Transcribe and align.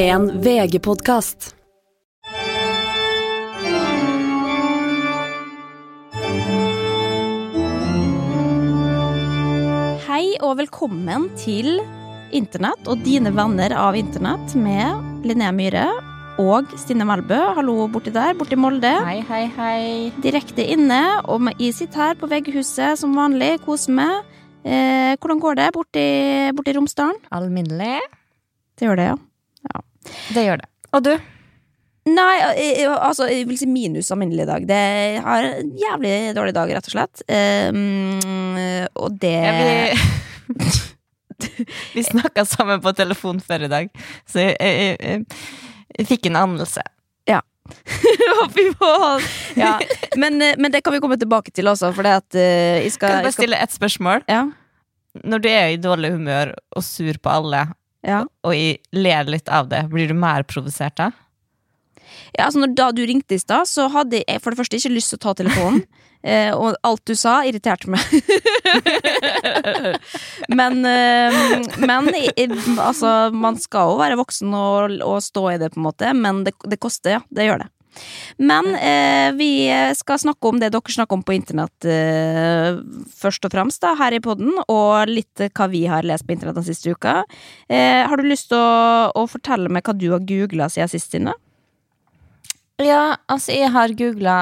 En 0.00 0.22
VG-podkast. 0.40 1.50
Hei 10.06 10.22
og 10.40 10.54
velkommen 10.62 11.26
til 11.36 11.82
Internett 12.32 12.88
og 12.88 13.04
dine 13.04 13.28
venner 13.36 13.76
av 13.76 13.98
Internett 14.00 14.56
med 14.56 15.28
Linnea 15.28 15.52
Myhre 15.52 15.84
og 16.40 16.72
Stine 16.80 17.04
Melbø. 17.04 17.36
Hallo 17.60 17.84
borti 17.92 18.16
der, 18.16 18.32
borti 18.40 18.56
Molde. 18.56 18.96
Hei, 19.04 19.20
hei, 19.28 19.44
hei. 19.60 19.86
Direkte 20.24 20.64
inne, 20.64 21.02
og 21.28 21.52
jeg 21.58 21.76
sitter 21.76 22.06
her 22.06 22.16
på 22.16 22.30
VG-huset 22.32 23.04
som 23.04 23.20
vanlig, 23.20 23.58
koser 23.68 24.00
meg. 24.00 24.36
Eh, 24.64 25.18
hvordan 25.20 25.44
går 25.44 25.60
det 25.60 25.72
borti, 25.76 26.12
borti 26.56 26.80
Romsdalen? 26.80 27.20
Alminnelig. 27.36 27.98
Det 28.80 28.88
gjør 28.88 28.96
det, 28.96 29.12
ja. 29.12 29.26
Det 30.34 30.44
gjør 30.46 30.62
det. 30.62 30.68
Og 30.96 31.04
du? 31.06 31.12
Nei, 32.10 32.36
altså, 32.88 33.26
jeg 33.30 33.44
vil 33.46 33.58
si 33.60 33.66
minus 33.68 34.08
alminnelig 34.10 34.46
dag. 34.48 34.64
Det 34.66 34.84
har 35.22 35.48
en 35.50 35.74
jævlig 35.78 36.14
dårlig 36.34 36.54
dag, 36.56 36.72
rett 36.74 36.88
og 36.88 36.94
slett. 36.94 37.22
Um, 37.28 38.56
og 38.96 39.18
det 39.20 39.34
Ja, 39.36 39.52
vi 39.60 40.70
vi 41.94 42.02
snakka 42.04 42.44
sammen 42.44 42.80
på 42.84 42.92
telefon 42.96 43.38
før 43.40 43.64
i 43.64 43.70
dag, 43.70 43.92
så 44.28 44.42
jeg, 44.42 44.56
jeg, 44.60 44.96
jeg, 45.00 45.24
jeg 45.98 46.08
fikk 46.08 46.26
en 46.30 46.40
anelse. 46.40 46.82
Ja. 47.28 47.40
Ja. 49.56 49.76
Men, 50.16 50.38
men 50.38 50.72
det 50.72 50.80
kan 50.84 50.94
vi 50.94 51.00
komme 51.02 51.18
tilbake 51.20 51.52
til 51.54 51.68
også, 51.70 51.92
for 51.94 52.06
det 52.06 52.12
at 52.22 52.38
eh, 52.38 52.80
jeg 52.84 52.92
skal, 52.94 53.08
Kan 53.08 53.16
jeg 53.16 53.20
jeg 53.20 53.26
bare 53.28 53.36
stille 53.36 53.58
ett 53.62 53.74
spørsmål? 53.74 54.24
ja, 54.30 54.44
Når 55.24 55.42
du 55.42 55.48
er 55.50 55.66
i 55.74 55.78
dårlig 55.80 56.12
humør 56.14 56.52
og 56.76 56.84
sur 56.86 57.18
på 57.22 57.30
alle, 57.30 57.64
ja. 58.06 58.24
og 58.46 58.54
ler 58.96 59.32
litt 59.32 59.48
av 59.48 59.68
det, 59.70 59.86
blir 59.92 60.08
du 60.10 60.16
mer 60.16 60.46
provosert 60.48 60.96
da? 61.00 61.10
ja, 62.36 62.46
altså 62.46 62.62
når, 62.62 62.74
Da 62.78 62.90
du 62.94 63.02
ringte 63.06 63.36
i 63.36 63.42
stad, 63.42 63.68
så 63.68 63.88
hadde 63.92 64.22
jeg 64.22 64.42
for 64.42 64.52
det 64.52 64.60
første 64.60 64.78
ikke 64.78 64.94
lyst 64.94 65.12
til 65.12 65.20
å 65.20 65.24
ta 65.24 65.34
telefonen. 65.40 65.82
eh, 66.22 66.52
og 66.54 66.78
alt 66.86 67.02
du 67.08 67.14
sa, 67.18 67.40
irriterte 67.48 67.90
meg. 67.90 68.04
men 70.60 70.80
eh, 70.86 71.42
men 71.80 72.12
altså, 72.78 73.14
man 73.34 73.58
skal 73.60 73.94
jo 73.94 74.00
være 74.00 74.20
voksen 74.20 74.56
og, 74.56 74.96
og 75.06 75.20
stå 75.24 75.46
i 75.54 75.58
det, 75.62 75.72
på 75.74 75.82
en 75.82 75.88
måte. 75.90 76.14
Men 76.16 76.44
det, 76.46 76.56
det 76.70 76.80
koster, 76.82 77.18
ja. 77.18 77.22
Det 77.30 77.48
gjør 77.48 77.64
det. 77.64 77.70
Men 78.38 78.68
eh, 78.76 79.32
vi 79.36 79.50
skal 79.98 80.20
snakke 80.22 80.48
om 80.48 80.60
det 80.60 80.70
dere 80.74 80.94
snakker 80.94 81.18
om 81.18 81.24
på 81.26 81.34
internett, 81.36 81.86
eh, 81.88 82.78
først 83.20 83.44
og 83.46 83.54
fremst 83.54 83.82
da, 83.84 83.94
her 83.98 84.16
i 84.16 84.22
podden, 84.24 84.52
og 84.66 85.10
litt 85.10 85.42
hva 85.50 85.68
vi 85.72 85.84
har 85.90 86.06
lest 86.06 86.26
på 86.28 86.36
internett 86.36 86.60
den 86.60 86.68
siste 86.68 86.94
uka. 86.94 87.20
Eh, 87.68 88.06
har 88.06 88.16
du 88.16 88.28
lyst 88.28 88.50
til 88.52 88.60
å, 88.60 89.10
å 89.14 89.26
fortelle 89.30 89.72
meg 89.72 89.86
hva 89.86 89.96
du 89.96 90.08
har 90.14 90.24
googla 90.24 90.70
siden 90.72 90.92
sist, 90.92 91.10
Synne? 91.12 91.34
Ja, 92.80 93.18
altså, 93.28 93.52
jeg 93.52 93.72
har 93.74 93.92
googla 93.98 94.38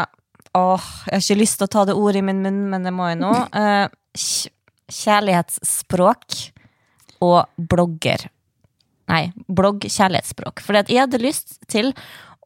Åh, 0.56 0.84
jeg 1.06 1.12
har 1.12 1.22
ikke 1.22 1.42
lyst 1.42 1.58
til 1.60 1.68
å 1.68 1.70
ta 1.70 1.82
det 1.86 1.94
ordet 1.98 2.22
i 2.22 2.24
min 2.24 2.40
munn, 2.42 2.62
men 2.72 2.86
det 2.86 2.94
må 2.94 3.10
jeg 3.10 3.20
nå. 3.20 3.34
Eh, 3.58 3.86
kjærlighetsspråk 4.88 6.38
og 7.22 7.66
blogger. 7.70 8.24
Nei, 9.08 9.28
blogg 9.48 9.84
kjærlighetsspråk. 9.86 10.62
At 10.80 10.90
jeg 10.92 11.04
hadde 11.04 11.20
lyst 11.22 11.58
til 11.70 11.92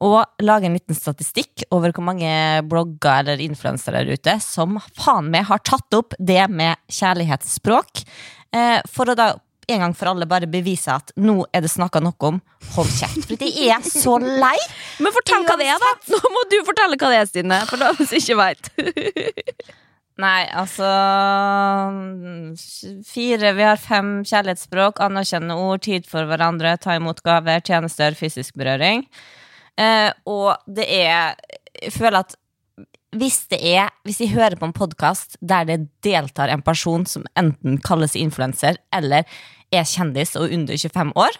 å 0.03 0.25
lage 0.43 0.67
en 0.69 0.77
liten 0.77 0.97
statistikk 0.99 1.65
over 1.71 1.95
hvor 1.95 2.07
mange 2.11 2.33
blogger 2.69 3.23
eller 3.23 3.43
influensere 3.45 4.03
der 4.03 4.19
ute 4.19 4.37
som 4.43 4.81
faen 4.99 5.31
meg 5.33 5.47
har 5.51 5.63
tatt 5.63 5.95
opp 5.99 6.17
det 6.19 6.43
med 6.51 6.81
kjærlighetsspråk. 6.93 8.05
Eh, 8.53 8.79
for 8.91 9.13
å 9.13 9.19
da 9.19 9.33
en 9.71 9.85
gang 9.85 9.95
for 9.95 10.11
alle 10.11 10.27
bare 10.29 10.49
bevise 10.51 10.91
at 10.93 11.13
nå 11.21 11.45
er 11.55 11.63
det 11.65 11.71
snakka 11.73 12.03
nok 12.03 12.27
om. 12.29 12.41
Hold 12.75 12.91
kjeft. 12.93 13.29
For 13.29 13.39
jeg 13.47 13.71
er 13.71 13.85
så 13.87 14.17
lei. 14.19 14.57
Men 15.03 15.15
fortell 15.15 15.47
hva 15.47 15.57
det 15.61 15.71
er, 15.71 15.79
da! 15.83 15.93
Nå 16.13 16.33
må 16.35 16.43
du 16.51 16.59
fortelle 16.67 16.99
hva 16.99 17.13
det 17.13 17.21
er, 17.23 17.31
Stine, 17.31 17.63
for 17.71 17.81
da 17.81 17.93
som 17.97 18.19
ikke 18.19 18.39
veit. 18.41 18.73
Nei, 20.23 20.43
altså 20.53 20.89
Fire, 23.09 23.53
vi 23.57 23.65
har 23.65 23.81
fem 23.81 24.19
kjærlighetsspråk, 24.29 25.01
anerkjennende 25.03 25.57
ord, 25.57 25.83
tid 25.87 26.05
for 26.11 26.29
hverandre, 26.29 26.75
ta 26.83 26.99
imot 26.99 27.23
gaver, 27.25 27.63
tjenester, 27.65 28.19
fysisk 28.19 28.59
berøring. 28.61 29.07
Eh, 29.81 30.11
og 30.29 30.57
det 30.67 30.85
er 30.85 31.35
Jeg 31.83 31.93
føler 31.95 32.21
at 32.21 32.35
hvis 33.17 33.47
det 33.53 33.61
er 33.65 33.89
Hvis 34.05 34.21
jeg 34.21 34.35
hører 34.35 34.59
på 34.61 34.69
en 34.69 34.77
podkast 34.77 35.39
der 35.41 35.65
det 35.69 35.79
deltar 36.05 36.53
en 36.53 36.65
person 36.65 37.07
som 37.07 37.25
enten 37.37 37.79
kalles 37.81 38.17
influenser 38.17 38.77
eller 38.93 39.25
er 39.73 39.89
kjendis 39.89 40.37
og 40.37 40.53
under 40.53 40.77
25 40.77 41.13
år, 41.17 41.37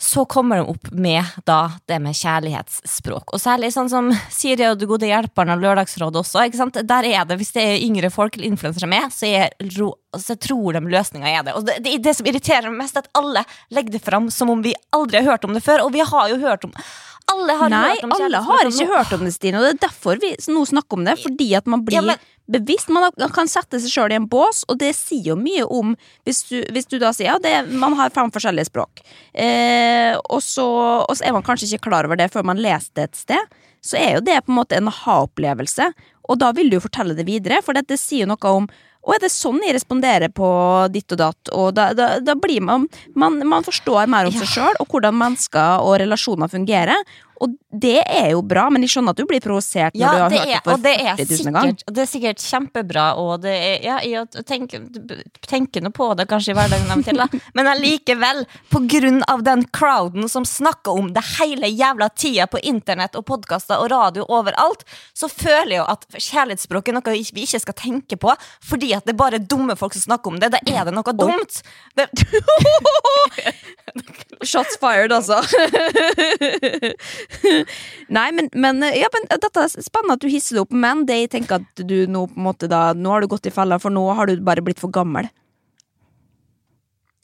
så 0.00 0.24
kommer 0.24 0.56
de 0.56 0.72
opp 0.72 0.88
med 0.90 1.22
da 1.46 1.76
det 1.86 1.98
med 2.02 2.16
kjærlighetsspråk. 2.16 3.34
Og 3.36 3.42
særlig 3.42 3.68
sånn 3.74 3.90
som 3.92 4.08
Siri 4.32 4.64
og 4.66 4.80
De 4.80 4.88
gode 4.88 5.06
hjelperne 5.06 5.54
og 5.54 5.60
Lørdagsrådet 5.62 6.22
også. 6.22 6.46
Der 6.80 7.06
er 7.06 7.28
det, 7.28 7.36
Hvis 7.36 7.52
det 7.52 7.62
er 7.62 7.84
yngre 7.84 8.10
folk 8.10 8.34
eller 8.34 8.48
influensere 8.48 8.88
med, 8.88 9.12
så, 9.12 9.28
er, 9.28 9.52
så 10.18 10.34
tror 10.40 10.72
de 10.72 10.82
løsninga 10.90 11.28
er 11.28 11.44
det. 11.44 11.54
Og 11.54 11.68
det, 11.68 11.78
det, 11.84 11.98
det 12.02 12.16
som 12.16 12.26
irriterer 12.26 12.72
meg 12.72 12.80
mest, 12.86 12.96
er 12.96 13.04
at 13.04 13.12
alle 13.20 13.44
legger 13.70 13.98
det 13.98 14.02
fram 14.02 14.30
som 14.32 14.50
om 14.50 14.64
vi 14.64 14.74
aldri 14.96 15.20
har 15.20 15.36
hørt 15.36 15.44
om 15.44 15.54
det 15.54 15.62
før. 15.62 15.84
Og 15.84 15.92
vi 15.92 16.00
har 16.00 16.32
jo 16.32 16.40
hørt 16.42 16.64
om 16.64 16.74
Alle 17.30 17.56
har 17.60 17.70
Nei, 17.72 17.80
hørt 17.94 18.04
om 18.04 18.12
alle 18.16 18.42
har 18.46 18.68
ikke 18.70 18.86
hørt 18.90 19.12
om 19.16 19.24
det, 19.26 19.32
Stine, 19.34 19.60
og 19.60 19.66
det 19.68 19.72
er 19.76 19.88
derfor 19.88 20.20
vi 20.22 20.34
nå 20.50 20.66
snakker 20.66 20.98
om 20.98 21.04
det. 21.06 21.16
Fordi 21.22 21.48
at 21.56 21.66
man 21.70 21.84
blir 21.86 22.00
Ja, 22.00 22.02
men- 22.02 22.18
bevisst. 22.50 22.88
Man 22.90 23.10
kan 23.32 23.46
sette 23.46 23.78
seg 23.78 23.90
sjøl 23.92 24.10
i 24.12 24.16
en 24.18 24.26
bås, 24.26 24.64
og 24.68 24.78
det 24.78 24.94
sier 24.96 25.30
jo 25.32 25.36
mye 25.38 25.62
om 25.70 25.96
Hvis 26.26 26.42
du, 26.48 26.56
hvis 26.74 26.88
du 26.90 26.98
da 26.98 27.12
sier 27.12 27.30
ja, 27.30 27.38
det, 27.38 27.72
man 27.72 27.94
har 27.94 28.10
fem 28.10 28.30
forskjellige 28.34 28.66
språk, 28.72 29.00
eh, 29.34 30.16
og, 30.28 30.40
så, 30.42 30.66
og 31.06 31.14
så 31.16 31.26
er 31.26 31.32
man 31.36 31.42
kanskje 31.46 31.70
ikke 31.70 31.86
klar 31.90 32.04
over 32.08 32.16
det 32.18 32.30
før 32.32 32.42
man 32.44 32.58
leser 32.58 32.90
det 32.94 33.04
et 33.10 33.16
sted, 33.16 33.54
så 33.80 33.96
er 33.96 34.14
jo 34.18 34.20
det 34.26 34.40
på 34.44 34.50
en 34.52 34.58
måte 34.58 34.76
en 34.76 34.90
ha-opplevelse. 34.92 35.92
og 36.30 36.38
da 36.38 36.52
vil 36.52 36.68
du 36.70 36.76
jo 36.76 36.84
fortelle 36.84 37.14
det 37.16 37.24
videre, 37.26 37.62
for 37.62 37.74
dette 37.74 37.96
sier 37.98 38.26
noe 38.26 38.38
om 38.50 38.68
og 39.00 39.14
er 39.16 39.22
det 39.22 39.30
sånn 39.32 39.62
jeg 39.64 39.74
responderer 39.76 40.32
på 40.34 40.48
ditt 40.92 41.08
og 41.14 41.20
datt? 41.22 41.50
Og 41.56 41.72
da, 41.76 41.90
da, 41.96 42.10
da 42.20 42.34
blir 42.36 42.60
man, 42.60 42.86
man 43.16 43.38
Man 43.48 43.64
forstår 43.64 44.10
mer 44.10 44.28
om 44.28 44.36
seg 44.36 44.50
sjøl 44.52 44.80
og 44.82 44.92
hvordan 44.92 45.16
mennesker 45.16 45.84
og 45.86 45.96
relasjoner 46.02 46.50
fungerer. 46.52 47.00
Og 47.40 47.54
det 47.70 48.02
er 48.04 48.32
jo 48.34 48.42
bra, 48.44 48.66
men 48.72 48.82
jeg 48.84 48.92
skjønner 48.92 49.14
at 49.14 49.20
du 49.20 49.24
blir 49.28 49.40
provosert 49.40 49.94
når 49.94 50.02
Ja, 50.02 50.10
du 50.10 50.20
har 50.20 50.32
hørt 50.34 50.40
er, 50.40 50.50
det 50.50 50.60
for 50.66 50.82
det 50.84 50.92
er, 50.92 51.14
40 51.16 51.38
000 51.46 51.54
ganger. 51.56 51.84
Og 51.86 51.94
det 51.96 52.02
er 52.02 52.10
sikkert 52.10 52.42
kjempebra, 52.44 53.04
og 53.20 53.30
det 53.44 53.54
er, 53.54 53.76
ja, 53.86 53.96
jeg 54.04 54.44
tenker, 54.48 54.84
tenker 55.48 55.84
nå 55.84 55.92
på 55.96 56.10
det 56.18 56.26
kanskje 56.30 56.52
i 56.52 56.58
hverdagen 56.58 56.92
av 56.92 57.00
og 57.00 57.08
til, 57.08 57.22
da. 57.22 57.40
men 57.56 57.70
allikevel, 57.70 58.42
på 58.74 58.82
grunn 58.92 59.22
av 59.32 59.44
den 59.46 59.64
crowden 59.72 60.28
som 60.28 60.44
snakker 60.48 61.00
om 61.00 61.12
det 61.16 61.24
hele 61.38 61.70
jævla 61.70 62.10
tida 62.12 62.48
på 62.50 62.60
internett 62.66 63.16
og 63.16 63.24
podkaster 63.30 63.80
og 63.80 63.88
radio 63.94 64.26
overalt, 64.28 64.84
så 65.16 65.30
føler 65.32 65.78
jeg 65.78 65.80
jo 65.80 65.88
at 65.94 66.06
kjærlighetsspråk 66.18 66.90
er 66.92 66.98
noe 66.98 67.16
vi 67.16 67.46
ikke 67.46 67.62
skal 67.64 67.78
tenke 67.78 68.20
på, 68.20 68.34
fordi 68.66 68.92
at 68.98 69.08
det 69.08 69.14
er 69.14 69.22
bare 69.22 69.40
dumme 69.40 69.78
folk 69.80 69.96
som 69.96 70.10
snakker 70.10 70.34
om 70.34 70.40
det. 70.42 70.52
Da 70.52 70.60
er 70.68 70.90
det 70.90 70.96
noe 70.96 71.16
dumt. 71.16 71.62
Det, 71.96 72.10
Shots 74.42 74.76
fired, 74.80 75.12
altså. 75.12 75.42
Nei, 78.16 78.28
men, 78.36 78.48
men, 78.54 78.82
ja, 78.96 79.10
men 79.14 79.28
dette 79.30 79.66
er 79.66 79.70
spennende 79.74 80.16
at 80.18 80.24
du 80.24 80.30
hisser 80.32 80.58
det 80.58 80.64
opp, 80.64 80.72
men 80.74 81.04
det 81.08 81.20
jeg 81.24 81.32
tenker 81.36 81.60
at 81.60 81.84
du 81.86 81.98
nå 82.10 82.26
på 82.30 82.40
en 82.40 82.48
måte 82.50 82.68
da 82.70 82.90
Nå 82.96 83.12
har 83.14 83.22
du 83.24 83.30
gått 83.30 83.46
i 83.46 83.54
fella, 83.54 83.78
for 83.82 83.94
nå 83.94 84.02
har 84.18 84.30
du 84.30 84.40
bare 84.44 84.64
blitt 84.64 84.82
for 84.82 84.92
gammel. 84.94 85.28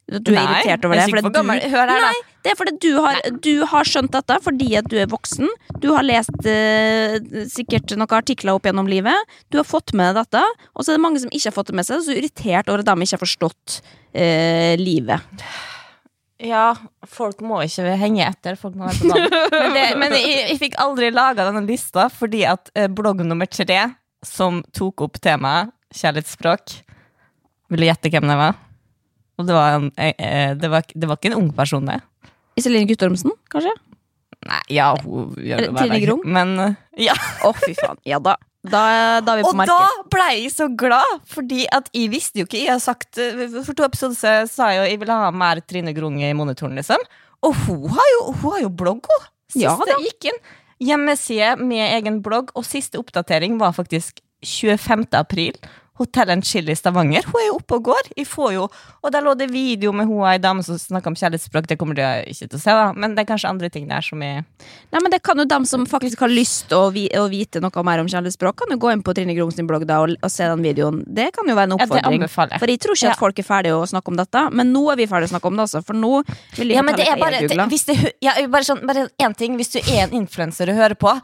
Du 0.07 0.31
er 0.31 0.37
Nei, 0.37 0.43
irritert 0.47 0.85
over 0.87 0.95
jeg 0.95 1.03
det. 1.03 1.11
er 1.11 1.19
ikke 1.19 1.27
for 1.27 1.35
gammel. 1.35 1.59
Du, 1.59 1.71
Hør 1.73 1.91
her, 1.91 1.91
da. 1.91 2.11
nei, 2.13 2.35
det 2.47 2.51
er 2.53 2.59
fordi 2.61 2.75
du 2.85 2.91
har, 3.03 3.17
du 3.43 3.53
har 3.73 3.89
skjønt 3.91 4.13
dette 4.15 4.37
fordi 4.45 4.69
at 4.79 4.87
du 4.93 4.95
er 5.03 5.09
voksen. 5.11 5.51
Du 5.83 5.89
har 5.97 6.07
lest 6.07 6.47
eh, 6.47 7.17
sikkert 7.51 7.91
noen 7.99 8.15
artikler 8.15 8.55
opp 8.55 8.69
gjennom 8.71 8.87
livet. 8.91 9.35
Du 9.51 9.59
har 9.59 9.67
fått 9.67 9.91
med 9.99 10.15
deg 10.15 10.23
dette, 10.29 10.45
og 10.79 10.87
så 10.87 10.93
er 10.95 11.01
det 11.01 11.05
mange 11.09 11.25
som 11.25 11.33
ikke 11.35 11.51
har 11.51 11.57
fått 11.59 11.73
det 11.73 11.79
med 11.81 11.89
seg, 11.89 12.05
så 12.07 12.15
er 12.15 12.21
irritert 12.23 12.71
over 12.71 12.85
at 12.85 12.93
de 12.93 12.95
ikke 13.09 13.19
har 13.19 13.25
forstått 13.25 13.81
eh, 14.15 14.77
livet. 14.79 15.43
Ja, 16.43 16.75
folk 17.09 17.41
må 17.45 17.63
ikke 17.65 17.95
henge 17.97 18.27
etter. 18.27 18.59
Folk 18.61 18.77
må 18.77 18.91
være 18.91 19.01
på 19.01 19.09
banen. 19.09 19.37
Men, 19.57 19.77
det, 19.77 19.85
men 20.03 20.17
jeg, 20.19 20.43
jeg 20.51 20.59
fikk 20.61 20.77
aldri 20.83 21.09
laga 21.15 21.47
denne 21.49 21.65
lista 21.69 22.11
fordi 22.13 22.43
at 22.49 22.69
eh, 22.77 22.91
blogg 22.93 23.23
nummer 23.25 23.49
tre, 23.49 23.79
som 24.27 24.61
tok 24.77 25.07
opp 25.07 25.21
temaet 25.23 25.73
kjærlighetsspråk 25.95 26.73
Vil 27.71 27.83
du 27.83 27.87
gjette 27.87 28.11
hvem 28.11 28.27
det 28.27 28.37
var? 28.41 28.57
Og 29.37 29.49
det 29.49 29.55
var, 29.57 29.77
en, 29.79 29.91
eh, 30.01 30.13
eh, 30.19 30.53
det 30.59 30.71
var, 30.73 30.85
det 30.89 31.09
var 31.09 31.21
ikke 31.21 31.33
en 31.33 31.39
ung 31.41 31.51
person, 31.57 31.89
det. 31.89 32.01
Iselin 32.57 32.89
Guttormsen, 32.89 33.33
kanskje? 33.53 33.73
Nei, 34.47 34.61
ja, 34.77 34.91
hun 35.03 35.33
gjør 35.41 35.65
det 35.65 35.71
hver 35.73 35.93
dag. 35.93 36.27
Men 36.37 36.55
ja. 37.01 37.17
Å, 37.45 37.53
fy 37.57 37.73
faen. 37.77 38.01
Ja 38.09 38.21
da. 38.23 38.37
Da, 38.67 38.83
da 39.25 39.35
er 39.35 39.41
vi 39.41 39.47
på 39.47 39.53
Og 39.55 39.71
da 39.71 39.79
ble 40.13 40.27
jeg 40.35 40.53
så 40.55 40.67
glad, 40.79 41.21
fordi 41.31 41.65
at 41.73 41.89
jeg 41.95 42.11
visste 42.13 42.43
jo 42.43 42.49
ikke 42.49 42.61
Jeg 42.63 42.73
har 42.73 42.83
sagt 42.83 43.21
eh, 43.23 43.47
For 43.61 43.77
to 43.77 43.87
episoder 43.87 44.19
siden 44.19 44.51
sa 44.51 44.71
jeg 44.73 44.81
jo 44.81 44.91
jeg 44.91 45.01
ville 45.03 45.19
ha 45.23 45.31
mer 45.35 45.61
Trine 45.63 45.95
Grunge 45.97 46.29
i 46.29 46.37
monitoren, 46.37 46.77
liksom. 46.79 47.03
Og 47.47 47.57
hun 47.67 47.89
har 47.95 48.13
jo, 48.13 48.21
hun 48.33 48.55
har 48.55 48.63
jo 48.65 48.71
blogg, 48.83 49.09
hun. 49.11 49.27
Siste 49.53 49.65
Ja 49.67 49.75
da. 49.79 49.99
gikk 50.03 50.31
inn. 50.31 50.39
Hjemmeside 50.87 51.55
med 51.61 51.85
egen 51.99 52.21
blogg, 52.25 52.51
og 52.59 52.67
siste 52.69 53.01
oppdatering 53.01 53.57
var 53.61 53.75
faktisk 53.77 54.21
25. 54.45 55.07
april. 55.17 55.57
Hotell 55.99 56.31
and 56.35 56.45
Chill 56.45 56.69
i 56.69 56.75
Stavanger. 56.77 57.25
Hun 57.31 57.41
er 57.41 57.47
jo 57.49 57.55
oppe 57.59 57.79
og 57.79 57.87
går. 57.89 58.11
Jeg 58.19 58.27
får 58.29 58.51
jo, 58.57 58.67
og 59.03 59.13
der 59.15 59.25
lå 59.25 59.33
det 59.39 59.47
video 59.53 59.93
med 59.97 60.09
hun 60.11 60.25
ei 60.29 60.37
dame 60.43 60.63
som 60.67 60.77
snakka 60.81 61.09
om 61.13 61.17
kjærlighetsspråk. 61.17 61.69
Det 61.71 61.79
kommer 61.81 61.97
de 61.97 62.05
ikke 62.33 62.51
til 62.51 62.59
å 62.59 62.63
se, 62.63 62.75
da, 62.77 62.91
men 62.97 63.15
det 63.17 63.25
er 63.25 63.31
kanskje 63.31 63.49
andre 63.51 63.71
ting 63.73 63.87
der 63.89 64.05
som 64.05 64.21
er 64.25 64.43
Nei, 64.93 65.01
men 65.03 65.11
det 65.13 65.23
kan 65.25 65.39
jo 65.41 65.45
dem 65.49 65.65
som 65.69 65.87
faktisk 65.89 66.21
har 66.25 66.31
lyst 66.33 66.73
å, 66.77 66.87
vi, 66.95 67.07
å 67.17 67.25
vite 67.33 67.61
noe 67.65 67.83
mer 67.87 68.03
om 68.03 68.09
kjærlighetsspråk, 68.11 68.57
kan 68.61 68.73
jo 68.75 68.79
gå 68.83 68.91
inn 68.93 69.03
på 69.07 69.15
Trine 69.17 69.35
Grung 69.37 69.51
sin 69.55 69.67
blogg 69.69 69.87
da 69.89 69.99
og, 70.05 70.13
og 70.21 70.33
se 70.33 70.47
den 70.49 70.63
videoen. 70.65 71.01
Det 71.07 71.31
kan 71.37 71.49
jo 71.49 71.57
være 71.57 71.71
en 71.71 71.77
Ja, 71.77 71.85
det 71.85 71.89
oppfordring. 71.91 72.21
anbefaler 72.21 72.55
jeg. 72.57 72.61
for 72.63 72.73
jeg 72.75 72.83
tror 72.85 72.99
ikke 73.01 73.13
at 73.15 73.21
folk 73.23 73.41
er 73.43 73.49
ferdige 73.49 73.79
å 73.81 73.87
snakke 73.89 74.13
om 74.13 74.21
dette, 74.21 74.43
men 74.53 74.73
nå 74.75 74.85
er 74.93 75.01
vi 75.01 75.09
ferdige 75.11 75.31
å 75.31 75.35
snakke 75.35 75.51
om 75.51 75.57
det, 75.59 75.67
altså. 75.67 75.83
For 75.87 75.97
nå 75.97 76.13
vil 76.59 76.75
jeg 76.75 76.79
Ja, 76.79 76.85
men 76.87 76.97
det 77.01 77.09
er 77.09 77.21
bare, 77.21 77.41
det, 77.47 77.59
hvis 77.73 77.87
det, 77.89 77.97
ja, 78.25 78.37
bare, 78.53 78.69
sånn, 78.69 78.85
bare 78.89 79.07
en 79.23 79.35
ting, 79.39 79.57
hvis 79.61 79.73
du 79.75 79.81
er 79.81 80.05
en 80.07 80.17
influenser 80.21 80.71
og 80.73 80.81
hører 80.81 80.99
på, 81.01 81.17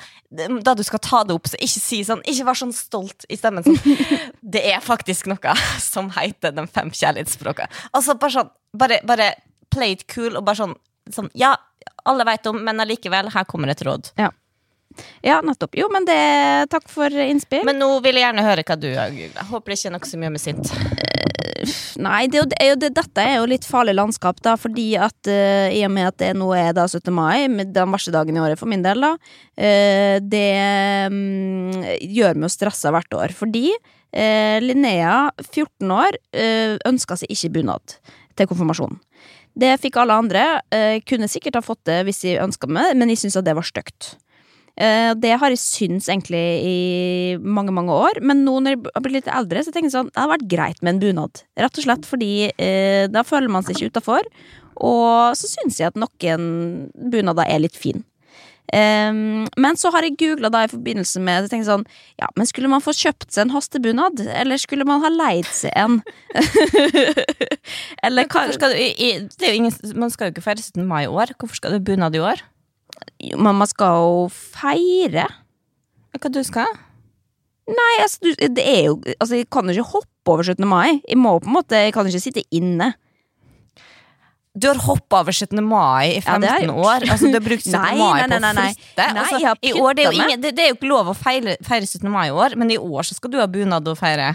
da 0.64 0.74
du 0.78 0.82
skal 0.86 1.02
ta 1.04 1.22
det 1.28 1.36
opp, 1.36 1.50
så 1.52 1.60
ikke 1.60 1.82
si 1.84 2.02
sånn, 2.08 2.22
ikke 2.28 2.48
vær 2.48 2.60
sånn 2.62 2.72
stolt 2.76 3.26
i 3.28 3.36
stemmen 3.40 3.66
sånn. 3.66 3.78
Det 4.40 4.61
er 4.62 4.82
faktisk 4.84 5.30
noe 5.30 5.56
som 5.92 6.10
heter 6.16 6.54
de 6.56 6.66
fem 6.70 6.92
kjærlighetsspråkene. 6.92 7.82
Altså 7.92 8.16
bare 8.20 8.36
sånn, 8.38 8.52
bare, 8.78 9.00
bare 9.08 9.32
play 9.72 9.96
it 9.96 10.06
cool 10.12 10.36
og 10.36 10.46
bare 10.46 10.62
sånn, 10.62 10.76
sånn 11.12 11.30
ja, 11.38 11.54
alle 12.08 12.26
vet 12.28 12.46
om, 12.50 12.60
men 12.64 12.82
allikevel, 12.82 13.30
her 13.34 13.48
kommer 13.48 13.72
et 13.72 13.82
råd. 13.86 14.12
Ja, 15.24 15.38
nettopp. 15.40 15.76
Jo, 15.78 15.86
men 15.92 16.04
det 16.04 16.18
Takk 16.70 16.90
for 16.92 17.14
innspill. 17.24 17.64
Men 17.64 17.78
nå 17.80 17.88
vil 18.04 18.18
jeg 18.18 18.26
gjerne 18.26 18.44
høre 18.44 18.64
hva 18.66 18.76
du 18.76 18.90
har 18.92 19.14
googlet. 19.14 19.46
Håper 19.48 19.72
det 19.72 19.78
ikke 19.78 19.88
er 19.88 19.94
noe 19.96 20.10
så 20.10 20.20
mye 20.20 20.32
med 20.34 20.42
sint. 20.42 20.72
Nei, 22.00 22.26
det, 22.32 22.44
det, 22.52 22.90
dette 22.96 23.24
er 23.24 23.38
jo 23.38 23.48
litt 23.50 23.66
farlig 23.68 23.94
landskap, 23.96 24.40
da, 24.44 24.54
fordi 24.60 24.92
at 25.00 25.28
uh, 25.30 25.68
i 25.72 25.82
og 25.86 25.92
med 25.94 26.08
at 26.10 26.18
det 26.22 26.30
nå 26.38 26.48
er 26.56 26.72
da 26.76 26.86
17. 26.88 27.12
mai, 27.14 27.48
den 27.48 27.92
verste 27.94 28.14
dagen 28.14 28.38
i 28.38 28.42
året 28.42 28.60
for 28.60 28.70
min 28.70 28.84
del, 28.84 29.04
da, 29.04 29.12
uh, 29.16 30.16
det 30.22 30.48
um, 31.12 31.84
gjør 32.00 32.38
meg 32.38 32.48
jo 32.48 32.54
stressa 32.54 32.92
hvert 32.94 33.18
år. 33.18 33.36
Fordi 33.36 33.68
uh, 33.74 34.58
Linnea, 34.64 35.30
14 35.50 35.94
år, 35.98 36.20
uh, 36.38 36.76
ønska 36.88 37.18
seg 37.20 37.32
ikke 37.34 37.54
bunad 37.58 37.96
til 38.38 38.50
konfirmasjonen. 38.50 39.00
Det 39.52 39.74
fikk 39.82 39.98
alle 40.00 40.14
andre. 40.16 40.42
kunne 41.04 41.26
sikkert 41.28 41.58
ha 41.58 41.60
fått 41.60 41.82
det 41.84 41.98
hvis 42.08 42.22
de 42.22 42.38
ønska 42.40 42.70
meg, 42.72 42.94
men 42.96 43.10
jeg 43.12 43.20
syntes 43.20 43.36
at 43.42 43.44
det 43.44 43.52
var 43.58 43.66
stygt. 43.68 44.14
Eh, 44.80 45.12
det 45.20 45.34
har 45.36 45.52
jeg 45.52 45.60
syntes 45.60 46.08
egentlig 46.08 46.42
i 46.64 46.76
mange, 47.38 47.74
mange 47.74 47.92
år. 47.92 48.22
Men 48.24 48.44
nå 48.46 48.58
når 48.60 48.76
jeg 48.76 48.82
har 48.88 49.04
blitt 49.04 49.18
litt 49.20 49.32
eldre, 49.32 49.64
så 49.64 49.74
tenker 49.74 49.90
jeg 49.90 49.96
sånn 49.98 50.12
Det 50.12 50.20
hadde 50.20 50.34
vært 50.36 50.48
greit 50.54 50.80
med 50.82 50.94
en 50.94 51.02
bunad. 51.02 51.44
Rett 51.60 51.82
og 51.82 51.86
slett 51.86 52.08
fordi 52.08 52.32
eh, 52.56 53.04
da 53.12 53.24
føler 53.26 53.52
man 53.52 53.66
seg 53.66 53.76
ikke 53.76 53.96
utafor. 53.96 54.30
Og 54.82 55.36
så 55.38 55.50
syns 55.50 55.80
jeg 55.80 55.92
at 55.92 56.00
noen 56.00 56.88
bunader 57.12 57.46
er 57.46 57.62
litt 57.62 57.76
fin. 57.78 58.02
Um, 58.72 59.42
men 59.60 59.76
så 59.76 59.90
har 59.92 60.06
jeg 60.06 60.14
googla 60.16 60.48
i 60.64 60.68
forbindelse 60.70 61.20
med 61.20 61.50
så 61.50 61.58
sånn 61.66 61.82
Ja, 62.16 62.30
men 62.38 62.46
skulle 62.48 62.70
man 62.72 62.80
få 62.80 62.94
kjøpt 62.96 63.34
seg 63.34 63.44
en 63.44 63.52
hastebunad? 63.52 64.22
Eller 64.32 64.56
skulle 64.62 64.86
man 64.88 65.02
ha 65.02 65.10
leid 65.12 65.50
seg 65.50 65.74
en? 65.76 65.98
Eller 68.06 68.30
hva 68.32 68.46
skal 68.54 68.72
du, 68.72 68.78
i, 68.78 69.18
i, 69.18 69.50
ingen, 69.50 69.74
man 69.98 70.14
skal 70.14 70.30
jo 70.30 70.36
ikke 70.36 70.46
feire 70.46 70.64
17. 70.64 70.86
mai 70.88 71.02
i 71.04 71.10
år. 71.10 71.34
Hvorfor 71.36 71.58
skal 71.58 71.76
du 71.76 71.84
bunad 71.84 72.16
i 72.16 72.22
år? 72.24 72.40
Man 73.38 73.62
skal 73.70 74.00
jo 74.00 74.24
feire. 74.32 75.28
Hva 76.12 76.32
du 76.32 76.42
skal? 76.44 76.68
Nei, 77.70 77.92
altså, 78.02 78.18
du, 78.24 78.32
det 78.56 78.64
er 78.66 78.80
jo 78.88 78.96
Altså, 79.20 79.36
jeg 79.38 79.46
kan 79.54 79.68
jo 79.70 79.76
ikke 79.76 79.92
hoppe 79.94 80.34
over 80.34 80.42
17. 80.46 80.66
mai. 80.68 81.00
Jeg 81.08 81.18
må 81.18 81.36
på 81.38 81.50
en 81.50 81.56
måte 81.56 81.78
Jeg 81.78 81.94
kan 81.94 82.08
ikke 82.08 82.22
sitte 82.22 82.44
inne. 82.50 82.92
Du 84.52 84.66
har 84.68 84.76
hoppa 84.84 85.22
over 85.22 85.32
17. 85.32 85.62
mai 85.64 86.18
i 86.18 86.20
Ja, 86.20 86.36
det 86.38 86.50
har 86.50 86.60
jeg 86.60 86.68
15 86.68 86.74
ja, 86.74 86.74
år. 86.76 87.06
Altså, 87.08 87.30
du 87.30 87.38
har 87.38 87.44
brukt 87.46 87.64
17. 87.64 87.72
Nei, 87.72 87.92
mai 87.96 88.26
nei, 88.26 88.38
nei, 88.42 88.50
på 88.52 88.60
å 88.60 88.66
flytte. 88.66 89.06
Altså, 89.22 89.38
i 89.40 89.72
år, 89.80 89.94
det, 89.96 90.04
er 90.04 90.10
jo 90.10 90.18
ingen, 90.18 90.42
det, 90.42 90.50
det 90.58 90.64
er 90.64 90.68
jo 90.68 90.76
ikke 90.76 90.90
lov 90.90 91.08
å 91.08 91.16
feire, 91.16 91.56
feire 91.64 91.88
17. 91.88 92.10
mai 92.12 92.26
i 92.28 92.34
år, 92.36 92.58
men 92.60 92.74
i 92.74 92.76
år 92.76 93.08
så 93.08 93.16
skal 93.16 93.32
du 93.32 93.38
ha 93.40 93.46
bunad 93.48 93.88
og 93.88 93.96
feire. 93.96 94.34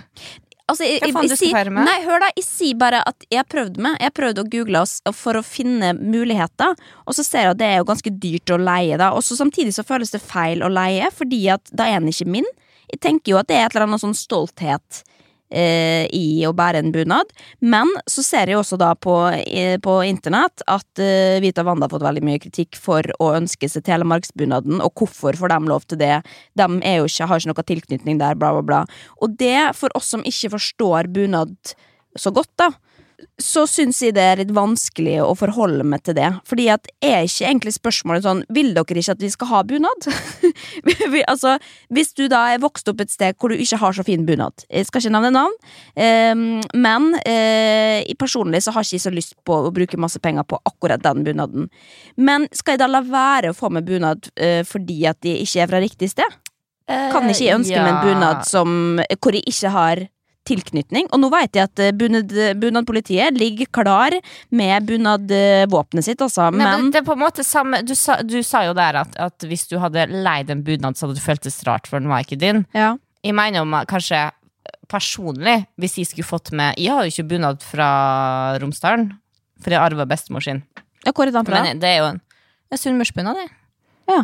Altså, 0.68 0.84
jeg, 0.84 1.00
Hva 1.00 1.14
faen 1.16 1.24
jeg, 1.24 1.30
du 1.32 1.36
skal 1.38 1.48
sier- 1.48 1.72
med? 1.72 1.86
Nei, 1.88 1.98
hør 2.04 2.20
da, 2.20 2.30
jeg 2.36 2.44
sier 2.44 2.76
bare 2.76 3.00
at 3.08 3.24
jeg 3.32 3.46
prøvde 3.48 3.68
prøvd 3.68 3.78
meg. 3.84 3.98
Jeg 4.02 4.14
prøvde 4.14 4.44
å 4.44 4.50
google 4.52 4.82
oss 4.82 5.02
for 5.14 5.34
å 5.40 5.44
finne 5.44 5.94
muligheter, 5.98 6.76
og 7.08 7.16
så 7.16 7.24
ser 7.26 7.48
jeg 7.48 7.52
at 7.56 7.58
det 7.62 7.68
er 7.68 7.78
jo 7.82 7.88
ganske 7.90 8.12
dyrt 8.20 8.54
å 8.54 8.58
leie, 8.62 8.98
da. 8.98 9.12
Og 9.14 9.24
så 9.24 9.38
samtidig 9.38 9.74
så 9.74 9.84
føles 9.88 10.12
det 10.12 10.22
feil 10.22 10.62
å 10.62 10.70
leie, 10.72 11.10
fordi 11.12 11.48
at 11.54 11.62
da 11.72 11.88
er 11.88 12.00
den 12.00 12.10
ikke 12.12 12.28
min. 12.28 12.46
Jeg 12.92 13.02
tenker 13.04 13.32
jo 13.34 13.38
at 13.42 13.48
det 13.48 13.58
er 13.58 13.66
et 13.66 13.76
eller 13.76 13.88
annet 13.88 14.04
sånn 14.04 14.16
stolthet 14.16 15.04
eh, 15.50 16.06
i 16.14 16.44
å 16.48 16.54
bære 16.56 16.82
en 16.84 16.94
bunad. 16.96 17.32
Men 17.60 17.92
så 18.10 18.24
ser 18.26 18.52
jeg 18.52 18.60
også 18.60 18.80
da 18.80 18.94
på, 18.96 19.16
eh, 19.32 19.78
på 19.84 19.98
internett 20.08 20.64
at 20.68 21.02
eh, 21.04 21.40
Vita 21.44 21.66
Wanda 21.68 21.88
har 21.88 21.94
fått 21.94 22.08
veldig 22.08 22.26
mye 22.28 22.42
kritikk 22.44 22.80
for 22.80 23.06
å 23.24 23.34
ønske 23.38 23.70
seg 23.72 23.86
telemarksbunaden, 23.88 24.82
og 24.84 24.94
hvorfor 24.98 25.38
får 25.40 25.54
de 25.54 25.60
lov 25.72 25.88
til 25.88 26.02
det? 26.02 26.16
De 26.58 26.68
ikke, 26.82 27.28
har 27.30 27.40
ikke 27.40 27.54
noe 27.54 27.68
tilknytning 27.74 28.22
der, 28.22 28.40
bla, 28.40 28.54
bla, 28.58 28.66
bla. 28.66 28.82
Og 29.22 29.38
det, 29.40 29.72
for 29.78 29.94
oss 29.98 30.12
som 30.14 30.26
ikke 30.28 30.56
forstår 30.58 31.12
bunad 31.14 31.56
så 32.18 32.32
godt, 32.34 32.52
da, 32.58 32.72
så 33.42 33.64
syns 33.70 34.00
jeg 34.04 34.14
det 34.14 34.22
er 34.22 34.40
litt 34.42 34.52
vanskelig 34.54 35.16
å 35.26 35.32
forholde 35.38 35.86
meg 35.88 36.04
til 36.06 36.18
det. 36.20 36.28
Fordi 36.46 36.68
at 36.70 36.86
er 37.02 37.26
ikke 37.26 37.48
egentlig 37.48 37.74
spørsmålet 37.74 38.26
sånn 38.26 38.44
Vil 38.54 38.74
dere 38.76 39.02
ikke 39.02 39.16
at 39.16 39.24
vi 39.24 39.30
skal 39.34 39.52
ha 39.54 39.62
bunad? 39.68 40.08
Altså, 41.28 41.56
hvis 41.94 42.14
du 42.18 42.26
da 42.32 42.44
er 42.54 42.62
vokst 42.62 42.88
opp 42.90 43.02
et 43.04 43.12
sted 43.12 43.36
hvor 43.38 43.52
du 43.52 43.60
ikke 43.60 43.80
har 43.82 43.96
så 43.96 44.04
fin 44.06 44.24
bunad 44.26 44.64
Jeg 44.72 44.88
skal 44.88 45.02
ikke 45.02 45.12
nevne 45.14 45.32
navn, 45.34 45.56
ehm, 46.00 46.62
men 46.78 47.10
eh, 47.28 48.06
personlig 48.20 48.62
så 48.66 48.74
har 48.76 48.86
ikke 48.86 48.98
jeg 48.98 49.04
så 49.04 49.14
lyst 49.14 49.36
på 49.48 49.58
å 49.68 49.74
bruke 49.74 50.00
masse 50.00 50.22
penger 50.24 50.46
på 50.48 50.60
akkurat 50.70 51.02
den 51.04 51.26
bunaden. 51.26 51.68
Men 52.16 52.48
skal 52.56 52.76
jeg 52.76 52.84
da 52.84 52.90
la 52.90 53.04
være 53.06 53.52
å 53.52 53.58
få 53.58 53.72
meg 53.74 53.88
bunad 53.88 54.30
eh, 54.36 54.62
fordi 54.68 55.02
at 55.10 55.20
de 55.26 55.36
ikke 55.44 55.64
er 55.64 55.72
fra 55.72 55.82
riktig 55.84 56.12
sted? 56.14 56.38
Kan 56.88 57.28
ikke 57.28 57.44
jeg 57.44 57.58
ønske 57.58 57.82
meg 57.82 57.92
en 57.92 58.06
bunad 58.06 58.46
som, 58.48 58.70
hvor 59.20 59.36
jeg 59.36 59.44
ikke 59.52 59.74
har 59.74 60.06
tilknytning? 60.48 61.10
Og 61.14 61.20
nå 61.22 61.30
vet 61.34 61.58
jeg 61.60 61.68
at 61.68 61.82
eh, 61.84 61.92
bunad, 61.96 62.32
bunadpolitiet 62.62 63.36
ligger 63.38 63.70
klar 63.76 64.16
med 64.56 64.88
bunadvåpenet 64.88 66.08
sitt, 66.08 66.24
altså. 66.24 66.48
Men 66.56 66.66
Men 66.68 66.92
det 66.94 67.02
er 67.02 67.08
på 67.08 67.16
en 67.18 67.22
måte 67.26 67.44
samme 67.46 67.82
Du 67.86 67.94
sa, 67.98 68.20
du 68.24 68.40
sa 68.44 68.64
jo 68.68 68.74
der 68.78 69.02
at, 69.04 69.16
at 69.20 69.48
hvis 69.48 69.68
du 69.70 69.78
hadde 69.84 70.08
leid 70.12 70.50
en 70.54 70.64
bunad, 70.66 70.98
så 70.98 71.06
hadde 71.08 71.20
det 71.20 71.26
føltes 71.28 71.60
rart, 71.68 71.88
for 71.88 72.00
den 72.00 72.10
var 72.12 72.26
ikke 72.26 72.40
din. 72.40 72.66
ja. 72.78 72.96
Jeg 73.26 73.34
mener 73.36 73.66
om 73.66 73.74
kanskje 73.90 74.20
personlig, 74.88 75.66
hvis 75.82 75.98
jeg 76.00 76.08
skulle 76.08 76.28
fått 76.28 76.52
med 76.56 76.78
Jeg 76.80 76.94
har 76.94 77.04
jo 77.04 77.12
ikke 77.12 77.26
bunad 77.34 77.64
fra 77.66 77.88
Romsdalen, 78.62 79.10
for 79.60 79.74
jeg 79.74 79.82
arva 79.82 80.06
bestemor 80.08 80.46
sin. 80.46 80.62
ja, 81.04 81.12
hvor 81.12 81.28
er 81.28 81.34
den 81.36 81.48
fra? 81.50 81.64
Men 81.66 81.82
det 81.82 81.90
er 81.90 81.98
jo 81.98 82.06
en, 82.14 82.22
en 82.72 82.80
sunnmørsbunad, 82.80 83.36
det. 83.42 83.50
Ja. 84.14 84.22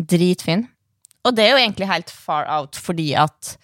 Dritfin. 0.00 0.64
Og 1.26 1.34
det 1.36 1.44
er 1.44 1.50
jo 1.56 1.60
egentlig 1.60 1.88
helt 1.90 2.10
far 2.14 2.46
out, 2.48 2.78
fordi 2.80 3.10
at 3.18 3.56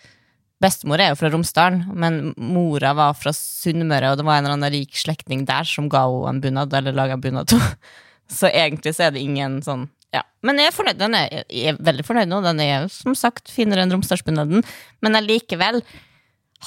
bestemor 0.62 1.02
er 1.02 1.12
jo 1.12 1.18
fra 1.20 1.30
Romsdalen, 1.32 1.82
men 1.98 2.20
mora 2.36 2.92
var 2.98 3.16
fra 3.18 3.34
Sunnmøre, 3.36 4.12
og 4.12 4.20
det 4.20 4.26
var 4.28 4.38
en 4.38 4.46
eller 4.46 4.58
annen 4.58 4.74
rik 4.74 4.94
slektning 4.98 5.44
der 5.48 5.68
som 5.68 5.90
ga 5.92 6.04
henne 6.06 6.36
en 6.36 6.44
bunad, 6.44 6.76
eller 6.78 6.96
laga 6.96 7.18
bunad 7.20 7.50
til. 7.52 7.62
Så 8.32 8.48
egentlig 8.48 8.94
så 8.96 9.08
er 9.08 9.16
det 9.16 9.20
ingen 9.20 9.58
sånn 9.64 9.90
ja. 10.12 10.22
Men 10.44 10.58
jeg 10.60 10.68
er 10.68 10.74
fornøyd. 10.76 10.98
Den 11.00 11.14
er, 11.16 11.42
jeg 11.48 11.72
er 11.72 11.78
veldig 11.80 12.04
fornøyd 12.04 12.28
nå. 12.28 12.42
Den 12.44 12.58
er 12.60 12.82
som 12.92 13.14
sagt 13.16 13.48
finere 13.48 13.80
enn 13.84 13.94
Romsdalsbunaden. 13.94 14.60
Men 15.00 15.16
allikevel, 15.16 15.80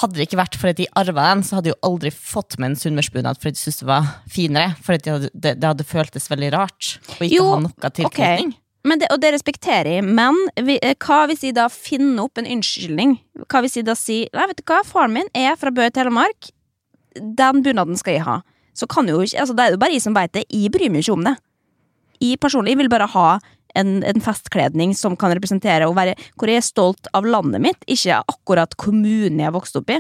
hadde 0.02 0.18
det 0.18 0.26
ikke 0.28 0.40
vært 0.42 0.58
for 0.60 0.72
at 0.72 0.80
de 0.80 0.88
arva 1.00 1.30
den, 1.30 1.44
så 1.46 1.60
hadde 1.60 1.72
jeg 1.72 1.78
jo 1.78 1.88
aldri 1.88 2.12
fått 2.12 2.58
med 2.60 2.74
en 2.74 2.80
sunnmørsbunad 2.82 3.40
fordi 3.40 3.56
de 3.56 3.62
syntes 3.62 3.82
det 3.84 3.90
var 3.90 4.10
finere. 4.32 4.74
For 4.84 4.98
det 4.98 5.30
det, 5.32 5.56
hadde 5.64 5.88
føltes 5.88 6.28
veldig 6.32 6.52
rart 6.56 6.96
å 7.06 7.20
ikke 7.22 7.32
Jo, 7.38 7.48
ha 7.54 7.62
noe 7.64 7.92
tilknytning. 8.02 8.52
Men 8.56 8.65
det, 8.86 9.10
og 9.10 9.22
det 9.22 9.32
respekterer 9.34 9.98
jeg, 9.98 10.06
men 10.06 10.38
vi, 10.62 10.78
eh, 10.82 10.94
hva 11.02 11.26
hvis 11.30 11.44
jeg 11.48 11.56
da 11.58 11.66
finner 11.74 12.28
opp 12.28 12.38
en 12.38 12.50
unnskyldning? 12.50 13.18
Hva 13.50 13.64
hvis 13.66 13.80
jeg 13.80 13.88
da 13.88 13.96
sier 13.98 14.30
Nei, 14.36 14.46
vet 14.52 14.62
du 14.62 14.66
hva, 14.70 14.84
faren 14.86 15.16
min 15.16 15.32
er 15.34 15.58
fra 15.58 15.74
Bø 15.74 15.88
i 15.88 15.94
Telemark. 15.94 16.52
Den 17.16 17.64
bunaden 17.66 17.98
skal 17.98 18.18
jeg 18.18 18.28
ha. 18.28 18.40
Så 18.76 18.88
kan 18.92 19.08
jo 19.10 19.22
ikke 19.24 19.40
Altså, 19.42 19.56
det 19.56 19.66
er 19.66 19.74
jo 19.74 19.82
bare 19.82 19.96
jeg 19.96 20.04
som 20.04 20.16
veit 20.16 20.34
det. 20.36 20.46
Jeg 20.52 20.72
bryr 20.72 20.92
meg 20.92 21.06
ikke 21.06 21.16
om 21.16 21.26
det. 21.26 21.36
Jeg 22.22 22.40
personlig 22.40 22.78
vil 22.78 22.92
bare 22.92 23.08
ha 23.12 23.28
en, 23.76 24.04
en 24.04 24.22
festkledning 24.24 24.94
som 24.96 25.18
kan 25.20 25.34
representere 25.36 25.88
og 25.88 25.98
være 25.98 26.16
hvor 26.36 26.52
jeg 26.52 26.62
er 26.62 26.68
stolt 26.68 27.10
av 27.16 27.28
landet 27.28 27.64
mitt, 27.64 27.82
ikke 27.92 28.22
akkurat 28.32 28.78
kommunen 28.80 29.42
jeg 29.42 29.50
har 29.50 29.56
vokst 29.56 29.76
opp 29.80 29.92
i. 29.92 30.00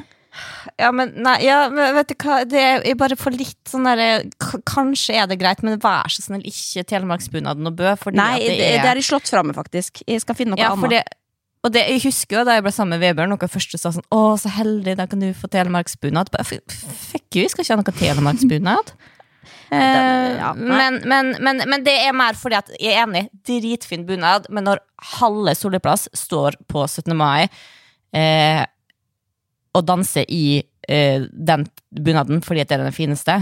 Ja, 0.79 0.89
men 0.95 1.13
nei, 1.23 1.37
ja, 1.45 1.65
men 1.71 1.95
vet 1.95 2.11
du 2.11 2.15
hva, 2.19 2.41
det 2.49 2.59
er 2.61 2.81
jeg 2.83 2.97
bare 2.99 3.17
for 3.19 3.35
litt 3.35 3.71
sånn 3.71 3.87
derre 3.87 4.25
Kanskje 4.67 5.19
er 5.21 5.29
det 5.31 5.37
greit, 5.39 5.61
men 5.63 5.77
vær 5.81 6.11
så 6.11 6.25
snill, 6.25 6.43
ikke 6.49 6.83
telemarksbunaden 6.89 7.69
og 7.69 7.77
Bø, 7.79 7.93
fordi 8.01 8.19
Nei, 8.19 8.33
at 8.39 8.43
det, 8.43 8.55
er 8.55 8.81
det 8.83 8.91
er 8.91 8.99
jeg 8.99 9.07
slått 9.07 9.31
fra 9.31 9.45
meg, 9.45 9.55
faktisk. 9.57 10.03
Jeg 10.03 10.23
skal 10.25 10.37
finne 10.37 10.55
noe 10.55 10.61
ja, 10.61 10.73
annet. 10.75 10.97
det, 10.97 11.01
Og 11.63 11.73
det, 11.75 11.85
jeg 11.93 12.03
husker 12.09 12.41
jo 12.41 12.45
da 12.49 12.57
jeg 12.57 12.65
ble 12.67 12.75
sammen 12.75 12.97
med 12.97 13.05
Vebjørn, 13.05 13.31
noe 13.35 13.51
første 13.55 13.79
sa 13.79 13.93
sånn 13.95 14.07
Å, 14.11 14.21
så 14.41 14.51
heldig, 14.57 14.97
da 14.99 15.07
kan 15.11 15.23
du 15.23 15.29
få 15.37 15.51
telemarksbunad. 15.53 16.33
Fuck 16.43 17.37
you, 17.37 17.45
jeg 17.45 17.53
skal 17.55 17.65
ikke 17.65 17.77
ha 17.77 17.81
noe 17.83 17.99
telemarksbunad. 18.03 18.95
Den, 19.75 20.35
ja, 20.37 20.51
men, 20.53 20.99
men, 21.09 21.31
men, 21.41 21.63
men 21.67 21.83
det 21.83 21.95
er 22.05 22.13
mer 22.15 22.37
fordi 22.37 22.57
at 22.59 22.69
jeg 22.77 22.93
er 22.93 23.01
enig, 23.01 23.25
dritfin 23.47 24.05
bunad, 24.07 24.45
men 24.53 24.67
når 24.67 24.81
halve 25.17 25.55
Solliplass 25.57 26.05
står 26.15 26.59
på 26.69 26.85
17. 26.85 27.15
mai 27.17 27.47
eh, 28.15 28.61
og 29.75 29.85
danse 29.89 30.23
i 30.31 30.61
eh, 30.87 31.25
den 31.31 31.67
bunaden 31.91 32.41
fordi 32.45 32.63
at 32.63 32.71
det 32.71 32.79
er 32.79 32.85
den 32.87 32.95
fineste, 32.95 33.35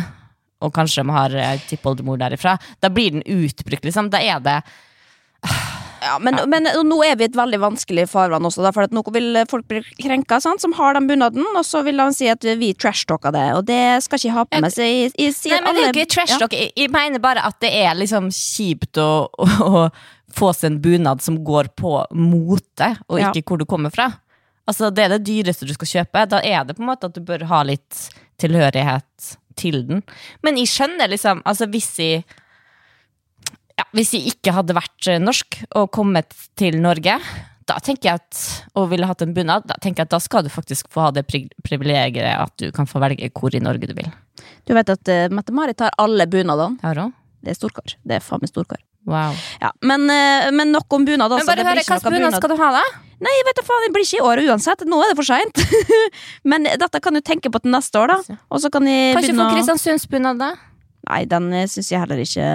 og 0.64 0.72
kanskje 0.76 1.04
de 1.04 1.14
har 1.14 1.36
eh, 1.36 1.62
tippoldemor 1.70 2.18
derifra, 2.22 2.58
da 2.82 2.90
blir 2.94 3.12
den 3.20 3.26
utbrukt, 3.28 3.86
liksom. 3.86 4.10
Da 4.14 4.22
er 4.24 4.42
det 4.44 4.60
Ja, 6.04 6.18
men, 6.20 6.36
men 6.52 6.68
nå 6.84 6.98
er 7.06 7.16
vi 7.16 7.24
i 7.24 7.30
et 7.30 7.36
veldig 7.38 7.60
vanskelig 7.64 8.04
farvann 8.12 8.44
også, 8.48 8.64
da, 8.66 8.74
for 8.76 8.84
at 8.88 8.92
nå 8.96 9.04
vil 9.16 9.38
folk 9.48 9.68
bli 9.72 9.80
krenka, 10.04 10.42
sant, 10.44 10.60
som 10.60 10.74
har 10.76 10.98
den 10.98 11.06
bunaden, 11.08 11.46
og 11.56 11.64
så 11.64 11.80
vil 11.86 11.96
de 12.02 12.08
si 12.16 12.28
at 12.32 12.44
vi 12.60 12.74
trashtalka 12.76 13.32
det, 13.32 13.46
og 13.56 13.64
det 13.70 13.80
skal 14.04 14.20
ikke 14.20 14.34
ha 14.36 14.44
på 14.50 14.60
med 14.66 14.76
seg 14.76 14.90
i, 14.90 15.06
i, 15.16 15.30
i 15.32 15.54
Nei, 15.54 15.62
men 15.64 15.78
det 15.78 15.86
er 15.86 15.94
ikke 15.94 16.10
trashtalk, 16.18 16.58
ja. 16.58 16.66
Jeg, 16.66 16.74
jeg 16.82 16.92
mener 16.96 17.24
bare 17.24 17.46
at 17.48 17.56
det 17.64 17.72
er 17.86 17.96
liksom 18.02 18.28
kjipt 18.36 19.00
å, 19.00 19.08
å, 19.32 19.48
å 19.70 19.86
få 20.34 20.52
seg 20.58 20.74
en 20.74 20.82
bunad 20.84 21.24
som 21.24 21.40
går 21.46 21.72
på 21.80 21.96
mote, 22.20 22.92
og 23.08 23.22
Ja. 23.22 23.32
ikke 23.32 23.54
hvor 23.54 23.64
du 23.64 23.68
kommer 23.70 23.94
fra. 23.96 24.10
Altså, 24.70 24.90
det 24.96 25.06
er 25.06 25.16
det 25.18 25.26
dyreste 25.28 25.68
du 25.68 25.74
skal 25.76 25.90
kjøpe. 25.92 26.28
Da 26.32 26.40
er 26.40 26.64
det 26.68 26.78
på 26.78 26.84
en 26.86 26.92
måte 26.92 27.10
at 27.10 27.16
du 27.18 27.24
bør 27.26 27.44
ha 27.50 27.64
litt 27.68 28.06
tilhørighet 28.42 29.34
til 29.60 29.84
den. 29.88 30.04
Men 30.46 30.58
jeg 30.58 30.72
skjønner 30.72 31.12
liksom 31.12 31.44
Altså, 31.46 31.68
hvis 31.70 31.92
jeg 32.02 32.24
ja, 33.78 33.86
Hvis 33.94 34.14
jeg 34.16 34.34
ikke 34.34 34.54
hadde 34.56 34.76
vært 34.78 35.10
norsk 35.22 35.60
og 35.78 35.92
kommet 35.94 36.34
til 36.60 36.80
Norge, 36.82 37.18
da 37.70 37.78
tenker 37.82 38.10
jeg 38.10 38.22
at, 38.22 38.42
og 38.78 38.90
ville 38.92 39.08
hatt 39.08 39.24
en 39.26 39.34
bunad, 39.34 39.66
da 39.70 39.78
tenker 39.82 40.04
jeg 40.04 40.10
at 40.10 40.14
da 40.14 40.20
skal 40.22 40.44
du 40.46 40.52
faktisk 40.54 40.90
få 40.94 41.08
ha 41.08 41.12
det 41.16 41.24
privilegiet 41.26 42.36
at 42.36 42.54
du 42.60 42.68
kan 42.76 42.90
få 42.90 43.02
velge 43.04 43.32
hvor 43.34 43.56
i 43.56 43.62
Norge 43.64 43.90
du 43.90 43.96
vil. 43.98 44.10
Du 44.68 44.74
vet 44.78 44.90
at 44.94 45.12
uh, 45.12 45.28
Mette-Marit 45.34 45.80
tar 45.80 45.96
alle 46.02 46.28
bunadene. 46.30 46.78
Har 46.84 47.00
du? 47.00 47.14
Det 47.44 47.54
er 47.54 47.58
storkar. 47.60 47.96
Det 48.04 48.20
er 48.20 48.24
faen 48.24 48.44
meg 48.44 48.52
storkar. 48.52 48.82
Wow. 49.10 49.36
Ja, 49.60 49.72
men, 49.84 50.06
uh, 50.08 50.50
men 50.56 50.72
nok 50.76 50.94
om 50.96 51.08
bunad. 51.08 51.34
Men 51.34 51.50
bare 51.50 51.66
hør, 51.66 51.82
hvilken 51.82 52.18
bunad 52.18 52.38
skal 52.38 52.54
du 52.54 52.60
ha, 52.60 52.70
da? 52.78 52.84
Nei, 53.24 53.34
vet 53.48 53.60
du 53.60 53.64
faen, 53.66 53.86
det 53.88 53.94
blir 53.96 54.04
ikke 54.06 54.20
i 54.20 54.26
år 54.28 54.42
uansett. 54.52 54.84
Nå 54.90 55.00
er 55.06 55.14
det 55.14 55.18
for 55.22 55.28
seint. 55.30 55.64
men 56.50 56.68
dette 56.68 57.00
kan 57.04 57.16
du 57.16 57.22
tenke 57.24 57.52
på 57.54 57.62
til 57.64 57.72
neste 57.74 58.02
år, 58.02 58.12
da. 58.14 58.38
Og 58.52 58.60
så 58.64 58.72
kan 58.74 58.86
jeg 58.90 59.16
Kanskje 59.16 59.32
begynne 59.32 59.46
få 59.48 59.54
å 59.54 59.58
Kristiansundsbunad, 59.58 60.42
da? 60.44 60.52
Nei, 61.10 61.22
den 61.28 61.50
syns 61.68 61.90
jeg 61.92 62.00
heller 62.00 62.22
ikke 62.24 62.46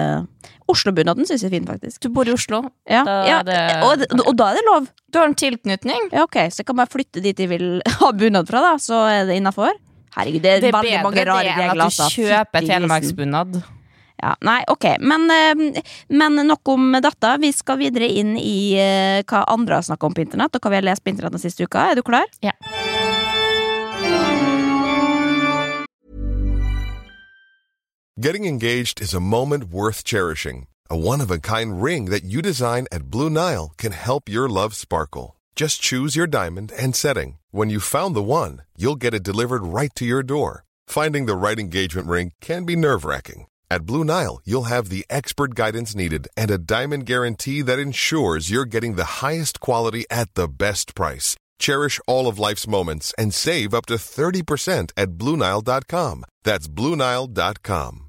Oslo-bunaden 0.69 1.25
syns 1.29 1.43
jeg 1.43 1.49
er 1.49 1.53
fin, 1.57 1.65
faktisk. 1.69 1.99
Du 2.05 2.09
bor 2.13 2.29
i 2.29 2.33
Oslo. 2.33 2.63
Ja, 2.89 3.03
Da 3.05 3.17
ja 3.27 3.39
er 3.41 3.45
det- 3.45 3.83
og, 3.85 4.05
og 4.27 4.35
da 4.37 4.51
er 4.51 4.57
det 4.59 4.65
lov. 4.67 4.87
Du 5.09 5.19
har 5.19 5.27
en 5.29 5.35
tilknytning. 5.37 6.09
Ja, 6.13 6.23
ok, 6.25 6.37
Så 6.53 6.61
jeg 6.61 6.69
kan 6.69 6.77
bare 6.77 6.89
flytte 6.93 7.21
dit 7.25 7.37
jeg 7.37 7.49
vil 7.49 7.67
ha 7.99 8.11
bunad 8.13 8.49
fra, 8.49 8.61
da. 8.61 8.73
Så 8.81 8.97
er 9.09 9.25
det 9.29 9.37
innafor. 9.41 9.73
Herregud, 10.17 10.41
det 10.41 10.49
er, 10.55 10.61
Det 10.61 10.69
er 10.73 10.77
veldig 10.77 11.03
mange 11.05 11.25
rare 11.29 11.43
regler. 11.45 11.57
det 11.57 11.65
enn 11.65 11.73
regler. 11.73 11.85
at 11.85 11.97
du 11.97 12.21
kjøper 12.21 12.69
telemarksbunad. 12.73 13.59
Ja, 14.19 14.35
nei, 14.43 14.59
ok, 14.67 14.85
men, 14.99 15.29
eh, 15.31 15.81
men 16.07 16.47
nok 16.47 16.67
om 16.67 16.91
dette. 17.01 17.37
Vi 17.39 17.51
skal 17.55 17.79
videre 17.79 18.07
inn 18.07 18.35
i 18.37 18.75
eh, 18.75 19.23
hva 19.23 19.45
andre 19.47 19.79
har 19.79 19.87
snakka 19.87 20.09
om 20.09 20.17
på 20.17 20.25
internett, 20.25 20.55
og 20.55 20.61
hva 20.61 20.73
vi 20.73 20.81
har 20.81 20.87
lest 20.89 21.03
på 21.03 21.13
internett 21.13 21.37
den 21.37 21.45
siste 21.45 21.63
uka. 21.63 21.89
Er 21.91 21.99
du 21.99 22.03
klar? 22.03 22.27
Ja. 22.43 22.51
Getting 28.19 28.43
engaged 28.43 28.99
is 28.99 29.13
a 29.13 29.21
moment 29.21 29.71
worth 29.71 30.03
cherishing. 30.03 30.67
A 30.89 30.97
one 30.97 31.21
of 31.21 31.31
a 31.31 31.39
kind 31.39 31.81
ring 31.81 32.09
that 32.09 32.25
you 32.25 32.41
design 32.41 32.85
at 32.91 33.09
Blue 33.09 33.29
Nile 33.29 33.71
can 33.77 33.93
help 33.93 34.27
your 34.27 34.49
love 34.49 34.73
sparkle. 34.75 35.37
Just 35.55 35.81
choose 35.81 36.17
your 36.17 36.27
diamond 36.27 36.73
and 36.77 36.95
setting. 36.95 37.37
When 37.51 37.69
you've 37.69 37.83
found 37.83 38.15
the 38.15 38.21
one, 38.21 38.63
you'll 38.77 38.95
get 38.97 39.13
it 39.13 39.23
delivered 39.23 39.63
right 39.63 39.91
to 39.95 40.05
your 40.05 40.23
door. 40.23 40.65
Finding 40.87 41.27
the 41.27 41.35
right 41.35 41.59
engagement 41.59 42.07
ring 42.07 42.33
can 42.41 42.65
be 42.65 42.75
nerve 42.75 43.05
wracking. 43.05 43.45
At 43.71 43.85
Blue 43.85 44.03
Nile, 44.03 44.41
you'll 44.45 44.63
have 44.63 44.89
the 44.89 45.05
expert 45.11 45.53
guidance 45.53 45.93
needed 45.93 46.27
and 46.35 46.49
a 46.49 46.57
diamond 46.57 47.05
guarantee 47.05 47.61
that 47.61 47.77
ensures 47.77 48.49
you're 48.49 48.65
getting 48.65 48.95
the 48.95 49.21
highest 49.21 49.59
quality 49.59 50.05
at 50.09 50.33
the 50.33 50.47
best 50.47 50.95
price. 50.95 51.35
Cherish 51.59 51.99
all 52.07 52.27
of 52.27 52.39
life's 52.39 52.67
moments 52.67 53.13
and 53.17 53.33
save 53.33 53.73
up 53.75 53.85
to 53.85 53.95
30% 53.95 54.91
at 54.97 55.09
BlueNile.com. 55.19 56.23
That's 56.43 56.67
BlueNile.com. 56.67 58.08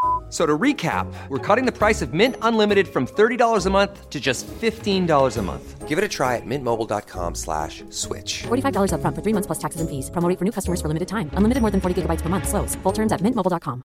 F- 0.31 0.37
So 0.37 0.45
to 0.45 0.57
recap, 0.57 1.11
we're 1.27 1.55
cutting 1.55 1.65
the 1.65 1.77
price 1.77 2.01
of 2.01 2.13
Mint 2.13 2.35
Unlimited 2.41 2.87
from 2.87 3.05
$30 3.05 3.65
a 3.65 3.69
month 3.69 4.09
to 4.09 4.19
just 4.19 4.47
$15 4.61 5.37
a 5.37 5.41
month. 5.41 5.87
Give 5.89 5.97
it 5.97 6.05
a 6.05 6.07
try 6.07 6.37
at 6.37 6.45
mintmobile.com 6.45 7.35
slash 7.35 7.83
switch. 7.89 8.43
$45 8.47 8.93
upfront 8.95 9.13
for 9.13 9.21
three 9.21 9.33
months 9.33 9.47
plus 9.47 9.59
taxes 9.59 9.81
and 9.81 9.89
fees. 9.89 10.09
Promo 10.09 10.29
rate 10.29 10.39
for 10.39 10.45
new 10.45 10.53
customers 10.53 10.79
for 10.81 10.87
limited 10.87 11.09
time. 11.09 11.29
Unlimited 11.35 11.61
more 11.61 11.69
than 11.71 11.81
40 11.81 12.01
gigabytes 12.03 12.21
per 12.21 12.29
month. 12.29 12.47
Slows. 12.47 12.75
Full 12.83 12.93
terms 12.93 13.11
at 13.11 13.19
mintmobile.com. 13.21 13.81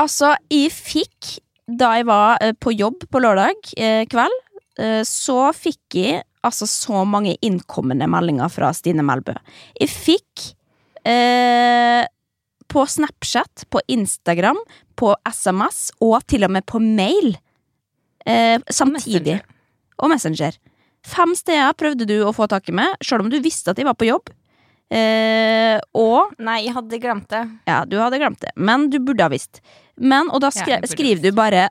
Altså, 0.00 0.32
jeg 0.50 0.72
fikk, 0.72 1.34
da 1.68 1.90
jeg 1.98 2.06
var 2.08 2.38
eh, 2.40 2.54
på 2.56 2.72
jobb 2.72 3.04
på 3.12 3.20
lørdag 3.20 3.52
eh, 3.76 4.06
kveld, 4.08 4.32
eh, 4.80 5.02
så 5.04 5.50
fikk 5.52 5.98
jeg 6.00 6.22
altså 6.40 6.64
så 6.66 7.02
mange 7.04 7.36
innkommende 7.44 8.08
meldinger 8.08 8.48
fra 8.48 8.72
Stine 8.72 9.04
Melbø. 9.04 9.34
Jeg 9.76 9.92
fikk 9.92 10.46
eh, 11.04 12.06
på 12.70 12.86
Snapchat, 12.86 13.66
på 13.70 13.82
Instagram, 13.90 14.58
på 14.98 15.14
SMS 15.28 15.88
og 16.00 16.20
til 16.30 16.46
og 16.46 16.52
med 16.54 16.66
på 16.70 16.80
mail 16.82 17.34
eh, 18.26 18.58
samtidig. 18.70 19.40
Messenger. 19.40 19.46
Og 20.00 20.12
Messenger. 20.12 20.58
Fem 21.06 21.32
steder 21.36 21.72
prøvde 21.80 22.06
du 22.08 22.18
å 22.24 22.34
få 22.36 22.46
tak 22.50 22.68
i 22.68 22.76
meg, 22.76 22.98
sjøl 23.04 23.24
om 23.24 23.30
du 23.32 23.38
visste 23.42 23.72
at 23.72 23.80
jeg 23.80 23.88
var 23.88 23.96
på 23.98 24.08
jobb. 24.08 24.30
Eh, 24.90 25.78
og 25.94 26.34
Nei, 26.42 26.64
jeg 26.66 26.74
hadde 26.74 26.98
glemt 26.98 27.30
det. 27.30 27.44
ja, 27.70 27.84
du 27.86 27.94
hadde 28.00 28.18
glemt 28.18 28.40
det, 28.42 28.50
men 28.58 28.88
du 28.90 28.98
burde 28.98 29.22
ha 29.26 29.30
visst. 29.32 29.62
Men, 30.00 30.30
og 30.34 30.42
da 30.42 30.50
skre, 30.54 30.80
ja, 30.80 30.88
skriver 30.90 31.22
du 31.22 31.36
bare 31.36 31.68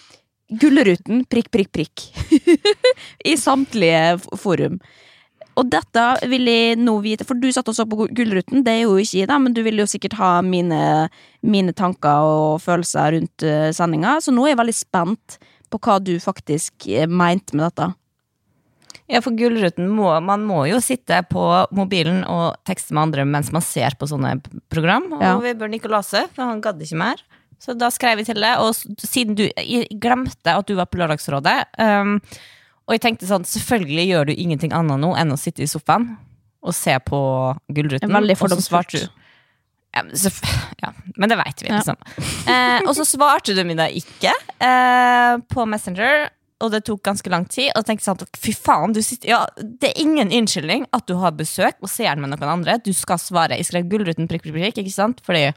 Gullruten 0.60 1.24
prikk, 1.30 1.50
prikk, 1.54 1.72
prikk. 1.74 2.04
I 3.30 3.34
samtlige 3.38 4.16
forum. 4.38 4.78
Og 5.56 5.68
dette 5.72 6.04
vil 6.28 6.48
jeg 6.50 6.76
nå 6.76 6.98
vite, 7.04 7.24
for 7.24 7.38
du 7.40 7.48
satt 7.54 7.68
også 7.72 7.86
på 7.88 8.06
Gullruten, 8.12 8.64
det 8.66 8.74
er 8.74 8.82
jo 8.84 8.98
ikke 9.00 9.22
jeg, 9.22 9.28
da, 9.30 9.38
men 9.40 9.54
du 9.56 9.62
vil 9.64 9.80
jo 9.80 9.88
sikkert 9.88 10.18
ha 10.20 10.32
mine, 10.44 10.80
mine 11.40 11.72
tanker 11.76 12.28
og 12.28 12.58
følelser 12.64 13.16
rundt 13.16 13.46
uh, 13.46 13.70
sendinga, 13.76 14.18
så 14.20 14.34
nå 14.34 14.44
er 14.44 14.52
jeg 14.52 14.60
veldig 14.60 14.76
spent 14.76 15.38
på 15.72 15.80
hva 15.82 15.96
du 16.02 16.12
faktisk 16.22 16.86
eh, 16.92 17.08
mente 17.08 17.56
med 17.56 17.70
dette. 17.70 17.88
Ja, 19.10 19.20
for 19.22 19.36
Gullruten 19.38 19.86
må 19.94 20.08
Man 20.24 20.42
må 20.48 20.64
jo 20.66 20.80
sitte 20.82 21.20
på 21.30 21.42
mobilen 21.74 22.24
og 22.26 22.56
tekste 22.66 22.94
med 22.94 23.04
andre 23.04 23.26
mens 23.28 23.52
man 23.54 23.62
ser 23.62 23.94
på 23.98 24.08
sånne 24.10 24.36
program. 24.72 25.06
Og 25.14 25.22
Ja. 25.22 25.36
Vebjørn 25.42 25.76
Nikolase, 25.76 26.24
for 26.34 26.42
han 26.50 26.62
gadd 26.64 26.82
ikke 26.82 26.98
mer. 26.98 27.22
Så 27.62 27.76
da 27.78 27.88
skrev 27.94 28.20
jeg 28.20 28.28
til 28.28 28.42
det, 28.42 28.52
og 28.60 28.74
siden 29.00 29.36
du 29.38 29.46
glemte 30.02 30.52
at 30.52 30.66
du 30.68 30.74
var 30.76 30.90
på 30.90 30.98
Lørdagsrådet, 31.00 31.56
um, 31.80 32.18
og 32.86 32.94
jeg 32.94 33.00
tenkte 33.02 33.26
sånn 33.26 33.44
Selvfølgelig 33.44 34.04
gjør 34.10 34.26
du 34.28 34.32
ingenting 34.36 34.72
annet 34.76 35.00
nå 35.02 35.12
enn 35.18 35.32
å 35.34 35.38
sitte 35.40 35.62
i 35.64 35.66
sofaen 35.70 36.16
og 36.66 36.74
se 36.74 36.96
på 37.06 37.18
Gullruten. 37.70 38.10
Veldig 38.10 38.34
fordomsfullt. 38.40 38.94
ja, 39.94 40.02
men, 40.02 40.16
så, 40.18 40.30
ja, 40.82 40.88
men 41.16 41.30
det 41.30 41.36
veit 41.38 41.62
vi, 41.62 41.68
Ja. 41.70 41.76
liksom. 41.78 41.96
Eh, 42.50 42.80
og 42.88 42.94
så 42.98 43.04
svarte 43.06 43.54
du 43.54 43.62
meg 43.64 43.76
da 43.78 43.86
ikke 43.86 44.32
eh, 44.58 45.36
på 45.52 45.66
Messenger, 45.70 46.28
og 46.64 46.72
det 46.72 46.80
tok 46.88 47.02
ganske 47.06 47.30
lang 47.30 47.44
tid. 47.46 47.68
Og 47.76 47.82
jeg 47.84 47.86
tenkte 47.92 48.06
sånn, 48.08 48.26
fy 48.34 48.50
faen, 48.56 48.94
du 48.96 49.02
sitter, 49.04 49.28
ja, 49.28 49.40
Det 49.60 49.92
er 49.92 50.00
ingen 50.02 50.32
unnskyldning 50.32 50.86
at 50.96 51.06
du 51.06 51.14
har 51.20 51.30
besøk 51.38 51.76
og 51.84 51.88
ser 51.92 52.16
med 52.16 52.30
noen 52.32 52.48
andre. 52.56 52.78
Du 52.82 52.90
skal 52.96 53.18
svare. 53.22 53.58
Jeg 53.60 53.66
skrev 53.68 53.86
Gullruten 53.92 54.26
prikk, 54.26 54.42
prikk, 54.48 54.56
prikk, 54.56 54.78
ikke 54.82 54.94
sant? 54.94 55.20
Fordi 55.26 55.52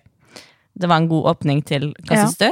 det 0.79 0.89
var 0.91 0.98
en 1.01 1.07
god 1.09 1.25
åpning 1.33 1.63
til 1.65 1.93
Hva 2.05 2.15
Ja. 2.19 2.25
syns 2.27 2.38
du? 2.38 2.50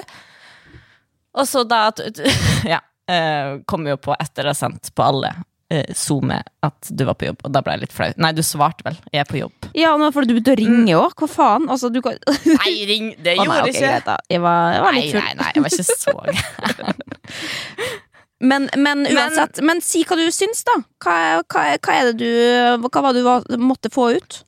Og 1.38 1.46
så 1.46 1.62
da 1.68 1.88
at 1.92 2.00
Ja. 2.66 2.80
Eh, 3.08 3.58
kom 3.66 3.88
jo 3.88 3.98
på 3.98 4.16
etter 4.20 4.48
å 4.48 4.54
ha 4.54 4.58
sendt 4.58 4.92
på 4.96 5.04
alle 5.06 5.32
eh, 5.72 5.90
SoMe 5.96 6.38
at 6.64 6.90
du 6.92 7.04
var 7.08 7.16
på 7.20 7.28
jobb, 7.30 7.42
og 7.48 7.52
da 7.56 7.62
ble 7.66 7.74
jeg 7.78 7.82
litt 7.86 7.96
flau. 7.96 8.10
Nei, 8.24 8.32
du 8.38 8.42
svarte 8.46 8.84
vel. 8.88 8.98
Jeg 9.14 9.24
er 9.26 9.30
på 9.30 9.40
jobb. 9.42 9.70
Ja, 9.78 9.94
nå 10.00 10.12
får 10.16 10.28
du 10.28 10.34
begynte 10.36 10.56
å 10.56 10.60
ringe 10.60 10.96
òg. 11.00 11.16
Hva 11.20 11.28
faen? 11.32 11.68
Altså, 11.72 11.90
du 11.94 12.02
kan 12.06 12.18
Nei, 12.60 12.74
ring! 12.90 13.14
Det 13.24 13.36
gjorde 13.38 13.52
nei, 13.54 13.62
ok, 13.64 13.72
ikke 13.74 13.86
greit, 13.88 14.08
da. 14.08 14.18
Jeg 14.32 14.44
var, 14.44 14.74
jeg 14.78 14.84
var 14.88 14.92
Nei, 14.98 15.02
litt 15.02 15.16
full. 15.16 15.24
nei, 15.24 15.34
nei, 15.42 15.52
jeg 15.56 15.66
var 15.66 15.78
ikke 15.78 15.88
så 15.92 16.18
gæren. 16.18 17.02
Men, 18.40 18.68
men 18.78 19.00
uansett, 19.10 19.64
men, 19.66 19.80
si 19.82 20.04
hva 20.06 20.14
du 20.20 20.28
syns, 20.30 20.60
da. 20.68 20.76
Hva, 21.02 21.14
hva, 21.50 21.62
hva 21.82 21.94
er 21.98 22.12
det 22.12 22.20
du 22.22 22.84
Hva 22.86 23.02
var 23.02 23.16
det 23.16 23.24
du 23.24 23.26
var- 23.26 23.48
måtte 23.58 23.90
få 23.90 24.12
ut? 24.14 24.44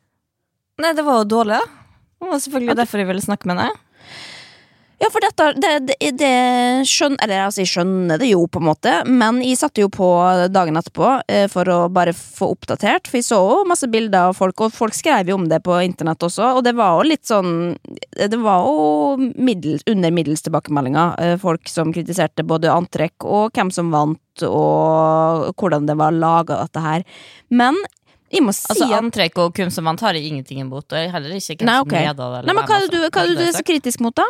Nei, 0.78 0.92
det 0.94 1.02
var 1.08 1.24
jo 1.24 1.30
dårlig, 1.32 1.58
da. 1.58 1.88
Det 2.22 2.30
var 2.30 2.44
selvfølgelig 2.44 2.76
derfor 2.78 3.02
jeg 3.02 3.08
ville 3.10 3.24
snakke 3.26 3.50
med 3.50 3.58
deg. 3.64 3.80
Ja, 5.00 5.08
for 5.14 5.24
dette 5.24 5.46
det, 5.56 5.70
det, 5.88 5.96
det 6.20 6.30
skjønner 6.90 7.22
Eller 7.24 7.46
altså, 7.46 7.62
jeg 7.64 7.70
skjønner 7.72 8.20
det 8.20 8.28
jo, 8.34 8.42
på 8.52 8.60
en 8.60 8.68
måte, 8.68 8.96
men 9.08 9.40
jeg 9.46 9.56
satte 9.62 9.80
jo 9.84 9.88
på 9.94 10.08
dagen 10.52 10.76
etterpå 10.80 11.12
eh, 11.32 11.46
for 11.52 11.72
å 11.72 11.78
bare 11.94 12.12
få 12.16 12.50
oppdatert, 12.52 13.08
for 13.08 13.20
jeg 13.22 13.28
så 13.30 13.40
jo 13.40 13.62
masse 13.70 13.88
bilder 13.92 14.30
av 14.30 14.36
folk, 14.36 14.60
og 14.66 14.76
folk 14.76 14.98
skrev 14.98 15.32
jo 15.32 15.38
om 15.40 15.48
det 15.52 15.62
på 15.64 15.78
internett 15.86 16.26
også, 16.28 16.50
og 16.58 16.66
det 16.68 16.76
var 16.76 16.98
jo 17.00 17.08
litt 17.08 17.24
sånn 17.30 17.78
Det 18.12 18.40
var 18.42 18.66
jo 18.68 19.30
middels, 19.40 19.86
under 19.88 20.12
middels 20.12 20.44
tilbakemeldinger. 20.44 21.16
eh, 21.24 21.38
Folk 21.40 21.72
som 21.72 21.94
kritiserte 21.96 22.44
både 22.44 22.72
antrekk 22.74 23.24
og 23.24 23.56
hvem 23.56 23.72
som 23.72 23.94
vant, 23.96 24.44
og 24.44 25.56
hvordan 25.56 25.88
det 25.88 25.96
var 26.00 26.16
laga, 26.16 26.60
dette 26.66 26.84
her. 26.84 27.08
Men 27.50 27.80
jeg 28.30 28.44
må 28.46 28.54
si 28.54 28.68
Altså, 28.70 28.90
Antrekk 29.00 29.40
og 29.42 29.56
hvem 29.58 29.72
som 29.74 29.88
vant, 29.90 30.04
har 30.06 30.18
jeg 30.18 30.28
ingenting 30.30 30.62
imot. 30.62 30.86
Og 30.92 31.00
jeg 31.00 31.10
heller 31.14 31.34
ikke 31.34 31.56
hvem 31.64 31.72
Nei, 31.72 31.80
som 31.80 31.88
ok. 31.88 31.98
leder 31.98 32.46
Nei, 32.46 32.54
men 32.54 32.68
hva 32.68 32.78
er 32.78 32.86
det 32.86 32.94
du, 32.94 33.02
hva 33.08 33.24
er 33.24 33.32
det 33.32 33.40
du 33.40 33.48
er 33.48 33.58
så 33.58 33.66
kritisk 33.66 34.04
mot, 34.06 34.16
da? 34.16 34.28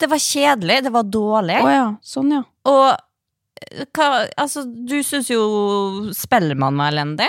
Det 0.00 0.08
var 0.10 0.18
kjedelig, 0.22 0.80
det 0.86 0.92
var 0.94 1.04
dårlig. 1.06 1.58
Oh, 1.64 1.70
ja. 1.72 1.84
Sånn, 2.02 2.32
ja. 2.34 2.42
Og 2.70 2.86
eh, 2.94 3.84
hva, 3.94 4.08
altså, 4.40 4.64
du 4.66 4.96
syns 5.06 5.30
jo 5.30 5.44
Spellemann 6.16 6.78
var 6.80 6.92
elendig. 6.94 7.28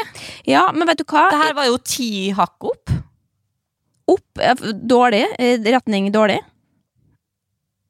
Ja, 0.50 0.67
men 0.74 0.89
vet 0.89 1.03
du 1.03 1.05
hva? 1.10 1.27
Det 1.34 1.41
her 1.43 1.53
var 1.57 1.69
jo 1.69 1.77
ti 1.86 2.10
hakk 2.36 2.69
opp. 2.72 2.95
Opp 4.15 4.43
dårlig. 4.86 5.24
eh, 5.39 5.57
Retning 5.65 6.12
dårlig. 6.13 6.41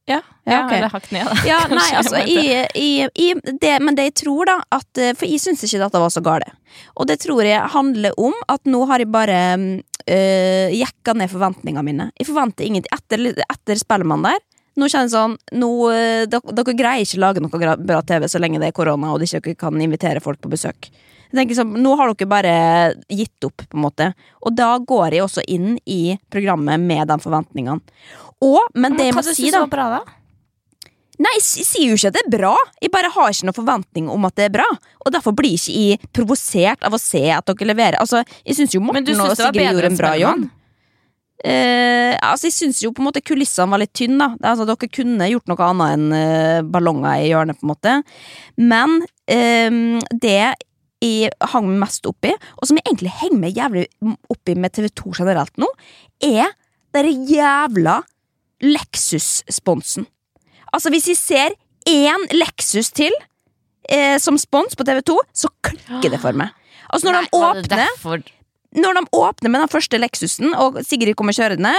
Ja, 0.08 0.20
Ja, 0.46 0.60
ok. 0.68 0.74
Eller 0.78 0.92
hakk 0.94 1.08
ned, 1.10 1.26
da. 1.26 1.36
Ja, 1.50 1.56
nei, 1.74 1.88
altså, 1.98 2.20
jeg 2.30 2.68
i, 2.78 2.90
i 3.18 3.32
det, 3.58 3.72
Men 3.82 3.96
det 3.98 4.04
jeg 4.12 4.14
tror, 4.22 4.46
da 4.46 4.60
at, 4.78 4.90
eh, 5.02 5.16
For 5.18 5.26
jeg 5.26 5.42
syns 5.42 5.64
ikke 5.66 5.80
dette 5.82 6.02
var 6.04 6.14
så 6.14 6.22
gale. 6.22 6.52
Og 6.94 7.08
det 7.10 7.18
tror 7.24 7.42
jeg 7.48 7.72
handler 7.74 8.14
om 8.22 8.36
at 8.54 8.62
nå 8.70 8.84
har 8.86 9.02
jeg 9.02 9.10
bare 9.10 9.40
øh, 9.58 10.76
jekka 10.78 11.16
ned 11.18 11.32
forventningene 11.34 11.84
mine. 11.88 12.08
Jeg 12.22 12.30
forventer 12.30 12.68
ingenting. 12.68 12.94
Etter, 12.94 13.26
etter 13.50 13.82
Spellemann 13.82 14.28
der 14.28 14.38
nå 14.76 14.90
kjenner 14.92 15.08
jeg 15.08 15.16
sånn 15.16 15.36
nå, 15.56 15.72
øh, 15.92 16.26
dere, 16.32 16.56
dere 16.60 16.78
greier 16.78 17.08
ikke 17.08 17.22
lage 17.24 17.44
noe 17.44 17.76
bra 17.80 18.02
TV 18.04 18.28
så 18.32 18.42
lenge 18.44 18.60
det 18.62 18.72
er 18.72 18.76
korona 18.76 19.14
og 19.14 19.22
dere 19.24 19.40
ikke 19.42 19.56
kan 19.66 19.82
invitere 19.82 20.24
folk 20.24 20.42
på 20.44 20.52
besøk. 20.52 20.90
Jeg 21.32 21.40
tenker 21.40 21.58
sånn, 21.58 21.74
Nå 21.84 21.96
har 22.00 22.12
dere 22.14 22.30
bare 22.30 22.58
gitt 23.12 23.48
opp, 23.48 23.64
på 23.66 23.76
en 23.76 23.84
måte. 23.84 24.12
Og 24.46 24.54
da 24.56 24.76
går 24.80 25.18
jeg 25.18 25.26
også 25.26 25.44
inn 25.52 25.74
i 25.84 26.18
programmet 26.32 26.80
med 26.80 27.10
de 27.10 27.18
forventningene. 27.20 27.82
Og, 28.46 28.62
men 28.76 28.96
det 28.96 29.10
jeg 29.10 29.16
Hva 29.16 29.24
må 29.24 29.34
si, 29.36 29.50
da 29.52 29.66
bra, 29.72 29.88
da? 29.98 30.04
Nei, 31.24 31.32
jeg 31.38 31.64
sier 31.64 31.94
jo 31.94 31.96
ikke 31.96 32.12
at 32.12 32.18
det 32.18 32.24
er 32.26 32.34
bra. 32.34 32.52
Jeg 32.84 32.92
bare 32.92 33.12
har 33.14 33.32
ikke 33.32 33.48
noen 33.48 33.56
forventning 33.56 34.10
om 34.12 34.28
at 34.28 34.36
det 34.36 34.50
er 34.50 34.54
bra. 34.58 34.68
Og 35.06 35.14
derfor 35.16 35.36
blir 35.36 35.56
ikke 35.56 35.76
jeg 35.76 36.12
provosert 36.16 36.84
av 36.88 36.96
å 36.96 37.00
se 37.00 37.24
at 37.32 37.48
dere 37.48 37.70
leverer. 37.72 38.00
Altså, 38.02 38.24
Jeg 38.44 38.60
synes 38.60 38.76
jo 38.76 38.84
Men 38.84 39.08
du 39.08 39.14
Morten 39.16 39.32
og 39.32 39.40
Sigrid 39.40 39.72
gjorde 39.72 39.92
en 39.94 40.00
bra 40.00 40.14
jobb. 40.20 40.46
Eh, 41.44 42.14
altså, 42.24 42.48
jeg 42.48 42.56
syns 42.56 42.80
jo 42.84 42.94
på 42.96 43.04
en 43.04 43.10
måte 43.10 43.24
kulissene 43.26 43.74
var 43.74 43.82
litt 43.84 43.94
tynne. 43.98 44.30
da. 44.40 44.54
Altså, 44.54 44.68
dere 44.70 44.92
kunne 44.92 45.28
gjort 45.30 45.52
noe 45.52 45.68
annet 45.68 45.98
enn 45.98 46.16
eh, 46.16 46.62
ballonger 46.64 47.26
i 47.26 47.28
hjørnet, 47.32 47.60
på 47.60 47.68
en 47.68 47.74
måte. 47.74 47.98
Men 48.62 49.02
eh, 49.28 50.00
det 50.14 50.40
jeg 51.06 51.34
hang 51.52 51.68
meg 51.70 51.84
mest 51.84 52.08
opp 52.10 52.26
i, 52.26 52.32
og 52.58 52.66
som 52.66 52.80
jeg 52.80 52.88
egentlig 52.88 53.12
henger 53.20 53.42
meg 53.42 53.60
jævlig 53.60 53.84
opp 54.32 54.50
i 54.50 54.56
med 54.58 54.74
TV2 54.74 55.12
generelt 55.20 55.62
nå, 55.62 55.68
er 56.24 56.54
den 56.96 57.26
jævla 57.30 58.00
Lexus-sponsen. 58.64 60.08
Altså, 60.74 60.90
hvis 60.94 61.10
jeg 61.12 61.20
ser 61.20 61.58
én 61.92 62.26
Lexus 62.34 62.90
til 62.96 63.14
eh, 63.92 64.16
som 64.22 64.40
spons 64.42 64.78
på 64.80 64.88
TV2, 64.88 65.20
så 65.36 65.52
klikker 65.68 66.16
det 66.16 66.22
for 66.24 66.38
meg. 66.38 66.56
Altså, 66.90 67.12
når 67.12 67.20
de 67.20 67.44
åpner 67.44 67.86
når 68.76 68.98
de 68.98 69.06
åpner 69.14 69.52
med 69.52 69.64
den 69.64 69.72
første 69.72 70.00
Lexusen, 70.02 70.56
og 70.58 70.82
Sigrid 70.86 71.16
kommer 71.16 71.36
kjørende, 71.36 71.74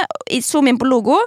zoom 0.44 0.70
inn 0.70 0.78
på 0.80 0.88
logo, 0.88 1.18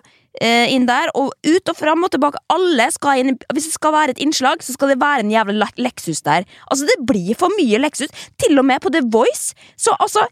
eh, 0.42 0.72
inn 0.74 0.88
der, 0.90 1.12
og 1.16 1.34
ut 1.46 1.70
og 1.70 1.78
fram 1.78 2.04
og 2.06 2.14
tilbake. 2.14 2.42
Alle 2.50 2.90
skal 2.92 3.20
inn, 3.20 3.40
Hvis 3.54 3.70
det 3.70 3.74
skal 3.74 3.94
være 3.94 4.16
et 4.16 4.24
innslag, 4.24 4.64
så 4.64 4.74
skal 4.74 4.94
det 4.94 5.02
være 5.02 5.26
en 5.26 5.32
jævla 5.32 5.70
Lexus 5.78 6.22
der. 6.22 6.46
Altså, 6.72 6.86
det 6.86 7.06
blir 7.06 7.36
for 7.36 7.50
mye 7.60 7.80
Lexus. 7.80 8.10
Til 8.38 8.58
og 8.60 8.66
med 8.66 8.80
på 8.82 8.90
The 8.90 9.02
Voice. 9.06 9.54
Så 9.78 9.96
altså 10.00 10.28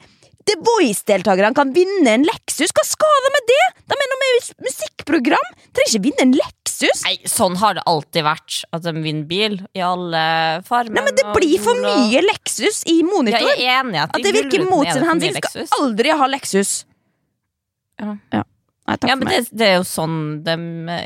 The 0.48 0.56
Voice-deltakerne 0.63 1.54
kan 1.58 1.74
vinne 1.75 2.13
en 2.18 2.24
Lexus. 2.27 2.72
Hva 2.75 2.84
skal 2.88 3.18
de 3.25 3.32
med 3.36 3.50
det?! 3.51 3.63
De 3.92 3.96
er 3.98 4.10
noe 4.12 4.20
med 4.22 4.36
mus- 4.38 4.54
musikkprogram! 4.70 5.50
Trenger 5.75 5.92
ikke 5.94 6.04
vinne 6.08 6.24
en 6.27 6.34
Lexus! 6.38 7.01
Nei, 7.04 7.16
sånn 7.27 7.56
har 7.60 7.75
det 7.80 7.84
alltid 7.89 8.24
vært. 8.27 8.60
At 8.75 8.84
de 8.86 8.94
vinner 9.04 9.25
bil 9.27 9.58
i 9.75 9.82
alle 9.84 10.22
farmer. 10.68 10.94
Nei, 11.00 11.04
men 11.10 11.18
Det 11.18 11.25
blir 11.36 11.58
for 11.63 11.80
mye 11.84 12.22
Lexus 12.24 12.84
i 12.88 13.00
Ja, 13.01 13.08
monitor! 13.10 13.50
jeg 13.50 13.66
er 13.66 13.82
enig 13.82 14.00
at, 14.04 14.13
At 14.16 14.24
det 14.24 14.36
virker 14.38 14.63
mot 14.70 14.88
sin 14.88 15.04
hensikt. 15.10 15.50
Skal 15.51 15.68
aldri 15.82 16.13
ha 16.22 16.30
Lexus. 16.32 16.75
Ja. 18.00 18.13
Nei, 18.88 18.96
takk 19.01 19.10
Ja, 19.10 19.16
for 19.18 19.25
meg. 19.25 19.34
det, 19.50 19.58
det 19.60 19.66
er 19.68 19.74
jo 19.82 19.86
sånn 19.89 20.18
de 20.46 20.54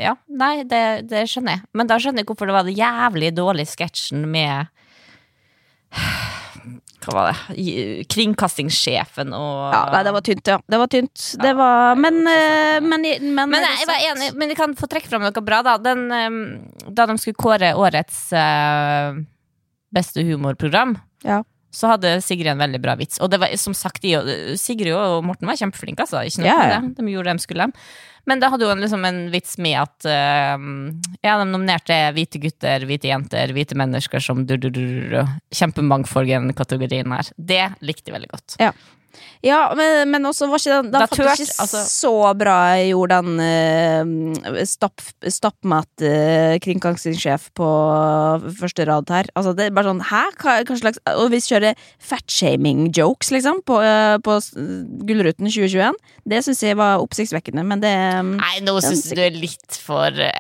Ja, 0.04 0.12
nei, 0.30 0.52
det, 0.70 0.82
det 1.10 1.24
skjønner 1.32 1.56
jeg. 1.58 1.64
Men 1.74 1.90
da 1.90 1.98
skjønner 2.04 2.22
jeg 2.22 2.30
hvorfor 2.30 2.52
det 2.52 2.58
var 2.60 2.68
den 2.68 2.78
jævlig 2.78 3.32
dårlige 3.40 3.72
sketsjen 3.74 4.28
med 4.30 4.68
Hva 7.02 7.14
var 7.16 7.32
det? 7.32 8.06
Kringkastingssjefen 8.12 9.34
og 9.34 9.74
Ja, 9.74 9.82
nei, 9.90 10.02
det 10.06 10.14
var 10.14 10.26
tynt, 10.26 10.52
ja. 10.54 10.58
Det 10.70 10.80
var 10.82 10.92
tynt. 10.92 11.24
Det 11.42 11.54
var 11.58 11.96
Men, 11.98 12.20
eh, 12.30 12.78
men, 12.82 13.02
men, 13.02 13.50
Men 13.50 13.66
jeg, 13.66 13.80
jeg 13.82 13.90
var 13.90 14.06
enig, 14.12 14.32
men 14.38 14.54
jeg 14.54 14.60
kan 14.60 14.76
få 14.78 14.90
trekke 14.92 15.10
fram 15.10 15.26
noe 15.26 15.46
bra, 15.46 15.64
da. 15.66 15.78
Den, 15.82 16.06
eh, 16.14 16.86
da 16.94 17.08
de 17.10 17.18
skulle 17.22 17.42
kåre 17.42 17.74
årets 17.78 18.28
uh, 18.38 19.18
beste 19.94 20.26
humorprogram, 20.28 20.98
Ja. 21.26 21.42
Så 21.72 21.94
hadde 21.94 22.18
Sigrid 22.24 22.52
en 22.52 22.62
veldig 22.62 22.82
bra 22.84 22.96
vits. 23.00 23.20
Og 23.24 23.32
det 23.32 23.40
var 23.42 23.52
som 23.60 23.76
sagt, 23.78 24.06
Sigrid 24.60 24.94
og 24.96 25.26
Morten 25.26 25.48
var 25.48 25.60
kjempeflinke, 25.60 26.04
altså. 26.04 26.26
Ikke 26.28 26.44
noe 26.44 26.52
yeah. 26.52 26.80
det. 26.82 26.96
De 27.00 27.14
gjorde 27.14 27.32
det 27.32 27.42
de 27.42 27.46
skulle. 27.48 27.68
Men 28.30 28.42
det 28.42 28.52
hadde 28.54 28.68
jo 28.68 28.72
en, 28.74 28.82
liksom 28.84 29.06
en 29.08 29.22
vits 29.34 29.56
med 29.58 29.80
at 29.82 30.06
uh, 30.06 30.66
Ja, 31.26 31.40
de 31.40 31.48
nominerte 31.50 31.98
hvite 32.14 32.42
gutter, 32.44 32.86
hvite 32.90 33.10
jenter, 33.10 33.54
hvite 33.56 33.78
mennesker 33.80 34.22
som 34.22 34.44
du, 34.46 34.58
du, 34.62 34.70
du, 34.70 34.84
du, 35.10 35.20
Kjempemangfold 35.58 36.30
i 36.30 36.36
den 36.38 36.54
kategorien 36.58 37.16
her. 37.16 37.32
Det 37.38 37.64
likte 37.82 38.12
jeg 38.12 38.20
veldig 38.20 38.34
godt. 38.36 38.60
Ja, 38.62 38.76
men, 39.78 39.90
men 40.12 40.22
også 40.30 40.44
var 40.52 40.58
ikke 40.62 40.76
den, 40.78 40.88
den 40.92 41.02
Da 41.02 41.08
tørt, 41.12 41.40
ikke 41.40 41.60
altså- 41.64 41.88
så 41.90 42.14
bra 42.38 42.58
jeg 42.78 42.86
gjorde 42.94 43.16
den 43.22 43.32
uh, 43.42 44.06
stapp, 44.68 45.00
stappmat-kringkastingssjef 45.22 47.44
på 47.58 47.68
første 48.60 48.84
rad 48.90 49.06
her. 49.14 49.26
Altså, 49.36 49.52
det 49.58 49.64
er 49.68 49.76
bare 49.76 49.90
sånn 49.92 50.06
Hæ? 50.12 50.24
Hva, 50.42 50.52
hva 50.68 50.76
slags 50.80 51.00
Og 51.16 51.26
vi 51.34 51.40
kjører 51.44 51.74
fatshaming-jokes, 52.12 53.28
liksom, 53.36 53.56
på, 53.68 53.76
uh, 53.82 54.18
på 54.24 54.32
Gullruten 55.08 55.46
2021. 55.50 55.96
Det 56.32 56.40
syns 56.46 56.62
jeg 56.66 56.76
var 56.80 56.94
oppsiktsvekkende, 57.04 57.64
men 57.68 57.80
det 57.84 57.96
Nei, 58.32 58.58
nå 58.66 58.74
syns 58.84 59.06
du 59.12 59.22
er 59.22 59.34
litt 59.36 59.72
for 59.82 60.10
eh, 60.22 60.32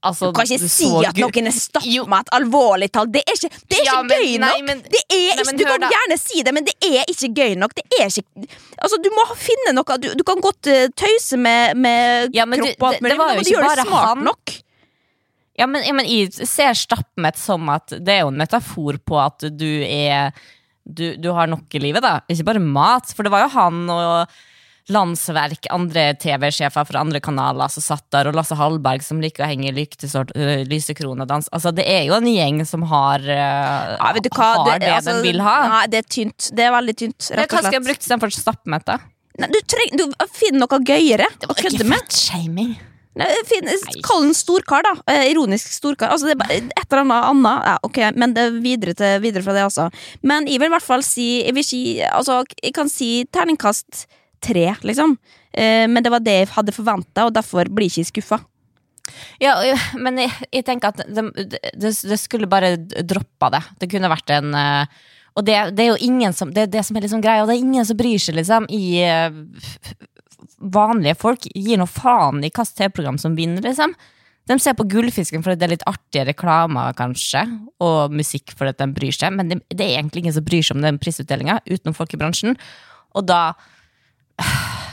Altså, 0.00 0.30
Du 0.30 0.32
kan 0.32 0.46
ikke 0.48 0.68
si 0.72 0.86
at 1.04 1.18
noen 1.20 1.48
er 1.50 2.22
et 2.24 2.30
alvorlig 2.32 2.86
talt. 2.94 3.10
Det 3.12 3.20
er 3.20 3.34
ikke, 3.36 3.50
det 3.68 3.76
er 3.76 3.82
ikke 3.84 3.96
men- 4.06 4.14
gøy 4.14 4.38
nei, 4.40 4.52
nok! 4.54 4.62
men- 4.70 4.82
det 4.94 5.02
er 5.12 5.36
Nei, 5.36 5.44
men 5.44 5.58
du 5.60 5.64
kan 5.68 5.80
da. 5.84 5.90
gjerne 5.92 6.16
si 6.18 6.42
det, 6.42 6.54
men 6.56 6.64
det 6.64 6.74
er 6.80 7.04
ikke 7.12 7.28
gøy 7.36 7.54
nok. 7.60 7.74
Det 7.76 7.84
ikke 7.98 8.24
Altså, 8.80 8.96
du 9.04 9.10
må 9.12 9.26
finne 9.36 9.74
noe 9.76 9.98
Du, 10.00 10.08
du 10.16 10.24
kan 10.24 10.40
godt 10.40 10.66
uh, 10.72 10.86
tøyse 10.96 11.36
med, 11.36 11.76
med 11.76 12.32
Ja, 12.32 12.46
men 12.48 12.60
kropp 12.64 12.80
og 12.80 12.88
alt 12.94 13.02
mulig, 13.04 13.18
men 13.18 13.36
du 13.36 13.40
ikke 13.44 13.58
gjøre 13.58 13.76
det 13.76 13.86
smart 13.86 14.08
han. 14.08 14.24
nok. 14.24 14.54
Ja, 15.60 15.66
men, 15.66 15.84
ja, 15.84 15.92
men 15.92 16.06
jeg 16.08 16.32
ser 16.48 16.72
stappmett 16.72 17.36
som 17.36 17.68
at 17.68 17.92
det 17.92 18.08
er 18.14 18.22
jo 18.24 18.30
en 18.32 18.40
metafor 18.40 18.96
på 19.04 19.18
at 19.20 19.44
du 19.52 19.68
er 19.84 20.32
du, 20.88 21.14
du 21.20 21.28
har 21.36 21.46
nok 21.46 21.68
i 21.76 21.78
livet, 21.78 22.00
da. 22.02 22.20
Ikke 22.32 22.46
bare 22.48 22.58
mat. 22.64 23.12
For 23.14 23.22
det 23.22 23.30
var 23.30 23.44
jo 23.44 23.50
han 23.52 23.82
og 23.92 24.32
Landsverk, 24.90 25.68
andre 25.72 26.10
TV-sjefer 26.20 26.88
fra 26.88 27.02
andre 27.04 27.20
kanaler 27.22 27.70
som 27.72 27.84
satt 27.84 28.06
der, 28.14 28.30
og 28.30 28.36
Lasse 28.38 28.58
Hallberg 28.58 29.04
som 29.06 29.22
liker 29.22 29.46
å 29.46 29.50
henge 29.50 29.70
i 29.70 29.74
lyktesort, 29.76 30.34
øh, 30.36 30.64
lysekrone 30.70 31.24
og 31.24 31.30
dans. 31.30 31.48
Altså, 31.54 31.72
det 31.76 31.86
er 31.88 32.04
jo 32.08 32.16
en 32.18 32.28
gjeng 32.28 32.60
som 32.68 32.84
har, 32.90 33.24
uh, 33.24 33.94
Ja, 33.96 34.10
vet 34.16 34.26
du 34.26 34.32
hva? 34.34 34.50
har 34.58 34.82
det, 34.82 34.90
altså, 34.90 35.16
den 35.16 35.24
vil 35.28 35.40
ha. 35.46 35.56
Nei, 35.76 35.86
det 35.92 36.02
er 36.02 36.10
tynt. 36.18 36.50
Det 36.52 36.66
er 36.66 36.76
veldig 36.76 36.96
tynt, 37.04 37.18
Det 37.22 37.38
rett 37.38 37.56
hva 37.56 37.64
skal 37.64 37.78
jeg 37.78 37.86
bruke 37.88 38.04
istedenfor 38.04 38.34
stappmette? 38.34 39.00
Nei, 39.40 39.48
du, 39.54 39.58
treng, 39.70 39.96
du 39.96 40.06
finner 40.34 40.64
noe 40.66 40.84
gøyere 40.84 41.30
å 41.46 41.56
kødde 41.56 41.86
med. 41.88 42.20
Kall 44.06 44.22
den 44.28 44.36
storkar, 44.38 44.84
da. 44.86 44.92
Eh, 45.10 45.30
ironisk 45.32 45.72
storkar. 45.74 46.12
Altså, 46.14 46.30
det 46.30 46.36
et 46.46 46.70
eller 46.86 47.02
annet 47.02 47.26
annet. 47.30 47.66
Ja, 47.66 47.76
okay. 47.82 48.12
men 48.14 48.34
det 48.36 48.46
er 48.46 48.60
videre, 48.62 48.94
til, 48.94 49.18
videre 49.24 49.42
fra 49.46 49.56
det, 49.56 49.64
altså. 49.66 49.88
Men 50.22 50.46
jeg 50.48 50.62
vil 50.62 50.70
i 50.70 50.74
hvert 50.76 50.86
fall 50.86 51.04
si 51.06 51.28
Jeg 51.42 51.56
ikke 51.56 52.10
Altså, 52.10 52.42
jeg 52.62 52.74
kan 52.76 52.88
si 52.88 53.10
terningkast 53.32 54.06
tre, 54.42 54.66
liksom. 54.86 55.16
Eh, 55.52 55.86
men 55.90 56.04
det 56.04 56.12
var 56.12 56.22
det 56.24 56.36
jeg 56.38 56.52
hadde 56.54 56.74
forventa, 56.74 57.26
og 57.26 57.34
derfor 57.36 57.70
blir 57.72 57.90
jeg 57.90 58.06
ikke 58.06 58.20
skuffa. 58.20 58.40
Ja, 59.42 59.56
men 59.98 60.20
jeg, 60.22 60.32
jeg 60.52 60.66
tenker 60.68 60.92
at 60.92 61.00
de, 61.08 61.24
det, 61.34 61.90
det 61.90 62.18
skulle 62.20 62.50
bare 62.50 62.76
droppa 62.78 63.50
det. 63.56 63.62
Det 63.80 63.88
kunne 63.90 64.10
vært 64.12 64.30
en 64.36 64.54
øh, 64.54 65.00
Og 65.38 65.46
det, 65.46 65.56
det 65.74 65.84
er 65.84 65.88
jo 65.88 66.04
ingen 66.06 66.36
som 66.36 66.52
Det 66.54 66.62
er 66.62 66.70
det 66.70 66.84
som 66.86 66.96
er 66.96 67.06
liksom 67.06 67.22
greia, 67.24 67.42
og 67.42 67.50
det 67.50 67.56
er 67.56 67.64
ingen 67.64 67.86
som 67.88 67.98
bryr 67.98 68.22
seg, 68.22 68.38
liksom, 68.38 68.68
i 68.70 69.02
øh, 69.02 69.42
Vanlige 70.60 71.16
folk 71.18 71.48
gir 71.56 71.80
noe 71.80 71.90
faen 71.90 72.42
i 72.42 72.50
hvilket 72.50 72.76
TV-program 72.76 73.18
som 73.20 73.36
vinner, 73.36 73.64
liksom. 73.64 73.94
De 74.50 74.56
ser 74.60 74.74
på 74.76 74.84
Gullfisken 74.90 75.44
fordi 75.44 75.60
det 75.60 75.66
er 75.66 75.72
litt 75.74 75.86
artige 75.88 76.26
reklamer, 76.28 76.94
kanskje, 76.98 77.44
og 77.80 78.12
musikk 78.12 78.52
fordi 78.58 78.74
de 78.80 78.88
bryr 78.96 79.14
seg, 79.14 79.32
men 79.36 79.52
det, 79.52 79.60
det 79.72 79.86
er 79.86 80.00
egentlig 80.00 80.24
ingen 80.24 80.36
som 80.36 80.44
bryr 80.46 80.64
seg 80.66 80.76
om 80.76 80.84
den 80.84 80.98
prisutdelinga, 81.00 81.60
utenom 81.70 81.96
folk 81.96 82.12
i 82.16 82.20
bransjen. 82.20 82.58
Og 83.16 83.26
da 83.28 83.40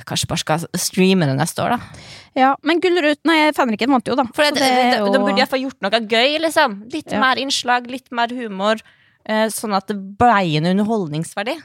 Kanskje 0.07 0.27
bare 0.31 0.39
skal 0.39 0.65
streame 0.79 1.25
det 1.27 1.35
neste 1.35 1.59
år, 1.65 1.73
da. 1.75 2.03
Ja, 2.37 2.51
men 2.63 2.79
Gullruten 2.79 3.27
Nei, 3.27 3.51
Fenriken 3.57 3.91
vant 3.91 4.07
jo, 4.07 4.15
da. 4.15 4.23
For 4.35 4.45
det, 4.45 4.53
det, 4.55 4.67
det 4.69 4.91
de, 4.93 4.99
jo- 5.01 5.11
de 5.11 5.19
burde 5.19 5.41
iallfall 5.41 5.63
gjort 5.65 5.81
noe 5.83 5.99
gøy, 6.07 6.37
liksom. 6.45 6.77
Litt 6.93 7.11
Ja. 7.11 7.19
mer 7.19 7.35
innslag, 7.41 7.89
litt 7.91 8.07
mer 8.11 8.27
humor. 8.31 8.79
eh, 9.27 9.47
sånn 9.51 9.75
at 9.75 9.87
det 9.91 9.97
ble 10.17 10.55
en 10.55 10.69
underholdningsverdi. 10.71 11.57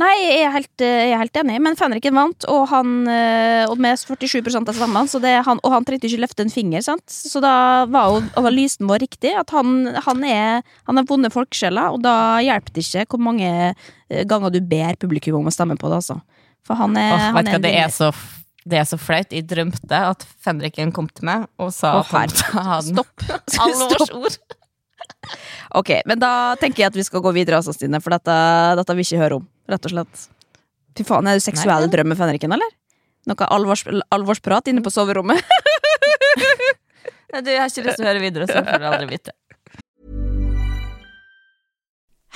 Nei, 0.00 0.12
jeg 0.22 0.42
er 0.46 0.52
helt, 0.54 0.84
eh, 0.84 0.98
jeg 1.08 1.14
er 1.14 1.20
helt 1.20 1.38
enig, 1.42 1.58
men 1.64 1.76
Fenriken 1.76 2.16
vant, 2.16 2.46
og 2.50 2.64
han 2.70 2.92
eh, 3.10 3.64
Og 3.68 3.80
med 3.82 3.98
47% 4.00 4.70
av 4.70 4.76
stemmene, 4.76 5.10
så 5.10 5.20
det, 5.22 5.34
han, 5.46 5.60
og 5.62 5.74
han 5.74 5.86
trengte 5.88 6.08
ikke 6.08 6.22
løfte 6.24 6.46
en 6.46 6.52
finger, 6.52 6.84
sant? 6.84 7.04
Så 7.12 7.42
da 7.44 7.84
var 7.92 8.12
jo 8.12 8.22
analysen 8.40 8.88
vår 8.90 9.04
riktig, 9.04 9.34
at 9.38 9.52
han, 9.54 9.92
han 10.06 10.24
er 10.24 10.62
Han 10.88 11.00
har 11.00 11.08
vunnet 11.08 11.34
folkesjela, 11.34 11.90
og 11.94 12.02
da 12.04 12.40
hjelper 12.44 12.76
det 12.76 12.86
ikke 12.86 13.16
hvor 13.16 13.24
mange 13.30 13.50
eh, 13.72 14.22
ganger 14.28 14.54
du 14.54 14.60
ber 14.64 14.96
publikum 15.00 15.40
om 15.42 15.50
å 15.50 15.54
stemme 15.54 15.76
på 15.80 15.90
det, 15.92 16.00
altså. 16.02 16.20
For 16.66 16.78
han 16.78 16.96
er, 16.96 17.12
oh, 17.12 17.28
han 17.36 17.48
er 17.50 17.58
hva, 17.58 17.62
det 17.64 17.74
er 17.74 17.90
så 17.90 18.12
Det 18.62 18.78
er 18.78 18.84
så 18.86 18.96
flaut. 19.00 19.32
Jeg 19.34 19.48
drømte 19.50 20.02
at 20.12 20.24
fenriken 20.44 20.92
kom 20.94 21.08
til 21.10 21.26
meg 21.26 21.48
og 21.58 21.72
sa 21.74 21.96
oh, 21.98 22.12
at 22.14 22.44
han. 22.54 22.92
Stopp. 22.92 23.24
Alvorsord. 23.66 24.38
Ok, 25.74 25.90
men 26.06 26.20
da 26.20 26.54
tenker 26.60 26.84
jeg 26.84 26.92
at 26.92 26.98
vi 26.98 27.04
skal 27.06 27.22
gå 27.24 27.32
videre, 27.34 27.58
altså, 27.58 27.74
Stine, 27.74 28.00
for 28.02 28.14
dette, 28.14 28.36
dette 28.78 28.94
vil 28.94 29.02
vi 29.02 29.08
ikke 29.08 29.22
høre 29.24 29.40
om. 29.40 29.48
Rett 29.70 29.86
og 29.86 29.92
slett. 29.94 30.24
Fy 30.98 31.04
faen, 31.08 31.26
er 31.30 31.38
du 31.38 31.44
seksuell 31.44 31.86
Nei, 31.86 31.86
men- 31.86 31.94
drøm 31.96 32.08
med 32.12 32.18
fenriken, 32.18 32.52
eller? 32.56 32.72
Noe 33.30 33.46
alvors, 33.54 33.84
alvorsprat 34.10 34.66
inne 34.72 34.82
på 34.82 34.90
soverommet? 34.90 35.38
Nei, 37.32 37.40
Du, 37.40 37.48
jeg 37.50 37.60
har 37.62 37.70
ikke 37.70 37.84
lyst 37.86 37.96
til 38.00 38.04
å 38.04 38.10
høre 38.10 38.20
videre, 38.20 38.46
så 38.50 38.60
får 38.66 38.82
du 38.82 38.88
aldri 38.90 39.06
vite. 39.14 39.32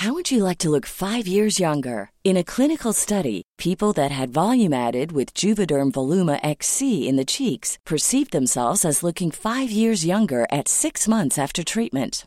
How 0.01 0.13
would 0.13 0.31
you 0.31 0.45
like 0.45 0.59
to 0.59 0.71
look 0.71 0.85
five 0.87 1.27
years 1.27 1.59
younger? 1.59 2.11
In 2.23 2.37
a 2.37 2.45
clinical 2.45 2.93
study, 2.93 3.43
people 3.57 3.93
that 3.95 4.11
had 4.13 4.31
volume 4.31 4.75
added 4.75 5.11
with 5.13 5.33
Juvederm 5.35 5.91
Voluma 5.91 6.39
XC 6.43 7.09
in 7.09 7.17
the 7.17 7.25
cheeks 7.25 7.79
perceived 7.87 8.31
themselves 8.31 8.85
as 8.85 9.03
looking 9.03 9.31
five 9.31 9.71
years 9.71 10.05
younger 10.05 10.47
at 10.53 10.69
six 10.69 11.09
months 11.09 11.39
after 11.39 11.65
treatment. 11.65 12.27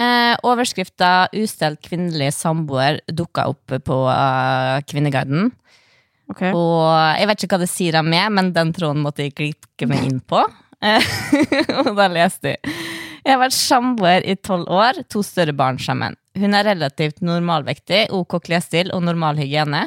eh, 0.00 0.34
overskrifta 0.46 1.28
'Ustelt 1.32 1.80
kvinnelig 1.84 2.32
samboer' 2.36 3.00
dukka 3.08 3.46
opp 3.52 3.76
på 3.84 3.98
uh, 4.08 4.82
Kvinneguiden. 4.88 5.50
Og 6.34 7.18
jeg 7.20 7.28
vet 7.30 7.42
ikke 7.42 7.54
hva 7.54 7.62
det 7.62 7.70
sier 7.70 7.98
om 8.00 8.08
meg, 8.10 8.26
men 8.34 8.52
den 8.54 8.72
tråden 8.74 9.04
måtte 9.04 9.22
jeg 9.22 9.36
klikke 9.38 9.86
meg 9.90 10.08
inn 10.08 10.20
på. 10.20 10.42
Eh, 10.82 11.12
og 11.84 11.94
da 11.96 12.08
leste 12.12 12.56
jeg. 12.56 12.76
Jeg 13.26 13.34
har 13.34 13.40
vært 13.42 13.56
samboer 13.56 14.26
i 14.26 14.36
tolv 14.38 14.68
år, 14.70 15.00
to 15.10 15.22
større 15.26 15.54
barn 15.56 15.80
sammen. 15.82 16.14
Hun 16.38 16.54
er 16.54 16.68
relativt 16.68 17.22
normalvektig, 17.24 18.06
ok 18.14 18.38
klesstil 18.44 18.92
og 18.94 19.02
normal 19.06 19.40
hygiene. 19.40 19.86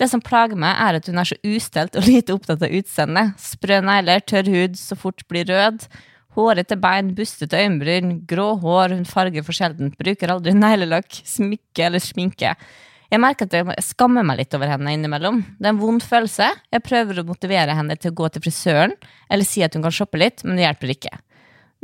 Det 0.00 0.08
som 0.10 0.20
plager 0.24 0.58
meg, 0.58 0.74
er 0.82 0.98
at 0.98 1.08
hun 1.08 1.20
er 1.22 1.28
så 1.30 1.38
ustelt 1.46 1.96
og 1.96 2.08
lite 2.08 2.34
opptatt 2.34 2.64
av 2.66 2.74
utseendet. 2.74 3.38
Sprø 3.40 3.78
negler, 3.86 4.24
tørr 4.26 4.50
hud, 4.50 4.76
så 4.76 4.98
fort 4.98 5.22
blir 5.30 5.46
rød. 5.48 5.86
Hårete 6.34 6.76
bein, 6.80 7.12
bustete 7.14 7.60
øyenbryn, 7.60 8.16
grå 8.26 8.54
hår, 8.62 8.96
hun 8.96 9.06
farger 9.06 9.44
for 9.46 9.54
sjeldent, 9.54 9.94
bruker 10.00 10.32
aldri 10.34 10.54
neglelakk, 10.56 11.20
smykke 11.30 11.86
eller 11.86 12.02
sminke. 12.02 12.56
Jeg 13.12 13.22
merker 13.22 13.46
at 13.46 13.54
jeg 13.54 13.84
skammer 13.86 14.26
meg 14.26 14.40
litt 14.40 14.56
over 14.56 14.72
henne 14.72 14.96
innimellom. 14.96 15.44
Det 15.60 15.68
er 15.68 15.74
en 15.76 15.78
vond 15.78 16.02
følelse. 16.02 16.48
Jeg 16.74 16.82
prøver 16.82 17.20
å 17.22 17.26
motivere 17.28 17.76
henne 17.78 17.94
til 18.00 18.10
å 18.10 18.18
gå 18.18 18.32
til 18.34 18.42
frisøren, 18.42 18.96
eller 19.30 19.46
si 19.46 19.62
at 19.62 19.78
hun 19.78 19.86
kan 19.86 19.94
shoppe 19.94 20.18
litt, 20.18 20.42
men 20.42 20.58
det 20.58 20.66
hjelper 20.66 20.96
ikke. 20.96 21.14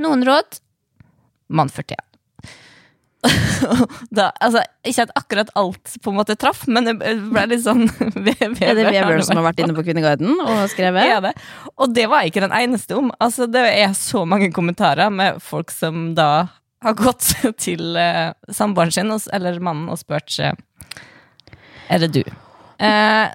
Noen 0.02 0.26
råd? 0.26 0.58
Mann 1.54 1.70
41. 1.70 2.09
da, 4.16 4.30
altså, 4.40 4.62
ikke 4.86 5.04
at 5.04 5.12
akkurat 5.18 5.50
alt 5.58 5.96
på 6.00 6.12
en 6.12 6.18
måte 6.20 6.36
traff, 6.40 6.62
men 6.70 6.88
det 6.88 6.94
ble 7.00 7.44
litt 7.50 7.64
sånn 7.64 7.84
Er 7.90 8.76
det 8.78 8.86
Vebjørn 8.86 9.24
som 9.26 9.40
har 9.40 9.48
vært 9.50 9.60
inne 9.64 9.76
på 9.76 9.84
Kvinneguiden 9.84 10.40
og 10.40 10.62
skrevet? 10.72 11.08
Ja, 11.10 11.18
det. 11.24 11.34
Og 11.76 11.92
det 11.96 12.06
var 12.10 12.24
jeg 12.24 12.32
ikke 12.32 12.46
den 12.46 12.56
eneste 12.56 12.96
om. 12.96 13.10
Altså, 13.20 13.48
det 13.50 13.66
er 13.68 13.92
så 13.98 14.24
mange 14.28 14.50
kommentarer 14.54 15.12
med 15.12 15.42
folk 15.44 15.72
som 15.74 16.12
da 16.16 16.30
har 16.84 16.96
gått 16.96 17.34
til 17.64 17.98
uh, 17.98 18.32
samboeren 18.48 18.94
sin, 18.94 19.12
eller 19.36 19.60
mannen, 19.60 19.90
og 19.92 20.00
spurt 20.00 20.32
uh, 20.40 20.54
Er 21.90 22.06
det 22.06 22.14
du? 22.16 22.22
Eh, 22.80 23.26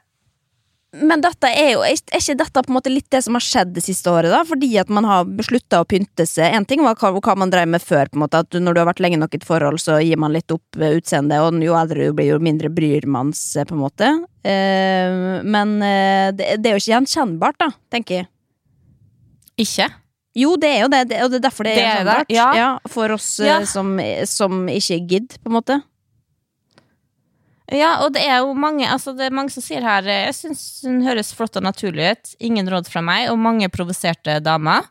Men 1.02 1.22
dette 1.24 1.50
er 1.50 1.74
jo, 1.74 1.82
er 1.84 1.98
ikke 1.98 2.36
dette 2.40 2.62
på 2.64 2.72
en 2.72 2.76
måte 2.78 2.92
litt 2.94 3.08
det 3.12 3.20
som 3.26 3.36
har 3.36 3.44
skjedd 3.44 3.74
det 3.76 3.84
siste 3.84 4.12
året, 4.12 4.32
da? 4.32 4.44
Fordi 4.48 4.70
at 4.80 4.92
man 4.94 5.04
har 5.08 5.26
beslutta 5.28 5.82
å 5.84 5.88
pynte 5.90 6.24
seg. 6.30 6.54
En 6.56 6.66
ting 6.68 6.84
var 6.86 6.96
hva, 7.02 7.12
hva 7.20 7.36
man 7.40 7.52
drev 7.52 7.68
med 7.74 7.84
før, 7.84 8.08
på 8.12 8.16
en 8.20 8.24
måte, 8.24 8.42
at 8.46 8.56
når 8.56 8.78
du 8.78 8.82
har 8.82 8.88
vært 8.92 9.02
lenge 9.04 9.20
nok 9.20 9.36
i 9.36 9.40
et 9.42 9.48
forhold, 9.48 9.82
så 9.84 9.98
gir 10.04 10.22
man 10.22 10.32
litt 10.36 10.52
opp 10.56 10.80
eh, 10.80 10.96
utseendet, 11.00 11.42
og 11.44 11.60
jo 11.66 11.76
eldre 11.76 12.08
du 12.08 12.16
blir, 12.16 12.32
jo 12.32 12.40
mindre 12.44 12.72
bryr 12.72 13.08
man 13.12 13.34
seg, 13.36 13.68
på 13.70 13.76
en 13.76 13.84
måte. 13.84 14.12
Eh, 14.46 15.44
men 15.44 15.76
eh, 15.84 16.30
det, 16.38 16.56
det 16.64 16.72
er 16.72 16.78
jo 16.78 16.84
ikke 16.84 16.94
gjenkjennbart, 16.96 17.60
da, 17.66 17.70
tenker 17.92 18.22
jeg. 18.22 18.30
ikke? 19.66 19.90
Jo, 20.36 20.56
det 20.60 20.68
er 20.68 20.82
jo 20.84 20.88
det, 20.92 21.02
det 21.12 21.20
og 21.24 21.30
det 21.32 21.38
er 21.40 21.44
derfor 21.46 21.64
det 21.68 21.74
er, 21.76 21.82
gjenkjennbart. 21.82 22.32
ja. 22.60 22.70
for 22.92 23.14
oss 23.16 23.30
eh, 23.40 23.48
Ja. 23.52 23.60
som, 23.70 23.94
som 24.28 24.66
ikke 24.72 24.98
gidder, 25.08 25.40
på 25.44 25.52
en 25.52 25.56
måte. 25.60 25.78
Ja, 27.74 27.96
og 28.06 28.14
det 28.14 28.22
er 28.22 28.44
jo 28.44 28.54
mange 28.54 28.86
altså 28.86 29.16
det 29.18 29.26
er 29.26 29.34
mange 29.34 29.50
som 29.50 29.64
sier 29.66 29.82
her 29.82 30.06
eh, 30.06 30.28
Jeg 30.28 30.36
syns 30.38 30.66
hun 30.86 31.00
høres 31.06 31.32
flott 31.34 31.58
og 31.58 31.66
naturlig 31.66 32.12
ut. 32.14 32.36
Ingen 32.46 32.70
råd 32.70 32.90
fra 32.92 33.02
meg, 33.06 33.32
og 33.32 33.42
mange 33.42 33.70
provoserte 33.74 34.38
damer. 34.46 34.86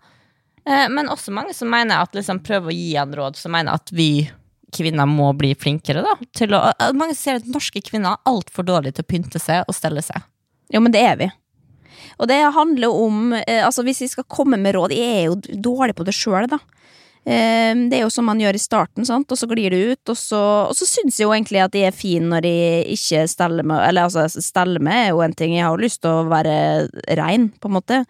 Eh, 0.67 0.89
men 0.91 1.11
også 1.13 1.35
mange 1.35 1.55
som 1.55 1.71
mener 1.71 2.03
at 2.03 2.17
liksom 2.17 2.43
prøver 2.43 2.73
å 2.73 2.75
gi 2.75 2.97
han 2.99 3.15
råd, 3.15 3.39
som 3.39 3.55
mener 3.55 3.79
at 3.79 3.95
vi 3.95 4.27
kvinner 4.75 5.07
må 5.07 5.31
bli 5.39 5.53
flinkere. 5.55 6.03
da 6.03 6.17
til 6.35 6.57
å, 6.59 6.65
eh, 6.75 6.93
Mange 6.99 7.15
sier 7.15 7.39
at 7.39 7.47
norske 7.47 7.79
kvinner 7.85 8.17
er 8.17 8.33
altfor 8.33 8.67
dårlige 8.67 8.99
til 8.99 9.07
å 9.07 9.13
pynte 9.13 9.39
seg 9.39 9.65
og 9.69 9.75
stelle 9.75 10.03
seg. 10.03 10.27
Jo, 10.75 10.81
men 10.81 10.91
det 10.91 11.07
er 11.07 11.17
vi. 11.17 11.31
Og 12.19 12.27
det 12.29 12.41
handler 12.55 12.91
om 12.91 13.33
Altså, 13.33 13.83
hvis 13.83 14.01
vi 14.01 14.09
skal 14.09 14.25
komme 14.25 14.59
med 14.59 14.75
råd 14.75 14.93
Jeg 14.93 15.03
er 15.03 15.25
jo 15.27 15.37
dårlig 15.63 15.95
på 15.95 16.05
det 16.05 16.15
sjøl, 16.15 16.47
da. 16.49 16.59
Eh, 17.25 17.73
det 17.89 17.97
er 17.97 18.03
jo 18.03 18.13
som 18.13 18.27
man 18.29 18.41
gjør 18.41 18.59
i 18.59 18.61
starten, 18.61 19.07
sant? 19.09 19.31
og 19.33 19.41
så 19.41 19.49
glir 19.49 19.73
det 19.73 19.81
ut. 19.95 20.13
Og 20.13 20.19
så, 20.19 20.43
og 20.69 20.77
så 20.77 20.89
syns 20.89 21.19
jeg 21.19 21.29
jo 21.29 21.33
egentlig 21.33 21.63
at 21.65 21.75
de 21.75 21.87
er 21.89 21.97
fine 21.97 22.29
når 22.33 22.45
de 22.45 22.55
ikke 22.95 23.25
steller 23.31 23.65
med 23.67 23.81
Eller 23.89 24.09
altså, 24.09 24.29
steller 24.29 24.83
med 24.85 25.07
er 25.07 25.11
jo 25.13 25.25
en 25.25 25.37
ting. 25.37 25.57
Jeg 25.57 25.67
har 25.67 25.75
jo 25.75 25.85
lyst 25.87 26.03
til 26.05 26.13
å 26.13 26.29
være 26.31 26.57
rein, 27.21 27.51
på 27.61 27.71
en 27.71 27.79
måte. 27.79 28.03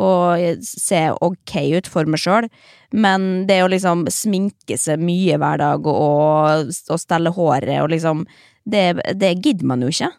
Og 0.00 0.64
se 0.64 1.02
ok 1.20 1.56
ut 1.76 1.90
for 1.92 2.08
meg 2.08 2.22
sjøl. 2.22 2.48
Men 2.96 3.44
det 3.48 3.60
å 3.64 3.68
liksom 3.72 4.06
sminke 4.12 4.78
seg 4.80 5.00
mye 5.04 5.36
hver 5.40 5.60
dag 5.60 5.86
og, 5.88 6.72
og 6.72 7.00
stelle 7.00 7.32
håret 7.32 7.80
og 7.82 7.92
liksom 7.92 8.26
Det, 8.62 8.94
det 9.18 9.32
gidder 9.42 9.66
man 9.66 9.80
jo 9.82 9.88
ikke. 9.90 10.12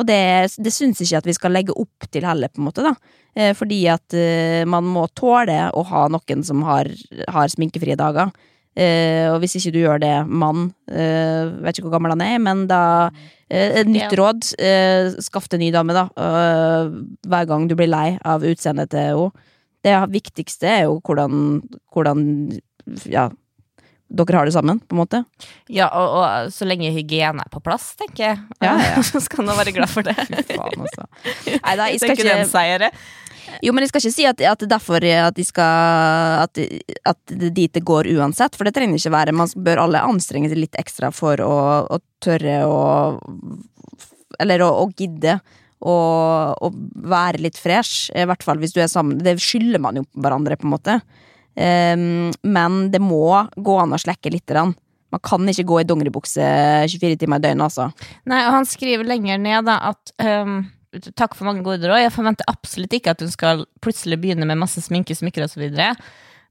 Og 0.00 0.06
det, 0.08 0.20
det 0.56 0.72
syns 0.72 1.02
ikke 1.04 1.20
at 1.20 1.28
vi 1.28 1.36
skal 1.36 1.52
legge 1.54 1.76
opp 1.76 2.06
til 2.08 2.24
heller, 2.24 2.48
på 2.52 2.62
en 2.62 2.68
måte, 2.70 2.84
da. 2.86 2.94
Eh, 3.36 3.52
fordi 3.56 3.82
at 3.92 4.16
eh, 4.16 4.62
man 4.68 4.86
må 4.88 5.06
tåle 5.18 5.68
å 5.76 5.84
ha 5.90 6.06
noen 6.10 6.46
som 6.46 6.64
har, 6.66 6.88
har 7.28 7.52
sminkefrie 7.52 7.98
dager. 8.00 8.32
Eh, 8.78 9.26
og 9.28 9.40
hvis 9.42 9.58
ikke 9.58 9.74
du 9.74 9.80
gjør 9.82 10.00
det, 10.02 10.14
mann, 10.26 10.70
eh, 10.88 11.50
vet 11.60 11.76
ikke 11.76 11.88
hvor 11.88 11.98
gammel 11.98 12.14
han 12.16 12.24
er, 12.26 12.40
men 12.42 12.66
da 12.70 12.82
Et 13.50 13.88
nytt 13.90 14.12
råd, 14.14 14.44
skaff 15.26 15.48
deg 15.50 15.58
ny 15.58 15.72
dame, 15.74 15.90
da. 15.90 16.04
hver 17.26 17.48
gang 17.50 17.64
du 17.66 17.72
blir 17.74 17.88
lei 17.90 18.12
av 18.22 18.44
utseendet 18.46 18.92
til 18.92 19.00
henne. 19.02 19.48
Det 19.82 19.96
viktigste 20.12 20.68
er 20.70 20.84
jo 20.84 21.00
hvordan, 21.02 21.58
hvordan 21.90 22.20
ja, 23.10 23.24
dere 24.10 24.40
har 24.40 24.48
det 24.48 24.54
sammen, 24.56 24.80
på 24.82 24.96
en 24.96 25.00
måte. 25.04 25.22
Ja, 25.70 25.86
og, 25.94 26.18
og 26.18 26.52
så 26.54 26.66
lenge 26.66 26.90
hygiene 26.94 27.44
er 27.46 27.50
på 27.52 27.62
plass, 27.62 27.92
tenker 28.00 28.24
jeg. 28.24 28.38
Ja, 28.58 28.74
ja. 28.82 29.02
så 29.10 29.22
skal 29.22 29.46
man 29.46 29.58
være 29.60 29.74
glad 29.76 29.90
for 29.92 30.06
det. 30.06 30.16
Fy 30.48 30.56
faen, 30.56 30.86
altså. 30.86 31.06
Nei 31.46 31.74
da, 31.78 31.90
jeg 31.92 32.02
skal 32.02 32.14
tenker 32.14 32.30
den 32.32 32.42
ikke 32.44 32.52
seier. 32.52 32.86
Jo, 33.64 33.72
men 33.74 33.84
jeg 33.84 33.90
skal 33.90 34.02
ikke 34.02 34.14
si 34.14 34.26
at, 34.28 34.42
at 34.46 34.64
er 34.64 34.70
derfor 34.70 35.04
at 35.04 35.36
de 35.36 35.44
skal 35.46 36.44
At, 36.44 36.60
at 37.08 37.32
det 37.32 37.52
dit 37.56 37.72
det 37.74 37.82
går 37.86 38.08
uansett, 38.16 38.56
for 38.56 38.66
det 38.66 38.74
trenger 38.76 38.98
ikke 38.98 39.14
være. 39.14 39.36
Man 39.36 39.50
bør 39.56 39.84
alle 39.86 40.02
anstrenge 40.06 40.50
seg 40.50 40.60
litt 40.60 40.78
ekstra 40.78 41.10
for 41.14 41.40
å, 41.44 41.54
å 41.86 42.00
tørre 42.22 42.60
å 42.66 42.82
Eller 44.40 44.62
å, 44.64 44.70
å 44.84 44.90
gidde 44.96 45.38
å, 45.80 45.94
å 46.54 46.68
være 47.10 47.40
litt 47.40 47.58
fresh, 47.58 48.10
i 48.12 48.26
hvert 48.28 48.44
fall 48.44 48.60
hvis 48.60 48.74
du 48.76 48.82
er 48.82 48.90
sammen. 48.92 49.22
Det 49.22 49.38
skylder 49.40 49.82
man 49.82 50.00
jo 50.00 50.06
hverandre, 50.12 50.58
på 50.60 50.68
en 50.68 50.74
måte. 50.74 51.00
Ehm, 51.58 52.30
men 52.42 52.80
det 52.92 53.00
må 53.02 53.46
gå 53.56 53.78
an 53.82 53.96
å 53.96 54.00
slekke 54.00 54.32
litt. 54.32 54.54
Man 55.10 55.22
kan 55.26 55.48
ikke 55.50 55.66
gå 55.66 55.80
i 55.80 55.86
dongeribukse 55.88 56.44
24 56.90 57.18
timer 57.20 57.40
i 57.40 57.46
døgnet, 57.48 57.66
altså. 57.66 57.88
Nei, 58.30 58.44
og 58.46 58.60
han 58.60 58.68
skriver 58.68 59.08
lenger 59.08 59.40
ned 59.42 59.66
da 59.68 59.80
at 59.90 60.14
um, 60.22 60.62
Takk 60.90 61.36
for 61.38 61.46
mange 61.46 61.62
gode 61.62 61.86
råd. 61.86 62.00
Jeg 62.02 62.10
forventer 62.10 62.48
absolutt 62.50 62.94
ikke 62.96 63.12
at 63.12 63.20
hun 63.22 63.30
skal 63.30 63.60
plutselig 63.78 64.16
begynne 64.18 64.46
med 64.48 64.58
masse 64.58 64.82
sminke, 64.82 65.14
smykker 65.14 65.44
osv. 65.46 65.62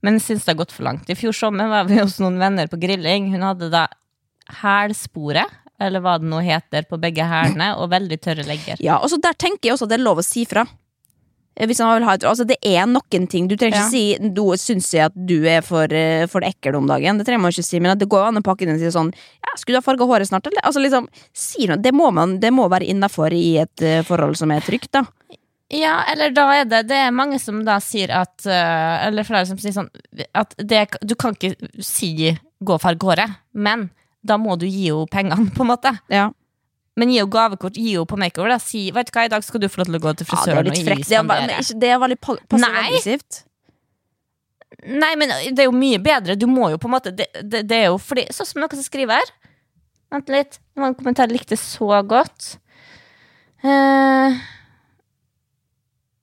Men 0.00 0.16
jeg 0.16 0.24
syns 0.24 0.46
det 0.46 0.54
har 0.54 0.60
gått 0.62 0.72
for 0.72 0.86
langt. 0.86 1.10
I 1.12 1.16
fjor 1.18 1.36
sommer 1.36 1.68
var 1.68 1.90
vi 1.90 1.98
hos 2.00 2.16
noen 2.22 2.38
venner 2.40 2.70
på 2.72 2.78
grilling. 2.80 3.28
Hun 3.34 3.44
hadde 3.44 3.68
da 3.68 3.82
hælsporet, 4.62 5.58
eller 5.80 6.00
hva 6.00 6.16
det 6.20 6.30
nå 6.32 6.40
heter, 6.44 6.88
på 6.88 6.96
begge 7.00 7.26
hælene, 7.28 7.74
og 7.76 7.92
veldig 7.92 8.16
tørre 8.24 8.46
legger. 8.48 8.80
Ja, 8.80 8.96
og 8.96 9.12
så 9.12 9.20
Der 9.20 9.36
tenker 9.36 9.68
jeg 9.68 9.76
også 9.76 9.90
at 9.90 9.92
det 9.92 10.00
er 10.00 10.08
lov 10.08 10.24
å 10.24 10.24
si 10.24 10.46
fra. 10.48 10.64
Eh, 11.56 11.66
Hvis 11.66 11.80
han 11.82 11.92
vil 11.98 12.06
ha 12.08 12.14
et, 12.16 12.24
altså 12.24 12.46
Det 12.48 12.58
er 12.66 12.86
noen 12.88 13.26
ting. 13.30 13.48
Du 13.50 13.56
trenger 13.56 13.80
ikke 13.80 13.90
si 13.90 14.30
du, 14.36 14.42
syns 14.60 14.90
jeg 14.94 15.10
at 15.10 15.16
du 15.16 15.38
er 15.48 15.64
for, 15.66 15.90
eh, 15.92 16.26
for 16.30 16.46
ekkel 16.46 16.78
om 16.78 16.88
dagen. 16.90 17.18
Det 17.18 17.26
trenger 17.28 17.42
man 17.42 17.54
ikke 17.54 17.66
si, 17.66 17.80
men 17.80 17.98
det 17.98 18.08
går 18.10 18.28
an 18.28 18.40
å 18.40 18.44
pakke 18.46 18.66
inn 18.66 18.74
og 18.74 18.82
si 18.82 18.92
sånn 18.92 19.12
ja, 19.12 19.54
'Skulle 19.56 19.78
du 19.78 19.82
ha 19.82 19.86
farga 19.86 20.06
håret 20.06 20.30
snart?' 20.30 20.46
Eller, 20.46 20.62
altså 20.64 20.80
liksom, 20.80 21.08
si 21.34 21.66
noe. 21.66 21.80
Det 21.80 21.92
må, 21.92 22.10
man, 22.14 22.38
det 22.40 22.52
må 22.52 22.68
være 22.70 22.88
innafor 22.88 23.32
i 23.34 23.58
et 23.58 23.82
uh, 23.82 24.02
forhold 24.06 24.36
som 24.38 24.50
er 24.50 24.60
trygt, 24.64 24.92
da. 24.92 25.04
Ja, 25.70 26.02
eller 26.10 26.32
da 26.34 26.48
er 26.50 26.64
det 26.66 26.88
Det 26.88 26.96
er 26.98 27.12
mange 27.14 27.38
som 27.38 27.60
da 27.64 27.76
sier 27.78 28.10
at 28.10 28.42
uh, 28.42 29.06
Eller 29.06 29.22
flere 29.22 29.46
som 29.46 29.54
sier 29.54 29.70
sånn 29.70 29.86
At 30.34 30.56
det, 30.58 30.98
du 31.06 31.14
kan 31.14 31.36
ikke 31.36 31.54
si 31.78 32.34
'gå 32.34 32.74
og 32.74 32.82
farge 32.82 33.06
håret', 33.06 33.36
men 33.54 33.90
da 34.22 34.36
må 34.36 34.56
du 34.58 34.66
gi 34.66 34.90
henne 34.90 35.06
pengene, 35.08 35.50
på 35.56 35.64
en 35.64 35.70
måte. 35.70 35.94
Ja. 36.12 36.30
Men 36.98 37.08
gi 37.12 37.20
henne 37.20 37.30
gavekort, 37.30 37.76
gi 37.78 37.92
henne 37.94 38.06
på 38.10 38.16
makeover. 38.18 38.48
Da. 38.54 38.58
Si 38.58 38.90
'vet 38.90 39.06
du 39.06 39.12
hva, 39.14 39.24
i 39.24 39.28
dag 39.32 39.44
skal 39.44 39.60
du 39.60 39.68
få 39.68 39.78
lov 39.80 39.86
til 39.86 39.94
å 40.00 40.02
gå 40.06 40.16
til 40.16 40.26
frisøren. 40.26 40.56
Ja, 40.56 40.62
det 40.62 40.72
er 40.72 40.74
litt 40.74 40.88
frekt. 40.88 41.08
Det 41.08 41.16
er, 41.18 41.78
det 41.80 41.88
er 41.94 41.98
veldig 42.02 42.20
pa- 42.20 42.34
Nei. 42.34 42.46
passiv-aggressivt. 42.48 43.44
Nei, 44.86 45.14
men 45.16 45.28
det 45.28 45.58
er 45.58 45.64
jo 45.68 45.72
mye 45.76 45.98
bedre. 45.98 46.36
Du 46.38 46.46
må 46.46 46.70
jo 46.70 46.78
på 46.78 46.86
en 46.88 46.94
måte 46.94 47.10
Det, 47.14 47.26
det, 47.42 47.66
det 47.68 47.76
er 47.76 47.86
jo 47.90 47.98
fordi 47.98 48.26
Sånn 48.32 48.46
som 48.46 48.60
noen 48.62 48.70
som 48.78 48.82
skriver 48.86 49.18
her. 49.18 49.30
Vent 50.10 50.28
litt. 50.28 50.58
Det 50.74 50.80
var 50.80 50.88
en 50.88 50.94
kommentar 50.94 51.28
jeg 51.28 51.36
likte 51.38 51.56
så 51.58 52.02
godt. 52.06 52.56
Eh, 53.62 54.38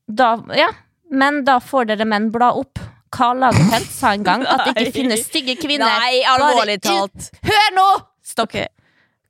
da 0.10 0.30
Ja. 0.56 0.70
Men 1.10 1.44
da 1.48 1.60
får 1.64 1.88
dere 1.88 2.06
menn 2.06 2.32
bla 2.32 2.52
opp. 2.54 2.80
Karl 3.12 3.38
Lagerfeldt 3.40 3.92
sa 3.96 4.12
en 4.14 4.24
gang 4.24 4.42
at 4.46 4.66
det 4.66 4.74
ikke 4.88 4.94
finnes 4.98 5.22
stygge 5.30 5.56
kvinner. 5.62 5.88
Nei, 5.88 6.20
alvorlig 6.28 6.82
talt. 6.84 7.30
Hør 7.48 7.70
nå! 7.78 7.86
Stopp. 8.28 8.52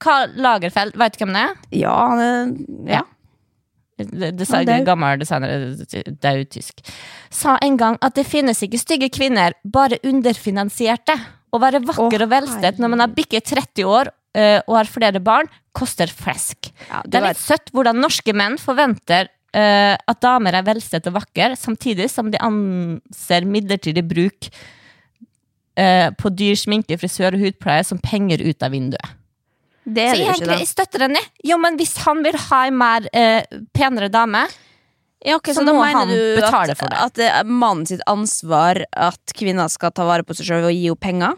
Karl 0.03 0.33
Lagerfeldt, 0.37 0.97
vet 0.99 1.15
du 1.15 1.23
hvem 1.23 1.35
det 1.35 1.43
er? 1.43 1.53
Ja, 1.83 1.99
det, 2.19 2.31
ja. 2.91 3.03
Det, 3.97 4.31
Design, 4.37 4.69
Ja, 4.69 4.83
gammel 4.85 5.17
designer, 5.19 5.71
daud 6.21 6.51
tysk. 6.53 6.83
Sa 7.33 7.57
en 7.65 7.79
gang 7.79 7.97
at 8.05 8.13
det 8.17 8.27
finnes 8.29 8.61
ikke 8.61 8.77
stygge 8.77 9.09
kvinner, 9.09 9.57
bare 9.65 9.97
underfinansierte. 10.05 11.17
Å 11.47 11.61
være 11.63 11.81
vakker 11.87 12.21
Åh, 12.21 12.25
og 12.27 12.29
velstelt 12.29 12.79
når 12.83 12.91
man 12.93 13.01
har 13.05 13.15
bikket 13.15 13.47
30 13.49 13.87
år 13.87 14.11
uh, 14.11 14.59
og 14.67 14.73
har 14.75 14.91
flere 14.91 15.21
barn, 15.23 15.49
koster 15.73 16.11
flesk. 16.11 16.69
Ja, 16.91 17.01
Det 17.05 17.17
er 17.17 17.29
litt 17.29 17.41
søtt 17.41 17.71
hvordan 17.73 18.01
norske 18.03 18.35
menn 18.37 18.59
forventer 18.61 19.31
uh, 19.55 19.95
at 19.95 20.21
damer 20.21 20.59
er 20.59 20.67
velstelt 20.67 21.07
og 21.09 21.17
vakre, 21.21 21.55
samtidig 21.57 22.09
som 22.13 22.29
de 22.33 22.41
anser 22.43 23.47
midlertidig 23.49 24.03
bruk 24.05 24.51
uh, 25.79 26.09
på 26.19 26.33
dyr 26.35 26.59
sminke, 26.59 26.99
frisør 26.99 27.39
og 27.39 27.47
hudpleie 27.47 27.87
som 27.87 28.01
penger 28.03 28.43
ut 28.45 28.61
av 28.61 28.75
vinduet. 28.75 29.16
Det 29.87 30.03
er 30.03 30.09
Så 30.11 30.19
det 30.19 30.23
jo 30.25 30.31
ikke, 30.35 30.47
da. 30.51 30.55
jeg 30.59 30.67
støtter 30.67 31.03
henne. 31.07 31.19
Jo, 31.47 31.57
men 31.63 31.77
hvis 31.79 31.93
han 32.03 32.19
vil 32.25 32.35
ha 32.49 32.61
en 32.67 32.75
mer 32.79 33.05
eh, 33.15 33.59
penere 33.71 34.09
dame 34.11 34.43
Ja, 35.25 35.37
ok, 35.39 35.47
Så 35.53 35.61
så, 35.61 35.65
da 35.65 35.73
må 35.73 35.85
han 35.87 36.11
du 36.11 36.19
betale 36.37 36.75
at, 36.75 36.77
for 36.77 36.91
det. 36.91 36.99
at 37.07 37.15
det 37.17 37.27
er 37.39 37.47
mannen 37.49 37.87
sitt 37.89 38.03
ansvar 38.07 38.83
at 38.93 39.33
kvinner 39.37 39.71
skal 39.71 39.93
ta 39.95 40.05
vare 40.05 40.27
på 40.27 40.35
seg 40.37 40.49
sjøl 40.51 40.67
og 40.67 40.75
gi 40.75 40.83
henne 40.89 40.99
penger? 41.07 41.37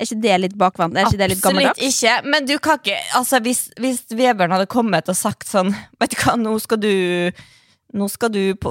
Er 0.00 0.08
ikke 0.08 0.22
det 0.24 0.36
litt 0.40 0.54
bakvendt? 0.56 0.96
Er 0.96 1.10
ikke 1.10 1.18
det 1.20 1.28
litt 1.34 1.44
Absolutt 1.44 1.82
ikke, 1.84 2.14
men 2.32 2.46
du 2.48 2.54
kan 2.62 2.78
ikke 2.80 2.96
Altså, 3.18 3.42
hvis, 3.44 3.66
hvis 3.76 4.00
Vebjørn 4.08 4.54
hadde 4.56 4.70
kommet 4.72 5.10
og 5.12 5.18
sagt 5.18 5.50
sånn 5.50 5.74
Vet 6.00 6.14
du 6.14 6.22
hva, 6.22 6.38
nå 6.40 6.54
skal 6.62 6.80
du 6.80 6.94
Nå 7.92 8.06
skal 8.08 8.30
du 8.30 8.54
på, 8.54 8.70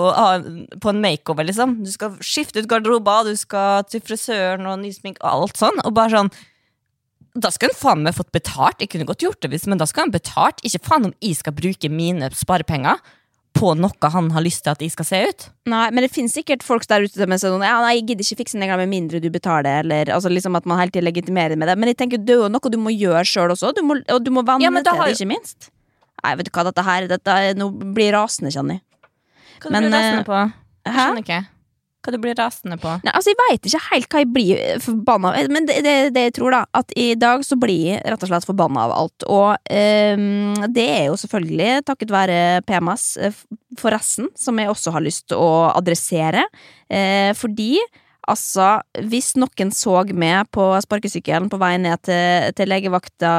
på 0.79 0.89
en 0.93 1.01
makeover, 1.03 1.43
liksom. 1.43 1.73
Du 1.83 1.89
skal 1.91 2.13
skifte 2.23 2.61
ut 2.63 2.69
garderober, 2.71 3.27
du 3.27 3.35
skal 3.35 3.83
til 3.91 3.99
frisøren 3.99 4.63
og 4.71 4.77
ny 4.79 4.93
sminke 4.95 5.19
og 5.19 5.43
alt 5.49 5.59
sånn. 5.59 5.81
Og 5.83 5.91
bare 5.97 6.13
sånn 6.13 6.29
Da 7.37 7.51
skulle 7.53 7.75
han 7.75 7.81
faen 7.81 8.03
meg 8.05 8.17
fått 8.17 8.31
betalt. 8.33 8.81
Jeg 8.81 8.89
kunne 8.93 9.07
godt 9.09 9.23
gjort 9.25 9.45
det, 9.45 9.53
men 9.69 9.79
da 9.81 9.87
skal 9.89 10.07
han 10.07 10.13
betalt. 10.15 10.63
Ikke 10.65 10.81
faen 10.87 11.09
om 11.09 11.15
jeg 11.21 11.37
skal 11.39 11.55
bruke 11.55 11.91
mine 11.93 12.31
sparepenger 12.35 13.01
på 13.57 13.71
noe 13.75 14.09
han 14.13 14.29
har 14.31 14.43
lyst 14.45 14.63
til 14.65 14.71
at 14.71 14.83
jeg 14.83 14.93
skal 14.93 15.07
se 15.07 15.19
ut. 15.29 15.45
Nei, 15.71 15.87
men 15.91 16.05
det 16.05 16.11
finnes 16.13 16.35
sikkert 16.37 16.63
folk 16.63 16.85
der 16.89 17.03
ute 17.05 17.17
som 17.17 17.33
er 17.33 17.41
sånn 17.41 17.65
Ja, 17.65 17.79
nei, 17.83 17.95
jeg 17.97 18.05
gidder 18.11 18.27
ikke 18.27 18.43
fikse 18.43 18.61
negler 18.61 18.79
med 18.83 18.91
mindre 18.91 19.21
du 19.23 19.27
betaler, 19.33 19.81
eller 19.83 20.13
altså 20.15 20.31
liksom 20.31 20.55
at 20.59 20.69
man 20.69 20.79
hele 20.79 20.93
tiden 20.93 21.09
legitimerer 21.09 21.59
med 21.59 21.71
det. 21.71 21.75
Men 21.81 21.91
jeg 21.91 21.99
tenker 21.99 22.21
det 22.21 22.35
er 22.35 22.45
jo 22.45 22.51
noe 22.53 22.71
du 22.71 22.79
må 22.81 22.93
gjøre 22.93 23.25
sjøl 23.27 23.55
også, 23.55 23.73
du 23.75 23.83
må, 23.85 23.99
og 24.05 24.23
du 24.23 24.31
må 24.35 24.45
vende 24.47 24.65
Ja, 24.65 24.71
til 24.71 25.01
har 25.01 25.09
det, 25.09 25.17
ikke 25.17 25.31
minst. 25.33 25.71
Nei, 26.23 26.35
vet 26.39 26.49
du 26.49 26.53
hva, 26.55 26.65
dette 26.67 26.83
her 26.83 27.07
dette 27.07 27.37
Nå 27.55 27.69
blir 27.95 28.13
rasende, 28.15 28.51
kjenner 28.53 28.79
jeg. 28.79 28.85
Hva 29.63 29.71
Men, 29.73 29.87
du 29.87 29.89
blir 29.89 29.97
rasende 29.97 30.23
eh, 30.23 30.27
på? 30.29 30.41
Jeg 30.87 30.99
skjønner 30.99 31.25
ikke. 31.25 31.41
Hva 31.99 32.13
du 32.15 32.19
blir 32.23 32.37
rasende 32.39 32.77
på? 32.79 32.93
Nei, 33.03 33.11
altså 33.11 33.33
Jeg 33.33 33.39
veit 33.41 33.67
ikke 33.67 33.81
helt 33.89 34.09
hva 34.13 34.23
jeg 34.23 34.31
blir 34.35 34.81
forbanna 34.83 35.33
av, 35.35 35.49
men 35.51 35.67
det, 35.67 35.79
det, 35.83 35.95
det 36.15 36.25
jeg 36.29 36.35
tror, 36.39 36.55
da, 36.55 36.61
at 36.79 36.93
i 36.99 37.09
dag 37.19 37.43
så 37.45 37.57
blir 37.59 37.89
jeg 37.91 38.03
rett 38.05 38.23
og 38.23 38.31
slett 38.31 38.47
forbanna 38.47 38.85
av 38.87 38.95
alt. 38.95 39.27
Og 39.27 39.71
ehm, 39.75 40.67
det 40.75 40.87
er 40.95 41.07
jo 41.09 41.17
selvfølgelig 41.19 41.71
takket 41.89 42.13
være 42.15 42.37
PMS, 42.67 43.07
eh, 43.19 43.41
forresten, 43.79 44.31
som 44.39 44.59
jeg 44.59 44.71
også 44.71 44.95
har 44.95 45.03
lyst 45.03 45.27
til 45.31 45.43
å 45.43 45.51
adressere. 45.73 46.47
Eh, 46.87 47.33
fordi 47.37 47.75
Altså, 48.29 48.67
hvis 49.09 49.31
noen 49.39 49.71
så 49.73 50.03
meg 50.13 50.51
på 50.53 50.67
sparkesykkelen 50.85 51.49
på 51.49 51.57
vei 51.61 51.73
ned 51.81 52.03
til, 52.05 52.51
til 52.53 52.69
legevakta 52.69 53.31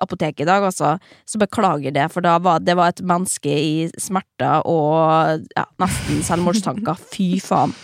apoteket 0.00 0.46
i 0.46 0.48
dag, 0.48 0.64
altså, 0.64 0.94
så 1.28 1.40
beklager 1.42 1.92
det, 1.92 2.06
for 2.14 2.24
da 2.24 2.38
var, 2.40 2.62
det 2.64 2.78
var 2.78 2.94
et 2.94 3.04
menneske 3.04 3.52
i 3.52 3.88
smerter 4.00 4.64
og 4.68 5.44
ja, 5.52 5.66
nesten 5.82 6.24
selvmordstanker. 6.24 7.00
Fy 7.12 7.34
faen. 7.44 7.76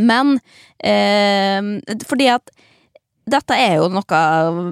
Men 0.00 0.38
eh, 0.80 1.60
fordi 2.08 2.30
at 2.32 2.52
dette 3.28 3.54
er 3.54 3.76
jo 3.78 3.90
noe 3.92 4.20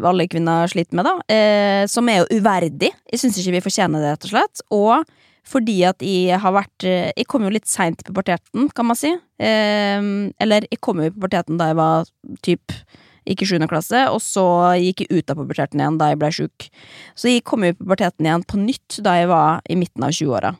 alle 0.08 0.26
kvinner 0.30 0.70
sliter 0.70 0.96
med, 0.98 1.06
da. 1.06 1.14
Eh, 1.30 1.82
som 1.90 2.08
er 2.10 2.22
jo 2.22 2.40
uverdig. 2.40 2.90
Jeg 3.12 3.22
syns 3.22 3.38
ikke 3.38 3.58
vi 3.58 3.66
fortjener 3.68 4.02
det, 4.02 4.14
rett 4.16 4.26
og 4.26 4.32
slett. 4.32 4.64
Og 4.74 5.12
fordi 5.50 5.80
at 5.88 6.02
jeg 6.04 6.38
har 6.38 6.54
vært 6.54 6.86
eh, 6.86 7.10
Jeg 7.16 7.26
kom 7.30 7.42
jo 7.44 7.52
litt 7.52 7.68
seint 7.70 8.02
i 8.02 8.06
puberteten, 8.06 8.68
kan 8.74 8.86
man 8.86 8.98
si. 8.98 9.12
Eh, 9.42 10.00
eller 10.40 10.66
jeg 10.70 10.80
kom 10.84 11.02
jo 11.02 11.10
i 11.10 11.14
puberteten 11.14 11.60
da 11.60 11.70
jeg 11.70 11.80
var 11.80 12.10
typ 12.46 12.76
gikk 13.28 13.44
i 13.44 13.48
sjuende 13.50 13.68
klasse, 13.70 14.06
og 14.10 14.20
så 14.24 14.44
gikk 14.80 15.04
jeg 15.04 15.20
ut 15.20 15.30
av 15.32 15.38
puberteten 15.38 15.82
igjen 15.82 15.98
da 16.00 16.10
jeg 16.10 16.20
ble 16.20 16.30
sjuk. 16.34 16.66
Så 17.18 17.30
jeg 17.30 17.44
kom 17.46 17.66
jo 17.66 17.74
i 17.74 17.78
puberteten 17.78 18.26
igjen 18.26 18.46
på 18.48 18.60
nytt 18.60 19.00
da 19.04 19.16
jeg 19.20 19.30
var 19.30 19.64
i 19.70 19.78
midten 19.78 20.06
av 20.06 20.14
20-åra. 20.16 20.54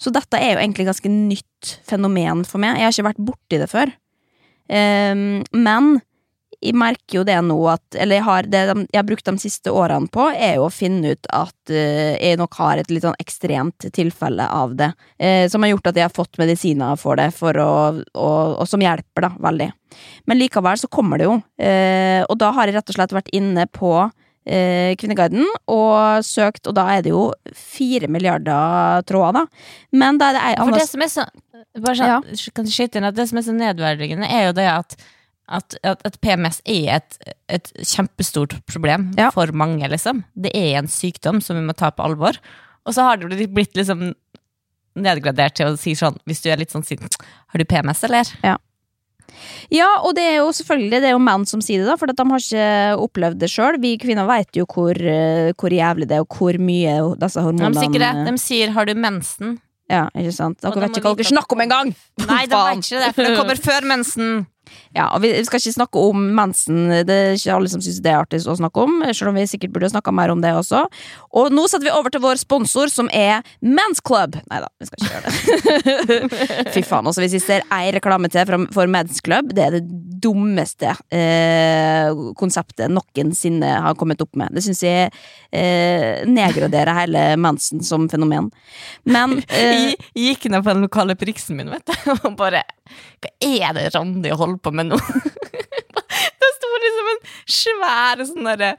Så 0.00 0.12
dette 0.14 0.38
er 0.40 0.54
jo 0.54 0.62
egentlig 0.62 0.86
ganske 0.88 1.10
nytt 1.12 1.72
fenomen 1.84 2.44
for 2.48 2.62
meg. 2.62 2.78
Jeg 2.78 2.88
har 2.88 2.94
ikke 2.94 3.08
vært 3.10 3.24
borti 3.28 3.60
det 3.60 3.68
før. 3.72 3.92
Eh, 4.72 5.14
men 5.52 5.90
jeg 6.64 6.76
merker 6.78 7.18
jo 7.18 7.24
det 7.26 7.36
nå 7.44 7.56
at 7.70 7.96
Eller 7.98 8.20
jeg 8.20 8.26
har, 8.26 8.48
det 8.50 8.62
de, 8.70 8.84
jeg 8.92 8.98
har 8.98 9.06
brukt 9.08 9.28
de 9.28 9.34
siste 9.42 9.72
årene 9.72 10.08
på, 10.12 10.26
er 10.32 10.56
jo 10.58 10.66
å 10.66 10.72
finne 10.72 11.14
ut 11.14 11.28
at 11.34 11.72
eh, 11.72 12.16
jeg 12.16 12.40
nok 12.40 12.56
har 12.60 12.80
et 12.80 12.92
litt 12.92 13.04
sånn 13.04 13.18
ekstremt 13.22 13.88
tilfelle 13.96 14.46
av 14.48 14.76
det. 14.78 14.92
eh, 15.18 15.48
som 15.52 15.62
har 15.62 15.74
gjort 15.74 15.90
at 15.92 16.00
jeg 16.00 16.08
har 16.08 16.14
fått 16.16 16.38
medisiner 16.40 16.96
for 17.00 17.20
det, 17.20 17.30
for 17.36 17.56
å, 17.60 17.72
og, 18.14 18.54
og 18.62 18.68
som 18.68 18.82
hjelper, 18.82 19.28
da, 19.28 19.32
veldig. 19.48 19.70
Men 20.26 20.40
likevel 20.40 20.78
så 20.80 20.90
kommer 20.92 21.20
det 21.20 21.28
jo. 21.28 21.40
eh, 21.58 22.22
og 22.26 22.38
da 22.40 22.52
har 22.56 22.68
jeg 22.68 22.78
rett 22.78 22.92
og 22.92 22.98
slett 23.00 23.16
vært 23.16 23.34
inne 23.36 23.68
på 23.70 23.96
Kvinneguiden 24.46 25.42
og 25.74 26.22
søkt, 26.22 26.68
og 26.70 26.76
da 26.78 26.84
er 26.92 27.00
det 27.02 27.10
jo 27.10 27.32
fire 27.50 28.06
milliarder 28.06 29.02
tråder, 29.02 29.40
da. 29.40 29.72
Men 29.90 30.20
da 30.20 30.28
er 30.28 30.36
det 30.36 30.42
ei 30.44 30.52
For 30.60 30.76
det 30.78 30.84
som 30.86 31.02
er 31.02 31.10
så 31.10 31.24
bare 31.82 31.96
sånn, 31.98 32.52
kan 32.54 32.70
skyte 32.70 33.00
inn 33.00 33.08
at 33.08 33.16
det 33.16 33.26
som 33.26 33.40
er 33.40 33.46
så 33.46 33.54
nedverdigende, 33.56 34.28
er 34.30 34.48
jo 34.48 34.54
det 34.54 34.68
at, 34.70 34.94
at, 35.48 35.76
at, 35.86 36.00
at 36.04 36.20
PMS 36.20 36.60
er 36.66 36.96
et, 36.96 37.18
et 37.48 37.72
kjempestort 37.86 38.56
problem 38.66 39.12
Ja. 39.18 39.30
for 39.30 39.46
mange, 39.54 39.86
liksom. 39.88 40.24
Det 40.34 40.50
er 40.54 40.78
en 40.80 40.88
sykdom 40.90 41.40
som 41.42 41.56
vi 41.56 41.62
må 41.66 41.74
ta 41.76 41.90
på 41.94 42.02
alvor. 42.04 42.38
Og 42.86 42.94
så 42.94 43.02
har 43.06 43.16
det 43.16 43.28
blitt- 43.30 43.54
blitt 43.54 43.74
liksom 43.78 44.14
nedgradert 44.96 45.54
til 45.58 45.66
å 45.74 45.78
si 45.78 45.92
sånn, 45.98 46.16
hvis 46.26 46.40
du 46.42 46.50
er 46.50 46.56
litt 46.56 46.70
sånn 46.72 46.84
sint 46.86 47.18
Har 47.52 47.58
du 47.58 47.64
PMS, 47.68 48.02
eller? 48.08 48.24
Ja, 49.72 49.88
og 50.06 50.14
det 50.16 50.22
er 50.24 50.36
jo 50.38 50.48
selvfølgelig 50.54 51.00
det 51.02 51.08
er 51.10 51.14
jo 51.16 51.20
menn 51.22 51.44
som 51.50 51.60
sier 51.64 51.82
det, 51.82 51.88
da, 51.90 51.96
for 52.00 52.06
de 52.08 52.14
har 52.30 52.40
ikke 52.40 53.02
opplevd 53.02 53.40
det 53.42 53.50
sjøl. 53.52 53.78
Vi 53.82 53.96
kvinner 54.00 54.26
vet 54.28 54.56
jo 54.56 54.64
hvor, 54.70 54.94
eh, 54.96 55.50
hvor 55.58 55.74
jævlig 55.74 56.06
det 56.08 56.16
er, 56.16 56.24
og 56.24 56.36
hvor 56.38 56.56
mye 56.62 56.94
disse 57.20 57.36
De 57.40 57.44
hormonene 57.44 57.82
sier 57.82 58.00
det. 58.00 58.12
De 58.30 58.38
sier 58.38 58.70
'har 58.72 58.86
du 58.86 58.94
mensen'? 58.94 59.58
Ja, 59.90 60.08
ikke 60.16 60.32
sant? 60.32 60.60
Dere 60.60 60.74
de 60.74 60.80
vet 60.80 60.96
ikke 60.96 61.10
hva 61.10 61.16
dere 61.16 61.32
snakker 61.34 61.52
om 61.52 61.60
engang! 61.66 61.94
Nei, 62.26 62.46
de 62.46 62.56
vet 62.56 62.78
ikke 62.86 63.02
det, 63.04 63.14
for 63.14 63.22
det 63.22 63.36
kommer 63.38 63.56
før 63.60 63.82
mensen. 63.86 64.46
Ja, 64.96 65.10
og 65.12 65.20
vi 65.20 65.30
skal 65.44 65.60
ikke 65.60 65.74
snakke 65.74 66.02
om 66.08 66.22
mensen. 66.36 66.88
Det 67.06 67.12
er 67.12 67.34
ikke 67.36 67.56
alle 67.56 67.68
som 67.68 67.82
syns 67.84 68.00
det 68.00 68.12
er 68.12 68.22
artig 68.22 68.40
å 68.48 68.56
snakke 68.56 68.86
om, 68.86 69.02
selv 69.12 69.32
om 69.32 69.36
vi 69.36 69.44
sikkert 69.50 69.74
burde 69.74 69.90
snakka 69.92 70.14
mer 70.16 70.32
om 70.32 70.40
det 70.40 70.54
også. 70.56 70.86
Og 71.36 71.52
nå 71.52 71.66
setter 71.68 71.90
vi 71.90 71.92
over 71.92 72.12
til 72.12 72.22
vår 72.24 72.40
sponsor, 72.40 72.88
som 72.92 73.10
er 73.12 73.44
Men's 73.60 74.00
Club. 74.00 74.38
Nei 74.48 74.62
da, 74.64 74.70
vi 74.80 74.88
skal 74.88 75.02
ikke 75.02 75.12
gjøre 75.12 75.28
det. 75.28 76.72
Fy 76.74 76.84
faen, 76.86 77.10
også 77.10 77.24
Hvis 77.24 77.36
vi 77.36 77.42
ser 77.44 77.66
ei 77.76 77.90
reklame 77.94 78.30
til 78.32 78.48
for 78.72 78.90
Men's 78.90 79.20
Club, 79.24 79.52
det 79.56 79.66
er 79.66 79.78
det 79.78 79.84
dummeste 80.22 80.94
eh, 81.12 82.08
konseptet 82.38 82.92
noensinne 82.92 83.74
har 83.84 83.96
kommet 84.00 84.22
opp 84.24 84.36
med. 84.38 84.54
Det 84.56 84.64
syns 84.64 84.82
jeg 84.84 85.10
eh, 85.52 86.24
nedgraderer 86.28 87.02
hele 87.02 87.26
mensen 87.40 87.84
som 87.84 88.08
fenomen. 88.12 88.50
Men 89.04 89.40
eh, 89.48 89.92
Jeg 90.16 90.32
gikk 90.32 90.48
ned 90.52 90.64
på 90.64 90.72
den 90.72 90.86
lokale 90.86 91.16
priksen 91.18 91.58
min, 91.58 91.70
vet 91.72 91.86
du, 91.86 91.94
og 92.26 92.36
bare 92.38 92.64
Hva 93.20 93.32
er 93.44 93.76
det 93.76 93.90
Randi 93.94 94.32
holder 94.32 94.60
på 94.62 94.72
med 94.74 94.85
nå? 94.90 94.98
det 96.42 96.52
sto 96.56 96.72
liksom 96.86 97.12
en 97.14 97.24
svær 97.60 98.26
sånn 98.32 98.52
derre 98.52 98.74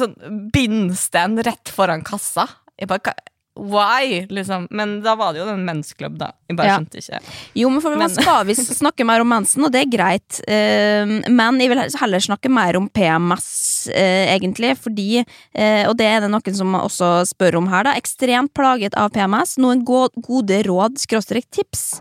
Sånn 0.00 0.14
bindstand 0.48 1.42
rett 1.44 1.68
foran 1.76 2.00
kassa. 2.00 2.46
Jeg 2.80 2.88
bare 2.88 3.12
Why? 3.58 4.26
Liksom. 4.30 4.68
Men 4.70 5.00
da 5.02 5.14
var 5.18 5.32
det 5.34 5.40
jo 5.42 5.46
den 5.48 5.64
mensklubb, 5.66 6.16
da. 6.18 6.30
Jeg 6.48 6.56
bare 6.56 6.68
Ja. 6.68 6.76
skjønte 6.78 7.00
ikke. 7.00 7.20
Jo, 7.58 7.68
men 7.70 7.80
for 7.82 7.96
man 7.96 8.10
skal 8.10 8.44
visst 8.46 8.70
snakke 8.82 9.04
mer 9.04 9.20
om 9.20 9.28
mensen, 9.28 9.64
og 9.64 9.72
det 9.74 9.82
er 9.82 9.90
greit. 9.90 10.40
Eh, 10.46 11.04
men 11.28 11.58
jeg 11.58 11.72
vil 11.72 11.82
heller 11.98 12.22
snakke 12.22 12.48
mer 12.48 12.78
om 12.78 12.88
PMS, 12.88 13.88
eh, 13.92 14.30
egentlig, 14.36 14.76
fordi 14.78 15.24
eh, 15.54 15.88
Og 15.88 15.96
det 15.98 16.06
er 16.06 16.20
det 16.20 16.30
noen 16.30 16.54
som 16.54 16.72
også 16.74 17.26
spør 17.26 17.58
om 17.58 17.66
her, 17.68 17.82
da. 17.84 17.96
Ekstremt 17.98 18.54
plaget 18.54 18.94
av 18.94 19.10
PMS. 19.10 19.58
Noen 19.58 19.84
gode 19.84 20.62
råd, 20.64 20.98
skråstrek 21.02 21.50
tips. 21.50 22.00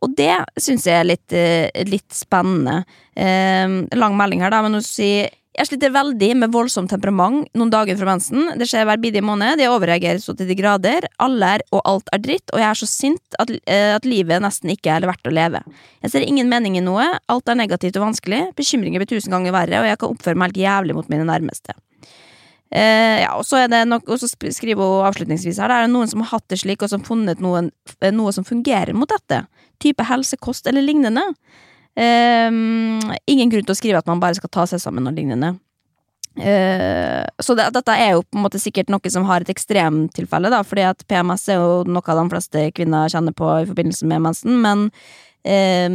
Og 0.00 0.14
det 0.16 0.32
syns 0.60 0.86
jeg 0.88 0.96
er 0.96 1.08
litt, 1.08 1.32
eh, 1.32 1.84
litt 1.84 2.08
spennende. 2.14 2.84
Eh, 3.16 3.68
lang 3.96 4.16
melding 4.16 4.40
her, 4.40 4.50
da, 4.50 4.62
men 4.64 4.78
hun 4.78 4.86
sier 4.86 5.28
jeg 5.60 5.66
sliter 5.66 5.90
veldig 5.92 6.28
med 6.38 6.52
voldsomt 6.54 6.92
temperament 6.92 7.48
noen 7.58 7.72
dager 7.72 7.98
fra 7.98 8.14
mensen. 8.14 8.52
Det 8.56 8.68
skjer 8.70 8.86
hver 8.86 9.00
bidige 9.02 9.24
måned. 9.26 9.58
Jeg 9.60 9.68
overreagerer 9.68 10.20
så 10.22 10.32
til 10.38 10.46
de 10.48 10.56
grader. 10.56 11.04
Alle 11.20 11.56
er 11.56 11.64
og 11.74 11.82
alt 11.90 12.08
er 12.14 12.22
dritt, 12.22 12.46
og 12.54 12.62
jeg 12.62 12.68
er 12.68 12.78
så 12.78 12.88
sint 12.88 13.38
at, 13.42 13.50
eh, 13.66 13.90
at 13.96 14.06
livet 14.06 14.40
nesten 14.40 14.70
ikke 14.70 14.94
er 14.94 15.08
verdt 15.10 15.26
å 15.26 15.34
leve. 15.34 15.60
Jeg 16.00 16.14
ser 16.14 16.24
ingen 16.24 16.48
mening 16.48 16.78
i 16.78 16.84
noe. 16.86 17.18
Alt 17.28 17.50
er 17.50 17.58
negativt 17.58 17.98
og 17.98 18.06
vanskelig. 18.08 18.54
Bekymringer 18.54 19.02
blir 19.02 19.10
tusen 19.10 19.34
ganger 19.34 19.52
verre, 19.52 19.82
og 19.82 19.90
jeg 19.90 19.98
kan 19.98 20.14
oppføre 20.14 20.36
meg 20.36 20.54
helt 20.54 20.64
jævlig 20.64 20.94
mot 20.94 21.10
mine 21.10 21.26
nærmeste. 21.26 21.74
Eh, 22.70 23.22
ja, 23.24 23.32
og 23.34 23.42
så 23.46 23.64
er 23.64 23.70
det 23.72 23.80
nok, 23.90 24.04
og 24.06 24.20
så 24.22 24.28
skriver 24.30 24.78
hun 24.78 25.06
avslutningsvis 25.08 25.58
her 25.58 25.72
Det 25.72 25.78
er 25.80 25.88
noen 25.90 26.10
som 26.10 26.22
har 26.22 26.36
hatt 26.36 26.46
det 26.52 26.60
slik, 26.62 26.84
og 26.84 26.92
som 26.92 27.02
funnet 27.02 27.42
noen, 27.42 27.72
eh, 27.98 28.12
noe 28.14 28.32
som 28.32 28.46
fungerer 28.46 28.94
mot 28.94 29.10
dette. 29.10 29.42
Type 29.82 30.06
helsekost 30.06 30.70
eller 30.70 30.84
lignende. 30.86 31.24
Eh, 31.98 32.46
ingen 33.26 33.50
grunn 33.50 33.66
til 33.66 33.74
å 33.74 33.80
skrive 33.80 33.98
at 33.98 34.06
man 34.06 34.22
bare 34.22 34.38
skal 34.38 34.52
ta 34.54 34.68
seg 34.70 34.82
sammen 34.82 35.10
og 35.10 35.18
lignende. 35.18 35.56
Eh, 36.38 37.24
så 37.42 37.56
det, 37.58 37.66
dette 37.74 37.94
er 37.98 38.14
jo 38.14 38.22
på 38.22 38.38
en 38.38 38.44
måte 38.44 38.60
sikkert 38.62 38.90
noe 38.92 39.10
som 39.10 39.26
har 39.26 39.42
et 39.42 39.50
ekstremtilfelle, 39.50 40.52
da, 40.52 40.62
fordi 40.66 40.86
at 40.86 41.02
PMS 41.10 41.48
er 41.50 41.58
jo 41.58 41.80
noe 41.90 42.06
av 42.06 42.20
de 42.22 42.26
fleste 42.30 42.66
kvinner 42.76 43.10
kjenner 43.10 43.34
på 43.36 43.48
i 43.64 43.66
forbindelse 43.68 44.06
med 44.08 44.22
mensen, 44.28 44.60
men, 44.62 44.86
eh, 45.42 45.90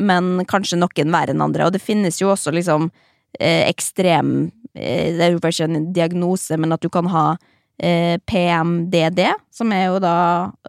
men 0.00 0.32
kanskje 0.48 0.80
noen 0.80 1.12
verre 1.12 1.36
enn 1.36 1.44
andre. 1.44 1.68
Og 1.68 1.76
det 1.76 1.84
finnes 1.84 2.22
jo 2.22 2.32
også 2.32 2.54
liksom 2.56 2.88
eh, 3.38 3.66
ekstrem 3.68 4.50
Det 4.76 5.24
er 5.24 5.32
jo 5.34 5.40
ikke 5.40 5.64
en 5.70 5.92
diagnose, 5.96 6.56
men 6.60 6.72
at 6.76 6.82
du 6.84 6.90
kan 6.92 7.08
ha 7.08 7.26
eh, 7.80 8.16
PMDD, 8.28 9.22
som 9.52 9.72
er 9.72 9.86
jo 9.88 10.00
da 10.04 10.14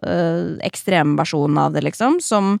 eh, 0.02 0.56
ekstremversjonen 0.68 1.58
av 1.60 1.74
det, 1.76 1.84
liksom, 1.86 2.18
som 2.24 2.56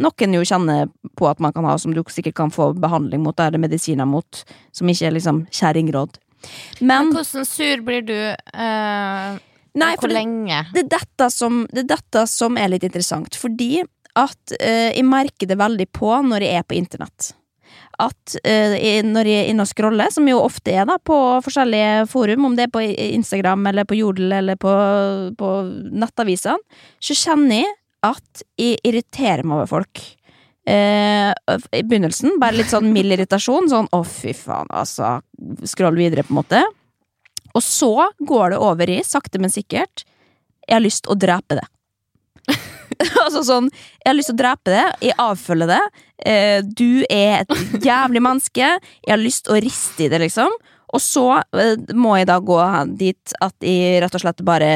noen 0.00 0.34
jo 0.36 0.42
kjenner 0.46 0.88
på 1.18 1.26
at 1.30 1.40
man 1.42 1.52
kan 1.54 1.66
ha, 1.66 1.76
som 1.78 1.94
du 1.94 2.02
sikkert 2.10 2.36
kan 2.38 2.50
få 2.54 2.72
behandling 2.78 3.22
mot, 3.24 3.38
eller 3.42 3.58
medisiner 3.62 4.06
mot, 4.06 4.44
som 4.74 4.90
ikke 4.90 5.08
er 5.10 5.16
liksom 5.18 5.44
kjerringråd. 5.50 6.18
Men 6.80 7.10
Men 7.10 7.14
hvordan 7.14 7.46
sur 7.46 7.82
blir 7.84 8.02
du? 8.06 8.14
eh, 8.14 9.38
Nei, 9.74 9.94
hvor 9.96 10.08
det- 10.08 10.16
lenge? 10.16 10.64
det 10.74 10.84
er 10.86 10.98
dette 10.98 11.30
som, 11.30 11.66
det 11.72 11.84
er 11.84 11.96
dette 11.96 12.26
som 12.28 12.56
er 12.58 12.68
litt 12.68 12.82
interessant, 12.86 13.34
fordi 13.38 13.82
at 14.16 14.54
eh, 14.60 14.90
jeg 14.96 15.04
merker 15.06 15.46
det 15.46 15.58
veldig 15.58 15.86
på 15.92 16.10
når 16.26 16.40
jeg 16.42 16.56
er 16.58 16.62
på 16.66 16.74
internett. 16.78 17.32
At 18.00 18.36
eh, 18.44 19.00
når 19.04 19.28
jeg 19.28 19.44
er 19.44 19.50
inne 19.52 19.66
og 19.66 19.70
scroller, 19.70 20.12
som 20.14 20.28
jo 20.28 20.40
ofte 20.40 20.72
er 20.72 20.86
da 20.88 20.96
på 21.02 21.16
forskjellige 21.44 22.06
forum, 22.10 22.46
om 22.48 22.56
det 22.56 22.68
er 22.68 22.72
på 22.72 22.84
Instagram 22.84 23.66
eller 23.70 23.88
på 23.88 23.98
Jodel 23.98 24.32
eller 24.38 24.56
på, 24.60 24.72
på 25.36 25.50
nettavisene, 25.92 26.80
så 27.02 27.16
kjenner 27.18 27.62
jeg 27.62 27.76
at 28.08 28.42
jeg 28.56 28.80
irriterer 28.88 29.44
meg 29.44 29.60
over 29.60 29.68
folk. 29.68 30.02
Eh, 30.70 31.30
I 31.76 31.82
begynnelsen 31.84 32.38
bare 32.40 32.56
litt 32.56 32.72
sånn 32.72 32.88
mild 32.94 33.16
irritasjon, 33.16 33.68
sånn 33.72 33.90
å 33.96 34.02
fy 34.06 34.32
faen, 34.36 34.70
altså, 34.72 35.18
scroll 35.68 35.98
videre 36.00 36.24
på 36.24 36.34
en 36.34 36.40
måte. 36.40 36.62
Og 37.50 37.64
så 37.64 37.92
går 38.24 38.54
det 38.54 38.62
over 38.62 38.92
i, 38.92 39.00
sakte 39.04 39.40
men 39.42 39.52
sikkert, 39.52 40.04
jeg 40.66 40.76
har 40.76 40.84
lyst 40.84 41.08
å 41.10 41.18
drepe 41.18 41.58
det. 41.58 41.66
altså 43.24 43.42
sånn, 43.46 43.70
jeg 44.00 44.10
har 44.10 44.16
lyst 44.18 44.30
til 44.32 44.36
å 44.36 44.42
drepe 44.42 44.74
det, 44.74 44.84
jeg 45.08 45.18
avfølger 45.22 45.70
det. 45.70 45.80
Eh, 46.30 46.58
du 46.64 47.04
er 47.08 47.44
et 47.44 47.84
jævlig 47.84 48.22
menneske, 48.24 48.74
jeg 48.76 49.12
har 49.12 49.20
lyst 49.20 49.46
til 49.46 49.56
å 49.56 49.62
riste 49.64 50.06
i 50.06 50.10
det, 50.12 50.20
liksom. 50.26 50.54
Og 50.90 51.02
så 51.02 51.26
eh, 51.38 51.76
må 51.96 52.16
jeg 52.18 52.28
da 52.30 52.38
gå 52.42 52.60
dit 53.00 53.36
at 53.40 53.56
jeg 53.64 54.00
rett 54.04 54.16
og 54.16 54.24
slett 54.24 54.44
bare 54.46 54.70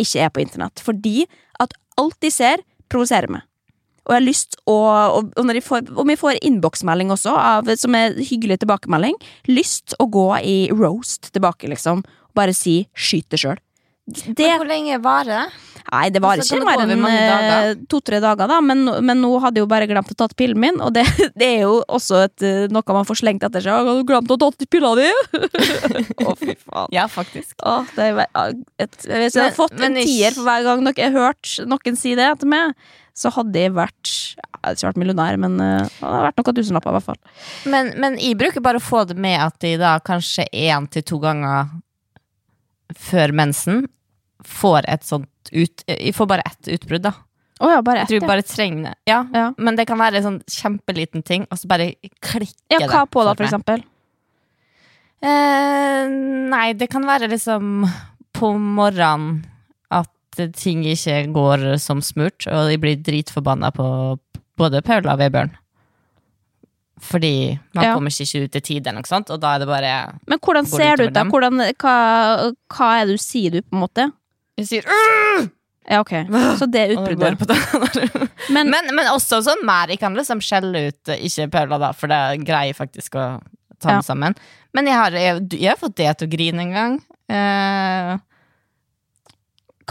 ikke 0.00 0.24
er 0.24 0.32
på 0.34 0.42
internett. 0.42 0.82
Fordi 0.82 1.26
at 1.62 1.74
alt 2.00 2.16
de 2.24 2.30
ser, 2.32 2.64
provoserer 2.90 3.30
meg. 3.30 3.44
Og 4.04 4.12
jeg 4.12 4.20
har 4.20 4.26
lyst 4.26 4.56
å 4.68 4.74
og, 5.16 5.30
og 5.40 5.52
får, 5.64 5.86
Om 5.96 6.10
jeg 6.12 6.20
får 6.20 6.40
innboksmelding 6.44 7.12
også, 7.14 7.32
av, 7.32 7.70
som 7.80 7.94
er 7.96 8.18
hyggelig 8.18 8.60
tilbakemelding, 8.60 9.16
lyst 9.48 9.96
å 9.96 10.08
gå 10.12 10.26
i 10.44 10.58
roast 10.74 11.30
tilbake, 11.32 11.70
liksom. 11.72 12.04
Bare 12.36 12.52
si 12.56 12.88
'skyt 12.92 13.30
det 13.30 13.40
sjøl'. 13.40 13.63
Det, 14.06 14.50
hvor 14.58 14.68
lenge 14.68 14.98
varer 15.00 15.32
det? 15.32 15.44
nei, 15.94 16.08
det 16.12 16.20
var 16.22 16.38
Altså, 16.38 16.58
ikke 16.58 16.66
mer 16.66 16.82
enn 16.84 17.04
eh, 17.08 17.70
to-tre 17.90 18.20
dager, 18.22 18.48
da. 18.50 18.58
Men, 18.64 18.84
men 19.04 19.20
nå 19.22 19.30
hadde 19.42 19.60
jeg 19.60 19.66
jo 19.66 19.70
bare 19.70 19.88
glemt 19.90 20.10
å 20.10 20.16
ta 20.16 20.28
pillen 20.36 20.60
min, 20.60 20.80
og 20.84 20.94
det, 20.96 21.04
det 21.40 21.48
er 21.58 21.62
jo 21.66 21.78
også 21.84 22.24
et, 22.26 22.44
eh, 22.46 22.64
noe 22.72 22.96
man 22.96 23.08
får 23.08 23.20
slengt 23.22 23.46
etter 23.46 23.64
seg. 23.64 23.74
'Har 23.74 24.00
du 24.00 24.08
glemt 24.08 24.34
å 24.34 24.38
ta 24.40 24.50
pilla 24.70 24.94
di?' 24.98 25.12
Å, 26.26 26.34
fy 26.40 26.56
faen. 26.56 26.90
Ja, 26.94 27.06
faktisk. 27.10 27.56
Åh, 27.62 27.94
det 27.96 28.10
er, 28.10 28.58
et, 28.80 28.98
hvis 29.04 29.36
jeg 29.36 29.44
hadde 29.44 29.56
fått 29.56 29.76
en 29.76 29.86
men 29.86 30.00
en 30.00 30.08
tier 30.08 30.34
for 30.36 30.48
hver 30.48 30.66
gang 30.66 30.84
dere 30.88 31.08
har 31.08 31.16
hørt 31.30 31.56
noen 31.68 31.98
si 32.00 32.14
det 32.18 32.30
til 32.40 32.52
meg, 32.52 32.74
så 33.14 33.30
hadde 33.30 33.60
jeg 33.60 33.70
vært 33.76 34.10
Jeg 34.10 34.58
hadde 34.64 34.74
ikke 34.74 34.88
vært 34.88 35.00
millionær, 35.04 35.38
men 35.38 35.58
eh, 35.62 35.86
det 35.86 36.02
hadde 36.02 36.26
vært 36.28 36.40
noen 36.40 36.58
tusenlapper, 36.58 36.90
i 36.94 36.98
hvert 36.98 37.08
fall. 37.12 37.20
Men, 37.70 37.92
men 38.02 38.18
jeg 38.18 38.38
bruker 38.40 38.64
bare 38.64 38.80
å 38.80 38.84
få 38.84 39.04
det 39.08 39.18
med 39.20 39.38
at 39.44 39.60
de 39.62 39.76
da 39.80 39.98
kanskje 40.02 40.48
én 40.50 40.88
til 40.90 41.04
to 41.06 41.20
ganger 41.22 41.68
før 43.00 43.32
mensen 43.34 43.84
får 44.46 44.84
et 44.88 45.04
sånt 45.06 45.28
ut 45.52 45.84
Jeg 45.88 46.14
får 46.16 46.26
bare 46.30 46.42
ett 46.46 46.68
utbrudd, 46.76 47.02
da. 47.02 47.12
Oh 47.60 47.70
ja, 47.70 47.80
bare 47.82 48.02
Jeg 48.02 48.08
tror 48.20 48.28
bare 48.28 48.42
trenger 48.42 48.90
det. 48.90 48.94
Ja, 49.06 49.26
Ja. 49.32 49.52
Men 49.58 49.76
det 49.76 49.86
kan 49.86 49.98
være 50.00 50.16
en 50.18 50.24
sånn 50.26 50.40
kjempeliten 50.50 51.22
ting, 51.24 51.46
og 51.50 51.58
så 51.58 51.68
bare 51.70 51.92
klikker 52.20 52.80
Ja, 52.80 52.88
hva 52.88 53.04
på 53.06 53.24
da, 53.24 53.34
for 53.34 53.44
eksempel? 53.46 53.84
Eh, 55.24 56.08
nei, 56.50 56.72
det 56.76 56.90
kan 56.92 57.06
være 57.08 57.28
liksom 57.32 57.86
på 58.36 58.50
morgenen 58.58 59.44
at 59.94 60.10
ting 60.58 60.82
ikke 60.84 61.20
går 61.32 61.66
som 61.80 62.02
smurt, 62.04 62.46
og 62.50 62.68
de 62.72 62.76
blir 62.82 62.98
dritforbanna 63.00 63.70
på 63.72 63.86
både 64.58 64.82
Paula 64.84 65.14
og 65.14 65.22
Vebjørn. 65.22 65.54
Fordi 67.04 67.58
man 67.74 67.84
Ja. 67.84 67.94
kommer 67.94 68.10
ikke 68.10 68.44
ut 68.44 68.56
i 68.56 68.60
tide, 68.60 68.86
eller 68.88 69.00
noe 69.02 69.06
sånt, 69.08 69.30
og 69.30 69.40
da 69.40 69.54
er 69.54 69.58
det 69.60 69.68
bare 69.68 70.18
Men 70.26 70.38
hvordan 70.38 70.66
ser 70.66 70.96
det 70.96 71.08
ut, 71.08 71.12
da? 71.14 71.24
Hvordan, 71.24 71.58
hva, 71.78 72.52
hva 72.70 73.00
er 73.00 73.06
det 73.06 73.16
du 73.18 73.22
sier, 73.22 73.50
du, 73.50 73.62
på 73.62 73.72
en 73.74 73.80
måte? 73.80 74.12
Jeg 74.60 74.66
sier 74.70 74.84
«Åh!» 74.88 75.48
Ja, 75.90 75.98
ok. 76.00 76.12
Så 76.60 76.64
det 76.70 76.86
det 76.88 76.94
utbruddet. 76.96 77.42
den. 77.44 78.28
Men, 78.54 78.70
men, 78.72 78.86
men 78.96 79.08
også 79.12 79.42
sånn. 79.44 79.66
Jeg 79.90 79.98
kan 80.00 80.14
liksom 80.16 80.40
skjelle 80.40 80.86
ut 80.88 81.10
eh, 81.12 81.20
Ikke 81.28 81.48
Paula, 81.52 81.76
da, 81.82 81.90
for 81.92 82.08
det 82.08 82.20
greier 82.46 82.72
faktisk 82.78 83.18
å 83.20 83.24
ta 83.82 83.98
Ja. 83.98 84.00
sammen. 84.06 84.32
Men 84.72 84.88
jeg 84.88 84.96
har, 84.96 85.12
jeg, 85.18 85.42
jeg 85.58 85.68
har 85.74 85.76
fått 85.80 85.96
det 86.00 86.08
til 86.18 86.28
å 86.28 86.32
grine 86.32 86.64
en 86.64 86.72
gang. 86.72 86.94
Eh, 87.28 88.14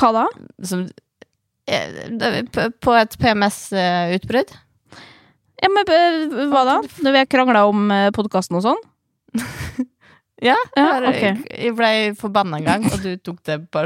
hva 0.02 0.10
da? 0.18 0.24
som, 0.66 0.88
eh, 1.70 2.42
på- 2.82 2.98
et 2.98 3.14
PMS-utbrudd. 3.22 4.50
Ja, 5.62 5.70
men 5.70 5.86
eh, 5.94 6.48
hva 6.50 6.64
da? 6.72 6.80
Når 7.06 7.12
vi 7.14 7.22
har 7.22 7.30
krangla 7.30 7.68
om 7.70 7.86
podkasten 8.18 8.58
og 8.58 8.66
sånn? 8.72 8.82
Ja, 10.44 10.58
Ja, 10.76 11.00
jeg- 11.00 11.38
ok. 11.38 11.46
jeg 11.56 11.76
ble 11.78 11.90
forbanna 12.20 12.58
en 12.58 12.66
gang, 12.68 12.84
og 12.92 13.00
du 13.06 13.14
tok 13.22 13.38
det 13.48 13.62
på 13.72 13.86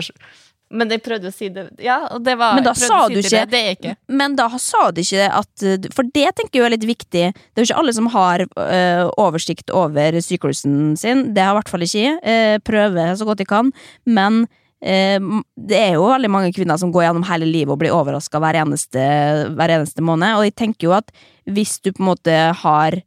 Men 0.69 0.89
jeg 0.91 0.99
prøvde 1.05 1.29
å 1.29 1.33
si 1.33 1.47
det 1.53 1.63
Ja, 1.79 2.01
det 2.19 2.33
var 2.39 2.57
Men 2.57 2.65
da 2.65 2.73
sa 2.75 3.07
si 3.07 3.13
du 3.15 3.19
ikke- 3.21 3.45
det, 3.47 3.49
det 3.51 3.77
ikke 3.77 3.95
Men 4.09 4.35
da 4.35 4.47
sa 4.59 4.91
du 4.91 4.99
ikke 5.01 5.27
at 5.31 5.63
eh, 5.63 5.87
For 5.95 6.03
det 6.03 6.35
tenker 6.35 6.59
jeg 6.59 6.65
er 6.65 6.75
litt 6.75 6.87
viktig. 6.87 7.25
Det 7.31 7.55
er 7.55 7.63
jo 7.63 7.69
ikke 7.69 7.79
alle 7.79 7.93
som 7.93 8.07
har 8.11 8.43
øh, 8.43 9.03
oversikt 9.17 9.71
over 9.71 10.19
syklusen 10.19 10.97
sin. 10.99 11.33
Det 11.33 11.43
har 11.43 11.55
i 11.55 11.59
hvert 11.61 11.69
fall 11.71 11.85
ikke 11.87 12.03
jeg. 12.03 12.19
Øh, 12.23 12.59
prøver 12.67 13.15
så 13.15 13.25
godt 13.25 13.39
jeg 13.39 13.47
kan. 13.47 13.71
Men 14.05 14.47
øh, 14.83 15.43
Det 15.55 15.79
er 15.79 15.93
jo 15.95 16.07
veldig 16.11 16.29
mange 16.29 16.53
kvinner 16.53 16.77
som 16.77 16.91
går 16.91 17.07
gjennom 17.07 17.23
hele 17.31 17.45
livet 17.47 17.71
og 17.71 17.79
blir 17.79 17.95
overraska 17.95 18.39
hver, 18.39 18.59
hver 18.67 19.69
eneste 19.79 20.01
måned. 20.03 20.35
Og 20.35 20.43
jeg 20.43 20.55
tenker 20.55 20.89
jo 20.89 20.97
at 20.99 21.11
hvis 21.47 21.79
du 21.79 21.93
på 21.93 22.03
en 22.03 22.11
måte 22.11 22.37
har 22.63 23.01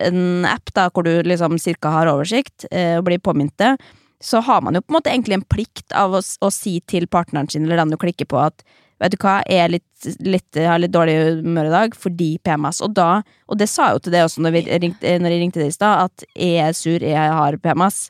en 0.00 0.44
app 0.46 0.70
da, 0.74 0.88
hvor 0.88 1.04
du 1.04 1.22
liksom 1.26 1.58
cirka 1.58 1.90
har 1.90 2.06
oversikt 2.06 2.64
eh, 2.70 2.96
og 2.98 3.04
blir 3.04 3.18
påminnet 3.18 3.56
det, 3.58 3.74
så 4.20 4.42
har 4.44 4.60
man 4.62 4.76
jo 4.76 4.82
på 4.84 4.92
en 4.92 4.98
måte 4.98 5.10
egentlig 5.12 5.38
en 5.38 5.48
plikt 5.48 5.94
av 5.96 6.14
å, 6.14 6.20
å 6.20 6.52
si 6.52 6.76
til 6.88 7.08
partneren 7.08 7.48
sin 7.48 7.64
eller 7.64 7.80
den 7.80 7.94
du 7.94 7.98
klikker 8.00 8.28
på 8.30 8.40
at 8.42 8.64
Vet 9.00 9.14
du 9.14 9.22
hva, 9.22 9.38
jeg 9.48 9.64
er 9.64 9.70
litt, 9.72 10.08
litt, 10.20 10.58
har 10.60 10.76
litt 10.76 10.92
dårlig 10.92 11.14
humør 11.40 11.70
i 11.70 11.72
dag 11.72 11.94
fordi 11.96 12.34
PMS. 12.44 12.82
Og 12.84 12.92
da, 12.92 13.22
og 13.48 13.56
det 13.56 13.70
sa 13.72 13.86
jeg 13.86 13.96
jo 13.96 14.02
til 14.04 14.12
det 14.12 14.20
også 14.26 14.42
når, 14.44 14.58
ringte, 14.82 15.14
når 15.24 15.32
jeg 15.32 15.40
ringte 15.40 15.62
deg 15.62 15.70
i 15.70 15.72
stad, 15.72 16.10
at 16.10 16.26
jeg 16.36 16.58
er 16.66 16.76
sur, 16.76 17.06
jeg 17.08 17.38
har 17.38 17.56
PMS. 17.64 18.02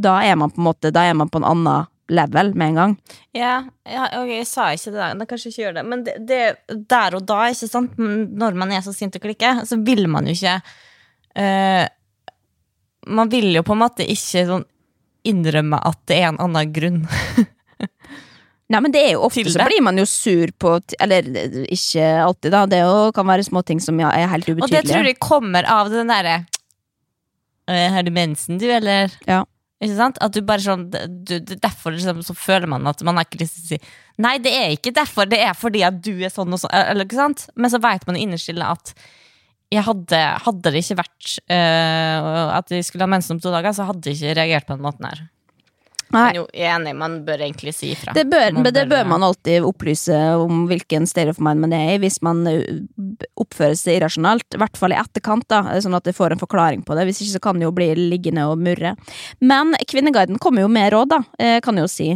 Da 0.00 0.14
er 0.24 0.38
man 0.40 0.54
på 0.54 0.62
en 0.62 0.68
måte 0.70 0.92
Da 0.94 1.02
er 1.04 1.18
man 1.18 1.28
på 1.28 1.42
en 1.42 1.48
annen 1.50 1.90
level 2.08 2.54
med 2.56 2.70
en 2.70 2.80
gang. 2.80 2.96
Ja, 3.36 3.52
ja, 3.84 4.06
ok, 4.22 4.32
jeg 4.38 4.48
sa 4.48 4.70
ikke 4.72 4.94
det 4.94 5.02
der, 5.02 5.28
kanskje 5.28 5.52
ikke 5.52 5.62
gjør 5.66 5.76
det. 5.76 5.84
Men 5.90 6.06
det, 6.06 6.16
det, 6.30 6.40
der 6.88 7.18
og 7.18 7.28
da, 7.28 7.42
ikke 7.52 7.68
sant, 7.68 8.00
når 8.00 8.56
man 8.56 8.72
er 8.72 8.80
så 8.86 8.96
sint 8.96 9.20
og 9.20 9.24
klikker, 9.28 9.60
så 9.68 9.76
vil 9.84 10.08
man 10.08 10.28
jo 10.28 10.36
ikke 10.36 10.56
eh, 11.36 11.84
Man 13.08 13.28
vil 13.32 13.52
jo 13.52 13.62
på 13.64 13.76
en 13.76 13.82
måte 13.84 14.08
ikke 14.08 14.48
sånn 14.48 14.66
innrømme 15.28 15.80
at 15.88 16.00
det 16.10 16.20
er 16.22 16.30
en 16.32 16.40
annen 16.44 16.72
grunn. 16.74 17.02
Nei, 18.68 18.80
men 18.84 18.92
det 18.92 19.00
er 19.00 19.14
jo 19.14 19.24
ofte 19.24 19.46
så 19.48 19.64
blir 19.64 19.80
man 19.80 19.96
jo 19.96 20.04
sur 20.04 20.50
på 20.60 20.74
Eller 21.00 21.24
ikke 21.72 22.04
alltid, 22.20 22.52
da. 22.52 22.66
Det 22.68 22.82
jo, 22.82 22.96
kan 23.16 23.28
være 23.28 23.46
små 23.46 23.62
ting 23.64 23.80
som 23.80 23.96
ja, 24.00 24.10
er 24.12 24.28
helt 24.28 24.48
ubetydelige. 24.48 24.66
Og 24.66 24.74
det 24.74 24.92
tror 24.92 25.08
jeg 25.08 25.20
kommer 25.24 25.68
av 25.72 25.88
den 25.92 26.12
derre 26.12 26.42
«Øh, 27.68 27.86
Har 27.94 28.04
du 28.04 28.12
mensen, 28.12 28.58
du, 28.60 28.66
eller? 28.72 29.12
Ja. 29.28 29.42
Ikke 29.80 29.96
sant? 29.96 30.20
At 30.24 30.34
du 30.34 30.42
bare 30.44 30.64
sånn 30.64 30.88
du, 30.90 31.38
Derfor 31.54 31.94
liksom, 31.94 32.20
så 32.26 32.36
føler 32.36 32.68
man 32.70 32.86
at 32.90 33.00
man 33.06 33.16
har 33.16 33.28
ikke 33.28 33.44
lyst 33.44 33.56
til 33.56 33.64
å 33.64 33.70
si 33.72 33.80
Nei, 34.18 34.34
det 34.42 34.50
er 34.50 34.72
ikke 34.74 34.90
derfor, 34.96 35.28
det 35.30 35.38
er 35.46 35.54
fordi 35.54 35.84
at 35.86 36.00
du 36.02 36.16
er 36.26 36.32
sånn 36.34 36.50
og 36.50 36.58
sånn. 36.58 36.72
Eller, 36.74 37.06
ikke 37.06 37.20
sant? 37.20 37.44
Men 37.54 37.70
så 37.70 37.78
vet 37.78 38.02
man 38.08 38.16
innerst 38.18 38.50
inne 38.50 38.66
at 38.74 38.90
jeg 39.72 39.84
hadde, 39.84 40.20
hadde 40.44 40.70
det 40.72 40.80
ikke 40.84 41.00
vært 41.02 41.32
uh, 41.52 42.54
at 42.56 42.70
jeg 42.72 42.86
skulle 42.86 43.04
ha 43.04 43.10
mensen 43.10 43.36
om 43.36 43.42
to 43.42 43.52
dager, 43.52 43.74
så 43.76 43.88
hadde 43.88 44.08
jeg 44.08 44.16
ikke 44.16 44.38
reagert 44.40 44.68
på 44.68 44.78
den 44.78 44.86
måten 44.86 45.08
her. 45.10 45.26
Nei. 46.08 46.22
Men 46.22 46.36
jo, 46.38 46.44
jeg 46.56 46.64
er 46.64 46.78
enig, 46.78 46.94
man 46.96 47.16
bør 47.26 47.42
egentlig 47.44 47.74
si 47.76 47.90
ifra. 47.92 48.14
Det 48.16 48.22
bør, 48.30 48.54
Man 48.56 48.64
bør, 48.64 48.72
det 48.78 48.84
bør 48.88 49.08
man 49.10 49.26
alltid 49.26 49.66
opplyse 49.68 50.16
om 50.40 50.62
hvilken 50.70 51.04
state 51.10 51.28
of 51.34 51.40
mind 51.44 51.60
man 51.66 51.74
er 51.76 51.90
i, 51.96 51.98
hvis 52.00 52.16
man 52.24 52.40
uh, 52.48 52.62
oppfører 53.36 53.76
seg 53.76 53.98
irrasjonalt. 53.98 54.56
I 54.56 54.62
hvert 54.62 54.80
fall 54.80 54.96
i 54.96 55.00
etterkant, 55.00 55.44
da, 55.52 55.60
sånn 55.84 55.98
at 55.98 56.08
jeg 56.08 56.16
får 56.16 56.32
en 56.32 56.40
forklaring 56.40 56.86
på 56.88 56.96
det. 56.96 57.04
Hvis 57.10 57.20
ikke 57.24 57.34
så 57.34 57.42
kan 57.44 57.60
det 57.60 57.68
jo 57.68 57.74
bli 57.76 57.90
liggende 57.98 58.48
og 58.48 58.56
murre. 58.64 58.94
Men 59.44 59.76
Kvinneguiden 59.84 60.40
kommer 60.40 60.64
jo 60.64 60.72
med 60.72 60.94
råd, 60.96 61.12
da, 61.12 61.20
eh, 61.36 61.58
kan 61.64 61.76
jeg 61.76 61.84
jo 61.84 61.92
si. 61.92 62.08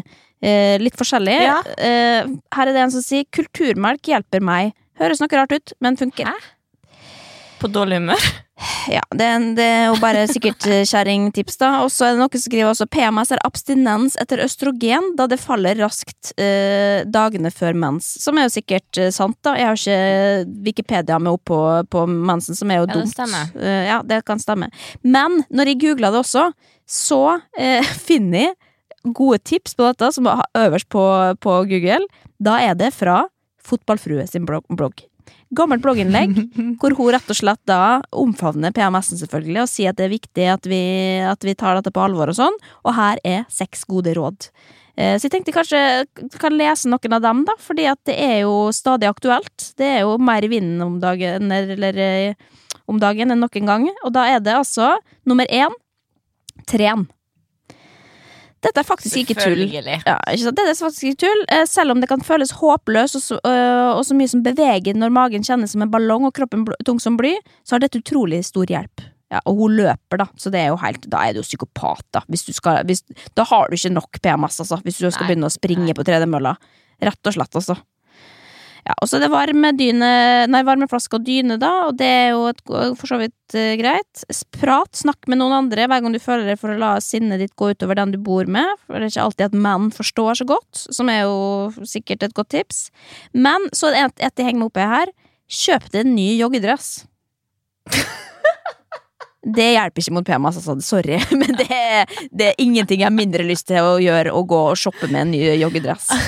Eh, 0.42 0.78
Litt 0.80 0.96
forskjellig. 0.96 1.36
Ja. 1.44 1.60
Eh, 1.76 2.32
Her 2.56 2.66
er 2.66 2.72
det 2.72 2.86
en 2.86 2.96
som 2.96 3.04
sier 3.04 3.28
'kulturmelk 3.28 4.08
hjelper 4.08 4.40
meg'. 4.40 4.72
Høres 4.98 5.20
noe 5.20 5.36
rart 5.36 5.52
ut, 5.52 5.72
men 5.80 6.00
funker. 6.00 6.32
Hæ? 6.32 6.40
På 7.62 7.70
dårlig 7.70 8.00
humør? 8.00 8.24
Ja, 8.90 9.02
det, 9.14 9.26
det 9.56 9.64
er 9.64 9.84
jo 9.88 9.98
bare 10.02 10.24
sikkert 10.30 10.64
eh, 10.70 10.82
kjerringtips, 10.86 11.58
da. 11.60 11.70
Og 11.84 11.90
så 11.94 12.06
er 12.06 12.14
det 12.14 12.20
noen 12.20 12.34
som 12.34 12.44
skriver 12.44 12.70
også 12.70 12.86
PMS 12.90 13.32
er 13.34 13.42
abstinens 13.46 14.16
etter 14.20 14.42
østrogen, 14.44 15.12
da 15.18 15.28
det 15.30 15.38
faller 15.42 15.78
raskt 15.82 16.32
eh, 16.42 17.02
dagene 17.06 17.52
før 17.54 17.78
mens. 17.78 18.08
Som 18.22 18.38
er 18.38 18.48
jo 18.48 18.54
sikkert 18.56 19.00
eh, 19.00 19.12
sant, 19.14 19.38
da. 19.46 19.54
Jeg 19.58 19.70
har 19.70 19.78
ikke 19.78 20.66
Wikipedia 20.66 21.18
med 21.22 21.36
opp 21.36 21.44
på, 21.50 21.60
på 21.90 22.04
mensen, 22.10 22.58
som 22.58 22.70
er 22.70 22.82
jo 22.82 22.88
Ja, 22.88 22.96
dumt. 22.98 23.16
Det 23.18 23.62
uh, 23.62 23.82
ja, 23.88 24.00
det 24.06 24.22
kan 24.28 24.42
stemme. 24.42 24.72
Men 25.02 25.42
når 25.50 25.72
jeg 25.72 25.82
googla 25.86 26.12
det 26.14 26.22
også, 26.22 26.48
så 26.88 27.22
eh, 27.58 27.94
finner 28.08 28.48
jeg 28.48 29.14
gode 29.14 29.38
tips 29.46 29.78
på 29.78 29.86
dette, 29.86 30.12
som 30.14 30.28
er 30.30 30.42
øverst 30.66 30.90
på, 30.92 31.06
på 31.42 31.60
Google. 31.70 32.06
Da 32.42 32.58
er 32.62 32.76
det 32.78 32.92
fra 32.94 33.24
Fotballfrue 33.62 34.26
sin 34.26 34.46
blogg. 34.46 35.06
Gammelt 35.54 35.82
blogginnlegg 35.84 36.36
hvor 36.80 36.94
hun 36.98 37.10
rett 37.12 37.32
og 37.32 37.36
slett 37.38 37.60
da 37.68 38.00
omfavner 38.10 38.72
PMS-en 38.74 39.20
selvfølgelig, 39.20 39.62
og 39.64 39.70
sier 39.70 39.92
at 39.92 39.98
det 40.00 40.06
er 40.06 40.14
viktig 40.14 40.46
at 40.54 40.68
vi, 40.70 40.82
at 41.28 41.44
vi 41.44 41.54
tar 41.58 41.76
dette 41.78 41.92
på 41.92 42.04
alvor 42.04 42.32
og 42.32 42.38
sånn. 42.38 42.56
Og 42.86 42.96
her 42.96 43.20
er 43.24 43.44
seks 43.52 43.84
gode 43.88 44.14
råd. 44.16 44.48
Eh, 44.96 45.16
Så 45.18 45.28
jeg 45.28 45.34
tenkte 45.36 45.54
kanskje 45.56 45.78
jeg 45.82 46.32
kan 46.40 46.56
lese 46.56 46.88
noen 46.88 47.16
av 47.16 47.22
dem, 47.24 47.44
da, 47.48 47.56
fordi 47.60 47.86
at 47.90 48.00
det 48.08 48.16
er 48.20 48.42
jo 48.42 48.70
stadig 48.72 49.08
aktuelt. 49.08 49.72
Det 49.78 49.88
er 49.98 50.00
jo 50.06 50.18
mer 50.20 50.44
i 50.44 50.50
vinden 50.52 50.82
om 50.84 50.98
dagen, 51.00 51.52
eller 51.52 52.00
eh, 52.00 52.34
om 52.88 52.98
dagen 53.00 53.32
enn 53.32 53.40
noen 53.44 53.68
gang. 53.68 53.88
Og 54.04 54.12
da 54.12 54.26
er 54.32 54.40
det 54.44 54.56
altså 54.56 54.94
nummer 55.28 55.48
én 55.48 55.72
tren. 56.68 57.06
Dette 58.62 58.82
er 58.82 58.86
faktisk 58.86 59.16
ikke 59.18 59.34
tull. 59.40 59.64
Ja, 60.06 60.16
ikke 60.30 60.44
sant? 60.44 60.58
Det 60.58 60.66
er 60.70 60.76
faktisk 60.78 61.06
ikke 61.08 61.20
tull. 61.24 61.40
Eh, 61.50 61.64
Selv 61.66 61.94
om 61.94 62.02
det 62.02 62.08
kan 62.10 62.22
føles 62.22 62.52
håpløst 62.60 63.18
og 63.18 63.48
øh, 63.48 63.88
og 63.96 64.04
så 64.06 64.14
mye 64.14 64.30
som 64.30 64.44
beveger 64.44 64.94
når 64.98 65.10
magen 65.14 65.42
kjennes 65.46 65.74
som 65.74 65.82
en 65.82 65.90
ballong 65.90 66.28
og 66.28 66.34
kroppen 66.36 66.62
tung 66.86 67.00
som 67.02 67.16
bly, 67.18 67.34
så 67.66 67.76
har 67.76 67.82
dette 67.82 67.98
utrolig 68.02 68.42
stor 68.46 68.70
hjelp. 68.70 69.02
Ja, 69.32 69.40
og 69.48 69.56
hun 69.56 69.74
løper, 69.78 70.20
da, 70.20 70.26
så 70.36 70.50
det 70.52 70.60
er 70.60 70.68
jo 70.74 70.76
helt, 70.82 71.06
da 71.08 71.22
er 71.24 71.32
du 71.32 71.40
jo 71.40 71.46
psykopat, 71.46 72.04
da. 72.12 72.20
Hvis 72.28 72.44
du 72.44 72.52
skal, 72.52 72.82
hvis, 72.84 73.00
da 73.34 73.46
har 73.48 73.70
du 73.70 73.78
ikke 73.78 73.94
nok 73.94 74.18
PMS, 74.20 74.60
altså, 74.60 74.76
hvis 74.84 75.00
du 75.00 75.06
skal 75.08 75.24
Nei, 75.24 75.30
begynne 75.32 75.48
å 75.48 75.54
springe 75.54 75.86
nei. 75.88 75.94
på 75.96 76.04
tredemølla. 76.04 76.52
Rett 77.02 77.30
og 77.30 77.34
slett, 77.38 77.56
altså. 77.56 77.78
Ja, 78.82 78.96
og 78.98 79.06
så 79.06 79.16
er 79.16 79.22
det 79.22 79.30
varme 79.30 79.70
dyne, 79.78 80.08
nei, 80.50 80.62
varmeflaske 80.66 81.20
og 81.20 81.26
dyne, 81.26 81.54
da, 81.62 81.70
og 81.86 81.98
det 82.00 82.08
er 82.08 82.32
jo 82.32 82.48
et, 82.50 82.62
for 82.98 83.06
så 83.12 83.18
vidt 83.20 83.54
uh, 83.54 83.74
greit. 83.78 84.24
Prat, 84.56 84.90
snakk 84.98 85.28
med 85.30 85.38
noen 85.38 85.54
andre 85.60 85.86
hver 85.86 86.02
gang 86.02 86.16
du 86.16 86.18
føler 86.22 86.50
deg 86.50 86.58
for 86.58 86.74
å 86.74 86.80
la 86.80 86.96
sinnet 87.04 87.38
ditt 87.44 87.54
gå 87.58 87.70
utover 87.76 88.00
den 88.00 88.16
du 88.16 88.18
bor 88.18 88.50
med, 88.50 88.74
for 88.82 88.98
det 88.98 89.06
er 89.06 89.14
ikke 89.14 89.28
alltid 89.28 89.46
at 89.46 89.60
menn 89.68 89.92
forstår 89.94 90.40
så 90.42 90.48
godt, 90.50 90.82
som 90.98 91.12
er 91.12 91.22
jo 91.28 91.86
sikkert 91.86 92.26
et 92.26 92.34
godt 92.34 92.50
tips. 92.56 92.88
Men 93.36 93.70
så 93.70 93.92
er 93.92 93.94
det 93.94 94.02
et, 94.02 94.26
et 94.32 94.42
jeg 94.42 94.50
henger 94.50 94.64
meg 94.64 94.72
opp 94.72 94.82
i 94.82 94.90
her. 94.96 95.14
Kjøp 95.62 95.88
deg 95.92 96.02
en 96.02 96.14
ny 96.16 96.28
joggedress. 96.40 96.92
Det 99.42 99.72
hjelper 99.72 100.04
ikke 100.04 100.14
mot 100.14 100.26
PMAS, 100.26 100.60
altså. 100.60 100.78
Sorry. 100.86 101.18
Men 101.40 101.56
det 101.58 101.82
det 102.30 102.48
er 102.48 102.60
ingenting 102.62 103.02
jeg 103.02 103.08
har 103.08 103.14
mindre 103.14 103.44
lyst 103.46 103.66
til 103.70 103.82
å 103.82 103.96
gjøre, 104.02 104.32
å 104.34 104.42
gå 104.48 104.58
og 104.70 104.78
shoppe 104.78 105.08
med 105.10 105.26
en 105.26 105.32
ny 105.34 105.42
joggedress. 105.60 106.10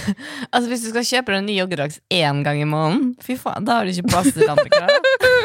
Altså 0.55 0.69
Hvis 0.71 0.85
du 0.85 0.91
skal 0.93 1.07
kjøpe 1.07 1.33
deg 1.33 1.41
en 1.41 1.47
ny 1.49 1.55
joggedrakt 1.57 2.01
én 2.13 2.43
gang 2.47 2.61
i 2.61 2.67
måneden, 2.69 3.15
Fy 3.25 3.35
faen, 3.41 3.65
da 3.67 3.79
har 3.79 3.87
du 3.87 3.93
ikke 3.95 4.13
plass 4.13 4.29
til 4.35 4.51
andre 4.51 4.69
klær. 4.71 4.93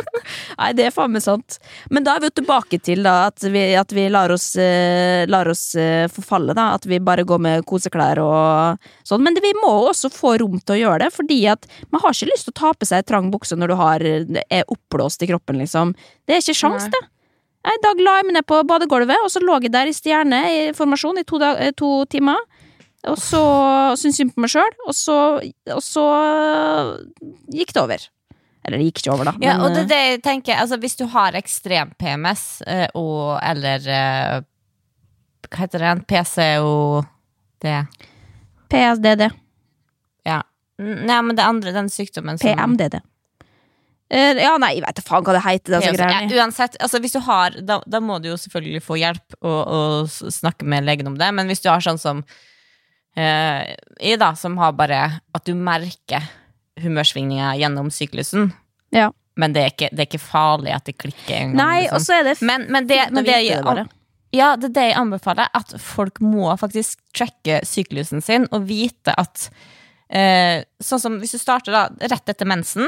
Nei, 0.59 0.69
det 0.77 0.85
er 0.85 0.93
faen 0.93 1.13
meg 1.15 1.23
sant. 1.23 1.57
Men 1.89 2.05
da 2.05 2.15
er 2.15 2.23
vi 2.23 2.29
jo 2.29 2.35
tilbake 2.41 2.79
til 2.85 3.01
da, 3.05 3.15
at 3.31 3.45
vi, 3.53 3.63
at 3.79 3.93
vi 3.95 4.05
lar 4.11 4.33
oss, 4.33 4.51
uh, 4.59 5.25
lar 5.29 5.49
oss 5.49 5.63
uh, 5.79 6.05
forfalle. 6.13 6.53
da 6.57 6.71
At 6.77 6.85
vi 6.89 7.01
bare 7.01 7.25
går 7.27 7.41
med 7.41 7.65
koseklær 7.69 8.21
og 8.21 8.89
sånn. 9.07 9.23
Men 9.25 9.37
det, 9.37 9.43
vi 9.45 9.55
må 9.61 9.71
også 9.89 10.11
få 10.13 10.35
rom 10.43 10.59
til 10.61 10.77
å 10.77 10.81
gjøre 10.83 11.05
det, 11.05 11.13
fordi 11.15 11.39
at 11.55 11.69
man 11.89 12.03
har 12.03 12.13
ikke 12.13 12.29
lyst 12.29 12.49
til 12.49 12.55
å 12.55 12.59
ta 12.61 12.73
på 12.75 12.89
seg 12.89 13.07
trang 13.09 13.31
bukse 13.33 13.57
når 13.57 13.73
du 13.73 13.79
har, 13.79 14.09
er 14.45 14.67
oppblåst 14.67 15.25
i 15.25 15.31
kroppen, 15.31 15.61
liksom. 15.63 15.95
Det 16.27 16.37
er 16.37 16.43
ikke 16.43 16.59
sjans, 16.59 16.89
Nei. 16.89 16.93
det. 16.97 17.18
I 17.67 17.75
dag 17.83 17.99
la 17.99 18.19
jeg 18.19 18.29
meg 18.29 18.37
ned 18.37 18.47
på 18.47 18.61
badegulvet, 18.67 19.19
og 19.25 19.31
så 19.33 19.41
lå 19.43 19.57
jeg 19.63 19.73
der 19.73 19.89
i 19.89 19.95
stjerne 19.95 20.39
i 20.49 20.61
to, 20.71 21.39
dag, 21.41 21.59
eh, 21.59 21.73
to 21.75 22.05
timer. 22.05 22.39
Og 23.07 23.17
så 23.19 23.41
syntes 23.99 24.19
synd 24.19 24.33
på 24.35 24.43
meg 24.43 24.51
sjøl, 24.51 24.71
og 24.87 24.95
så, 24.95 25.17
og 25.75 25.83
så 25.83 26.05
gikk 27.51 27.73
det 27.75 27.83
over. 27.83 28.07
Eller 28.65 28.77
det 28.77 28.89
gikk 28.89 29.01
ikke 29.01 29.13
over, 29.13 29.29
da. 29.29 29.33
Ja, 29.43 29.57
og 29.63 29.71
det, 29.73 29.85
eh, 29.85 29.89
det 29.89 29.99
jeg 29.99 30.21
tenker 30.25 30.59
Altså 30.59 30.77
Hvis 30.81 30.97
du 30.99 31.05
har 31.09 31.33
ekstrem 31.39 31.93
PMS 31.97 32.61
eh, 32.67 32.87
og 32.99 33.39
eller 33.39 33.87
eh, 33.87 34.41
Hva 35.47 35.61
heter 35.63 35.85
det? 35.85 35.93
PCOD? 36.11 37.69
PSDD. 38.69 39.29
Ja. 40.27 40.41
Nei, 40.79 41.21
men 41.25 41.35
det 41.35 41.43
andre, 41.47 41.73
den 41.73 41.89
sykdommen 41.91 42.37
som 42.37 42.51
PMDD. 42.51 42.99
Eh, 44.09 44.39
ja, 44.41 44.55
nei, 44.57 44.71
jeg 44.79 44.85
vet 44.87 44.97
da 44.97 45.03
faen 45.05 45.25
hva 45.25 45.35
det 45.37 45.43
heter. 45.45 45.75
Det, 45.75 45.79
altså, 45.91 46.07
ja, 46.09 46.41
uansett, 46.41 46.77
altså 46.81 47.01
hvis 47.03 47.13
du 47.13 47.19
har 47.27 47.57
da, 47.61 47.77
da 47.85 47.99
må 48.01 48.17
du 48.21 48.31
jo 48.31 48.37
selvfølgelig 48.41 48.81
få 48.81 48.97
hjelp 48.97 49.35
og, 49.43 49.59
og 49.69 50.31
snakke 50.33 50.65
med 50.65 50.87
legen 50.87 51.11
om 51.11 51.17
det, 51.19 51.29
men 51.37 51.51
hvis 51.51 51.61
du 51.61 51.69
har 51.69 51.83
sånn 51.85 52.01
som 52.01 52.23
eh, 53.17 53.75
jeg, 54.01 54.17
da, 54.21 54.31
som 54.39 54.57
har 54.57 54.73
bare 54.77 55.03
at 55.35 55.45
du 55.45 55.53
merker 55.53 56.25
humørsvingninger 56.79 57.59
gjennom 57.61 57.91
syklusen, 57.93 58.49
Ja. 58.95 59.11
men 59.37 59.53
det 59.53 59.61
er, 59.61 59.73
ikke, 59.75 59.89
det 59.93 60.01
er 60.03 60.09
ikke 60.09 60.23
farlig 60.23 60.73
at 60.73 60.87
det 60.89 60.97
klikker 60.97 61.35
en 61.35 61.53
gang. 61.53 61.59
Nei, 61.59 61.81
liksom. 61.83 61.95
og 61.99 62.05
så 62.07 62.17
er 62.17 62.23
det 62.31 62.35
men, 62.41 62.65
men 62.71 62.87
det, 62.89 62.99
men 63.13 63.27
det, 63.27 63.35
det 63.45 63.85
ja, 64.35 64.53
det 64.57 64.69
er 64.71 64.73
det 64.75 64.87
jeg 64.91 64.97
anbefaler, 64.99 65.49
at 65.57 65.73
folk 65.81 66.19
må 66.21 66.49
faktisk 66.61 67.01
tracke 67.17 67.61
syklusen 67.65 68.21
sin 68.25 68.45
og 68.53 68.67
vite 68.69 69.13
at 69.17 69.47
eh, 70.09 70.65
Sånn 70.81 71.01
som 71.01 71.15
hvis 71.21 71.33
du 71.33 71.41
starter 71.41 71.73
da 71.73 71.85
rett 72.11 72.29
etter 72.29 72.49
mensen, 72.49 72.85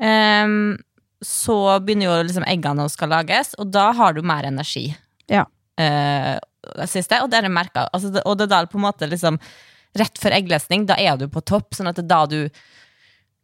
ehm, 0.00 0.76
så 1.24 1.58
begynner 1.80 2.10
jo 2.10 2.16
liksom 2.26 2.46
eggene 2.48 2.84
å 2.84 2.92
skal 2.92 3.12
lages, 3.14 3.54
og 3.58 3.70
da 3.72 3.90
har 3.96 4.16
du 4.16 4.22
mer 4.26 4.46
energi. 4.48 4.88
Ja. 5.30 5.46
Uh, 5.80 6.36
det 6.78 6.88
siste, 6.90 7.20
og 7.22 7.30
det 7.30 7.40
er 7.40 7.48
det 7.48 7.54
merka. 7.54 7.88
Altså, 7.92 8.12
og 8.22 8.38
det 8.38 8.46
er 8.46 8.52
da 8.52 8.64
på 8.70 8.80
en 8.80 8.88
måte 8.88 9.10
liksom 9.10 9.40
Rett 9.94 10.18
før 10.18 10.34
egglesning, 10.34 10.88
da 10.88 10.96
er 10.98 11.14
du 11.14 11.28
på 11.30 11.38
topp, 11.46 11.76
sånn 11.76 11.86
at 11.86 12.00
det 12.00 12.02
er 12.02 12.08
da 12.10 12.24
du 12.26 12.38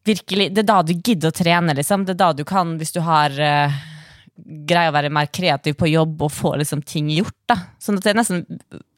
virkelig 0.08 0.48
Det 0.50 0.64
er 0.64 0.66
da 0.66 0.80
du 0.82 0.96
gidder 0.96 1.30
å 1.30 1.36
trene, 1.36 1.76
liksom. 1.78 2.02
Det 2.08 2.16
er 2.16 2.18
da 2.18 2.30
du 2.34 2.42
kan, 2.48 2.72
hvis 2.80 2.90
du 2.96 2.98
har 3.06 3.30
uh, 3.38 3.76
greie 4.66 4.90
å 4.90 4.94
være 4.94 5.12
mer 5.14 5.28
kreativ 5.30 5.76
på 5.78 5.90
jobb 5.90 6.24
og 6.26 6.32
få 6.34 6.56
liksom 6.58 6.82
ting 6.82 7.10
gjort. 7.14 7.36
da. 7.50 7.56
Sånn 7.78 8.00
at 8.00 8.06
det 8.06 8.12
er 8.12 8.18
nesten 8.18 8.42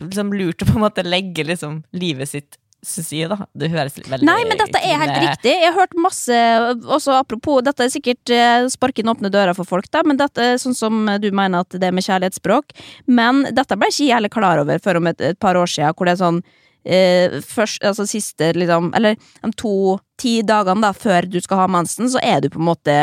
liksom, 0.00 0.32
lurt 0.32 0.64
å 0.64 0.70
på 0.70 0.78
en 0.78 0.86
måte 0.86 1.04
legge 1.06 1.44
liksom, 1.48 1.82
livet 1.92 2.30
sitt 2.30 2.56
til 2.82 3.18
jeg, 3.18 3.28
da. 3.30 3.46
Det 3.54 3.70
høres 3.70 3.98
veldig 3.98 4.26
Nei, 4.26 4.40
men 4.48 4.58
dette 4.58 4.80
er 4.82 4.98
helt 5.00 5.18
riktig. 5.22 5.52
Jeg 5.54 5.68
har 5.70 5.78
hørt 5.78 5.94
masse 5.98 6.38
også 6.82 7.14
Apropos, 7.18 7.60
dette 7.64 7.86
er 7.86 7.92
sikkert 7.92 8.24
sparken 8.26 8.70
sparke 8.74 9.02
inn 9.04 9.12
åpne 9.12 9.30
dører 9.32 9.54
for 9.54 9.68
folk, 9.68 9.86
da, 9.94 10.02
men 10.06 10.18
dette 10.18 10.42
er 10.42 10.58
sånn 10.58 10.74
som 10.74 11.04
du 11.22 11.28
mener 11.30 11.62
at 11.62 11.76
det 11.78 11.86
er 11.88 11.94
med 11.94 12.04
kjærlighetsspråk. 12.06 12.74
Men 13.06 13.44
dette 13.54 13.78
ble 13.78 13.90
ikke 13.92 14.08
jeg 14.08 14.16
heller 14.16 14.32
klar 14.32 14.62
over 14.62 14.82
før 14.82 14.98
om 14.98 15.06
et, 15.12 15.20
et 15.22 15.38
par 15.38 15.58
år 15.58 15.70
siden, 15.70 15.94
hvor 15.94 16.08
det 16.08 16.16
er 16.16 16.22
sånn 16.22 16.40
eh, 16.84 17.40
først, 17.46 17.82
altså 17.86 18.06
siste 18.08 18.52
liksom 18.56 18.92
Eller 18.98 19.16
de 19.16 19.52
to-ti 19.58 20.40
dagene 20.46 20.84
da 20.84 20.92
før 20.96 21.28
du 21.30 21.40
skal 21.42 21.64
ha 21.64 21.68
mensen, 21.70 22.10
så 22.10 22.22
er 22.22 22.42
du 22.42 22.50
på 22.52 22.60
en 22.60 22.68
måte 22.72 22.96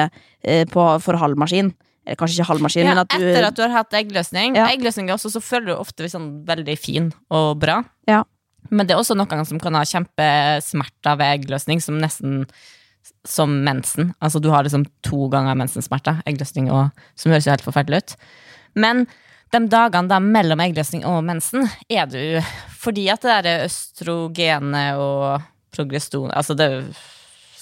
eh, 0.44 0.66
på, 0.70 0.90
for 1.04 1.20
halv 1.20 1.40
maskin. 1.40 1.72
Eller 2.06 2.20
kanskje 2.20 2.40
ikke 2.40 2.50
halv 2.50 2.66
maskin, 2.66 2.88
Ja, 2.88 2.96
men 2.96 3.04
at 3.04 3.14
du 3.14 3.24
etter 3.24 3.48
at 3.48 3.58
du 3.58 3.64
har 3.66 3.76
hatt 3.82 3.96
eggløsning. 4.00 4.58
Ja. 4.58 4.70
Eggløsning 4.74 5.12
også, 5.14 5.32
så 5.34 5.42
føler 5.44 5.74
du 5.74 5.78
ofte 5.78 6.10
sånn 6.10 6.32
veldig 6.48 6.78
fin 6.80 7.12
og 7.30 7.60
bra. 7.62 7.82
Ja. 8.10 8.24
Men 8.70 8.88
det 8.88 8.96
er 8.96 9.02
også 9.02 9.18
noen 9.18 9.48
som 9.48 9.62
kan 9.62 9.78
ha 9.78 9.86
kjempesmerter 9.88 11.18
ved 11.20 11.40
eggløsning, 11.40 11.82
som 11.82 11.98
nesten 12.02 12.44
som 13.28 13.52
mensen. 13.66 14.14
Altså 14.24 14.40
du 14.40 14.50
har 14.54 14.64
liksom 14.64 14.86
to 15.06 15.28
ganger 15.32 15.58
mensensmerter, 15.58 16.22
eggløsning 16.30 16.70
og 16.72 16.92
Som 17.20 17.32
høres 17.34 17.48
jo 17.48 17.54
helt 17.54 17.66
forferdelig 17.66 18.04
ut. 18.04 18.16
Men 18.76 19.08
de 19.52 19.62
dagene 19.72 20.12
da 20.12 20.20
mellom 20.22 20.62
eggløsning 20.62 21.06
og 21.10 21.24
mensen 21.26 21.66
er 21.90 22.06
du 22.10 22.20
Fordi 22.80 23.08
at 23.10 23.24
det 23.26 23.38
der 23.44 23.66
østrogenet 23.66 25.00
og 25.02 25.42
progreston 25.74 26.30
Altså 26.32 26.54
det 26.58 26.70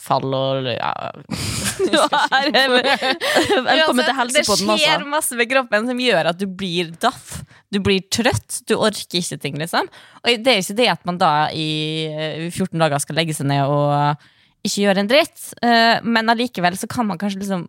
fall 0.07 0.33
og 0.35 0.67
ja. 0.71 0.91
Velkommen 3.67 4.05
til 4.05 4.15
helsepodden, 4.15 4.69
Det 4.71 4.79
skjer 4.79 4.93
altså. 4.97 5.09
masse 5.11 5.39
med 5.39 5.49
kroppen 5.51 5.89
som 5.89 5.99
gjør 5.99 6.31
at 6.31 6.39
du 6.39 6.45
blir 6.47 6.93
daff. 7.01 7.41
Du 7.77 7.83
blir 7.85 8.01
trøtt, 8.13 8.63
du 8.65 8.73
orker 8.77 9.21
ikke 9.21 9.37
ting, 9.41 9.57
liksom. 9.61 9.89
Og 10.23 10.43
det 10.43 10.53
er 10.53 10.63
ikke 10.63 10.79
det 10.81 10.89
at 10.95 11.03
man 11.05 11.19
da 11.21 11.33
i 11.53 11.69
eh, 12.09 12.47
14 12.49 12.73
dager 12.81 13.03
skal 13.03 13.19
legge 13.21 13.35
seg 13.37 13.49
ned 13.51 13.69
og 13.69 14.25
ikke 14.65 14.87
gjøre 14.87 15.03
en 15.03 15.09
dritt, 15.11 15.51
eh, 15.63 15.99
men 16.03 16.33
allikevel 16.33 16.77
så 16.79 16.89
kan 16.89 17.07
man 17.07 17.19
kanskje 17.21 17.43
liksom 17.43 17.67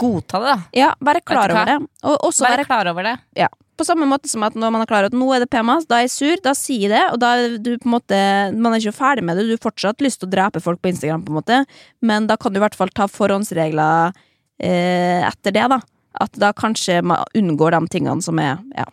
godta 0.00 0.40
det, 0.40 0.48
da. 0.48 0.56
Ja, 0.76 0.94
være 1.04 1.20
klar 1.24 1.52
over 1.52 1.68
det. 1.68 1.76
Og 2.08 2.26
også 2.30 2.46
Være 2.46 2.62
være 2.62 2.68
klar 2.68 2.90
over 2.90 3.06
det. 3.06 3.14
Ja. 3.38 3.50
På 3.74 3.84
samme 3.86 4.06
måte 4.06 4.30
som 4.30 4.44
at 4.46 4.54
når 4.56 4.70
man 4.70 4.84
er 4.84 4.88
klar 4.88 5.04
over 5.04 5.12
at 5.12 5.18
nå 5.18 5.28
er 5.34 5.42
det 5.42 5.50
PMAS, 5.52 5.88
da 5.90 5.98
er 5.98 6.06
jeg 6.06 6.14
sur, 6.14 6.42
da 6.44 6.54
sier 6.56 6.86
jeg 6.86 6.92
det, 6.94 7.02
og 7.12 7.18
da 7.20 7.32
er 7.36 7.56
du 7.58 7.72
på 7.74 7.88
en 7.88 7.96
måte 7.96 8.20
Man 8.54 8.72
er 8.72 8.80
ikke 8.80 8.96
ferdig 8.96 9.24
med 9.26 9.36
det, 9.36 9.48
du 9.48 9.56
har 9.56 9.64
fortsatt 9.64 10.04
lyst 10.04 10.22
til 10.22 10.30
å 10.30 10.34
drepe 10.34 10.62
folk 10.62 10.80
på 10.80 10.92
Instagram, 10.92 11.24
på 11.26 11.34
en 11.34 11.40
måte, 11.40 11.58
men 12.00 12.28
da 12.30 12.38
kan 12.40 12.54
du 12.54 12.60
i 12.60 12.64
hvert 12.64 12.78
fall 12.78 12.92
ta 12.94 13.08
forhåndsregler 13.10 14.14
eh, 14.62 15.26
etter 15.26 15.56
det, 15.58 15.66
da. 15.74 15.80
At 16.20 16.36
da 16.38 16.52
kanskje 16.56 17.00
man 17.02 17.24
unngår 17.34 17.76
de 17.78 17.94
tingene 17.96 18.22
som 18.22 18.38
er 18.38 18.58
Ja. 18.76 18.86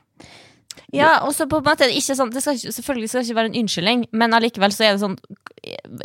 Ja, 0.91 1.21
og 1.23 1.31
så 1.35 1.45
på 1.47 1.59
en 1.59 1.63
måte 1.63 1.87
ikke 1.87 2.15
sånn 2.15 2.31
det 2.33 2.41
skal 2.43 2.57
ikke, 2.57 2.71
Selvfølgelig 2.75 3.09
skal 3.09 3.21
det 3.21 3.29
ikke 3.29 3.37
være 3.37 3.49
en 3.51 3.59
unnskyldning, 3.61 4.05
men 4.11 4.35
allikevel 4.35 4.73
så 4.75 4.85
er 4.85 4.95
det 4.95 5.03
sånn 5.03 5.17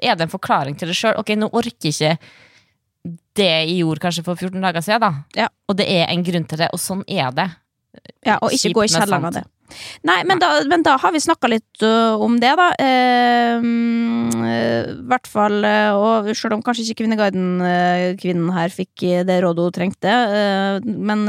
Er 0.02 0.14
det 0.14 0.26
en 0.26 0.32
forklaring 0.32 0.78
til 0.78 0.90
det 0.90 0.96
sjøl? 0.98 1.18
Ok, 1.18 1.34
nå 1.38 1.48
orker 1.50 1.90
ikke 1.90 2.16
det 3.36 3.46
jeg 3.46 3.76
gjorde 3.80 4.02
kanskje 4.02 4.24
for 4.26 4.38
14 4.38 4.62
dager 4.64 4.82
siden, 4.82 5.02
da. 5.04 5.42
Ja. 5.42 5.48
Og 5.68 5.76
det 5.78 5.86
er 5.92 6.08
en 6.10 6.24
grunn 6.26 6.46
til 6.48 6.58
det, 6.58 6.70
og 6.74 6.80
sånn 6.82 7.04
er 7.06 7.30
det. 7.36 7.44
Ja, 8.26 8.40
og 8.40 8.54
ikke 8.54 8.74
gå 8.76 8.86
i 8.86 8.90
kjelleren 8.92 9.28
av 9.28 9.36
det. 9.38 9.46
Nei, 10.06 10.20
men 10.26 10.38
da, 10.38 10.48
men 10.70 10.84
da 10.86 10.94
har 11.00 11.12
vi 11.14 11.20
snakka 11.22 11.48
litt 11.50 11.82
uh, 11.82 12.14
om 12.22 12.38
det, 12.42 12.52
da. 12.58 12.68
Eh, 12.82 13.62
uh, 13.62 14.44
eh, 14.46 14.90
I 14.92 15.06
hvert 15.10 15.28
fall, 15.30 15.58
eh, 15.66 15.90
og 15.96 16.30
selv 16.38 16.56
om 16.56 16.62
kanskje 16.64 16.84
ikke 16.86 17.02
Kvinneguiden-kvinnen 17.02 18.52
her 18.54 18.72
fikk 18.74 19.04
det 19.26 19.40
rådet 19.42 19.66
hun 19.66 19.74
trengte, 19.74 20.14
men 20.84 21.24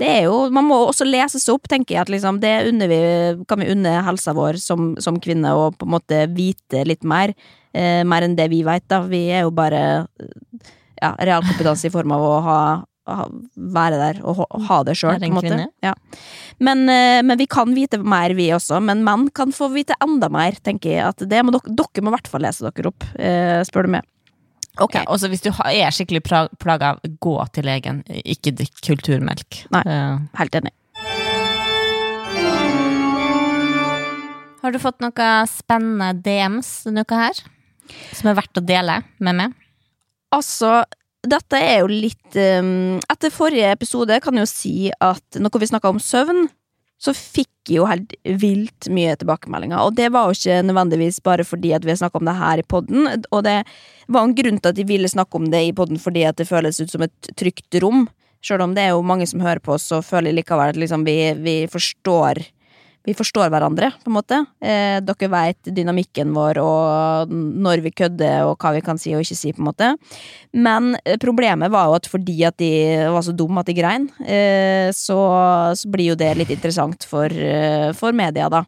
det 0.00 0.08
er 0.08 0.22
jo 0.26 0.48
Man 0.54 0.66
må 0.68 0.78
også 0.86 1.06
lese 1.06 1.40
seg 1.40 1.56
opp, 1.56 1.68
tenker 1.70 1.96
jeg, 1.96 2.04
at 2.04 2.12
liksom 2.12 2.40
det 2.42 2.54
vi, 2.90 3.00
kan 3.48 3.60
vi 3.60 3.70
unne 3.72 3.96
helsa 4.06 4.34
vår 4.36 4.58
som, 4.62 4.94
som 5.02 5.20
kvinne, 5.22 5.52
og 5.56 5.78
på 5.78 5.88
en 5.88 5.94
måte 5.96 6.24
vite 6.34 6.84
litt 6.86 7.04
mer. 7.04 7.34
mer 7.74 8.26
enn 8.26 8.36
det 8.38 8.48
vi 8.52 8.62
veit, 8.66 8.86
da. 8.90 9.02
Vi 9.08 9.26
er 9.34 9.46
jo 9.46 9.54
bare 9.54 9.82
ja, 11.00 11.14
realkompetanse 11.18 11.88
i 11.88 11.94
form 11.94 12.14
av 12.16 12.24
å 12.24 12.34
ha 12.44 12.60
være 13.04 13.98
der 14.00 14.20
og 14.24 14.44
ha, 14.68 14.78
det 14.86 14.96
sjøl. 14.96 15.20
Ja. 15.84 15.92
Men, 16.58 16.84
eh, 16.88 17.20
men 17.26 17.38
vi 17.38 17.46
kan 17.50 17.74
vite 17.76 18.00
mer, 18.00 18.34
vi 18.36 18.48
også. 18.56 18.80
Men 18.82 19.04
menn 19.04 19.28
kan 19.34 19.52
få 19.52 19.68
vite 19.74 19.96
enda 20.04 20.30
mer, 20.32 20.56
tenker 20.64 20.94
jeg. 20.94 21.12
At 21.12 21.28
det 21.28 21.42
må 21.44 21.54
dere, 21.54 21.74
dere 21.76 22.04
må 22.04 22.12
i 22.12 22.16
hvert 22.16 22.30
fall 22.32 22.44
lese 22.46 22.64
dere 22.64 22.92
opp, 22.92 23.06
eh, 23.18 23.60
spør 23.68 23.88
du 23.88 23.96
meg. 23.98 24.08
Ok. 24.82 24.96
Ja, 24.96 25.04
også 25.06 25.28
hvis 25.30 25.44
du 25.44 25.52
er 25.52 25.92
skikkelig 25.94 26.24
plaga, 26.58 26.96
gå 27.22 27.34
til 27.54 27.68
legen. 27.68 28.02
Ikke 28.24 28.54
drikk 28.56 28.80
kulturmelk. 28.82 29.66
Nei. 29.74 29.84
Eh, 29.86 30.24
Helt 30.40 30.62
enig. 30.62 30.74
har 34.64 34.72
du 34.72 34.80
fått 34.80 35.02
noe 35.04 35.24
spennende 35.50 36.14
DMs 36.24 36.86
denne 36.86 37.04
uka 37.04 37.18
her? 37.20 37.40
Som 38.16 38.30
er 38.30 38.38
verdt 38.38 38.56
å 38.56 38.64
dele 38.64 39.02
med 39.20 39.36
meg? 39.36 39.56
Altså, 40.32 40.86
dette 41.30 41.60
er 41.60 41.80
jo 41.82 41.88
litt 41.90 42.36
um, 42.60 43.00
Etter 43.12 43.32
forrige 43.32 43.70
episode 43.74 44.18
kan 44.22 44.36
jeg 44.36 44.46
jo 44.46 44.50
si 44.50 44.76
at 45.02 45.38
når 45.40 45.60
vi 45.62 45.70
snakka 45.70 45.92
om 45.92 46.00
søvn, 46.02 46.46
så 47.00 47.12
fikk 47.16 47.68
jeg 47.68 47.78
jo 47.80 47.86
helt 47.88 48.12
vilt 48.40 48.88
mye 48.92 49.14
tilbakemeldinger. 49.20 49.80
Og 49.82 49.96
det 49.96 50.10
var 50.14 50.28
jo 50.28 50.36
ikke 50.36 50.60
nødvendigvis 50.68 51.20
bare 51.24 51.46
fordi 51.46 51.72
at 51.76 51.84
vi 51.84 51.96
snakka 51.96 52.20
om 52.20 52.28
det 52.28 52.36
her 52.38 52.60
i 52.60 52.66
podden. 52.68 53.08
Og 53.30 53.44
det 53.46 53.56
var 54.08 54.24
en 54.24 54.36
grunn 54.36 54.60
til 54.60 54.72
at 54.72 54.78
de 54.78 54.86
ville 54.88 55.10
snakke 55.10 55.40
om 55.40 55.48
det 55.52 55.62
i 55.66 55.74
podden, 55.76 56.00
fordi 56.00 56.26
at 56.28 56.40
det 56.40 56.48
føles 56.48 56.80
ut 56.80 56.92
som 56.92 57.04
et 57.04 57.32
trygt 57.40 57.80
rom. 57.84 58.06
Sjøl 58.44 58.64
om 58.64 58.76
det 58.76 58.84
er 58.84 58.92
jo 58.92 59.04
mange 59.04 59.26
som 59.28 59.42
hører 59.44 59.62
på 59.64 59.76
oss, 59.76 59.88
så 59.88 60.02
føler 60.04 60.36
likevel 60.36 60.74
at 60.74 60.80
liksom 60.80 61.06
vi, 61.08 61.16
vi 61.40 61.56
forstår 61.72 62.42
vi 63.04 63.12
forstår 63.16 63.50
hverandre, 63.52 63.90
på 64.00 64.08
en 64.08 64.14
måte. 64.16 64.38
Eh, 64.64 64.96
dere 65.04 65.28
veit 65.28 65.68
dynamikken 65.76 66.30
vår, 66.32 66.56
og 66.62 67.34
når 67.34 67.82
vi 67.84 67.92
kødder, 67.92 68.46
og 68.48 68.56
hva 68.62 68.72
vi 68.78 68.80
kan 68.86 68.96
si 69.00 69.12
og 69.12 69.20
ikke 69.26 69.36
si, 69.36 69.52
på 69.52 69.60
en 69.60 69.68
måte. 69.68 69.90
Men 70.56 70.94
eh, 71.04 71.18
problemet 71.20 71.72
var 71.74 71.90
jo 71.90 71.98
at 71.98 72.08
fordi 72.08 72.38
at 72.48 72.56
de 72.62 72.70
var 73.12 73.26
så 73.26 73.34
dumme 73.36 73.60
at 73.60 73.68
de 73.68 73.76
grein, 73.76 74.08
eh, 74.24 74.88
så, 74.96 75.18
så 75.76 75.92
blir 75.92 76.14
jo 76.14 76.18
det 76.24 76.32
litt 76.40 76.54
interessant 76.56 77.04
for, 77.08 77.28
eh, 77.28 77.90
for 77.98 78.16
media, 78.16 78.48
da. 78.52 78.64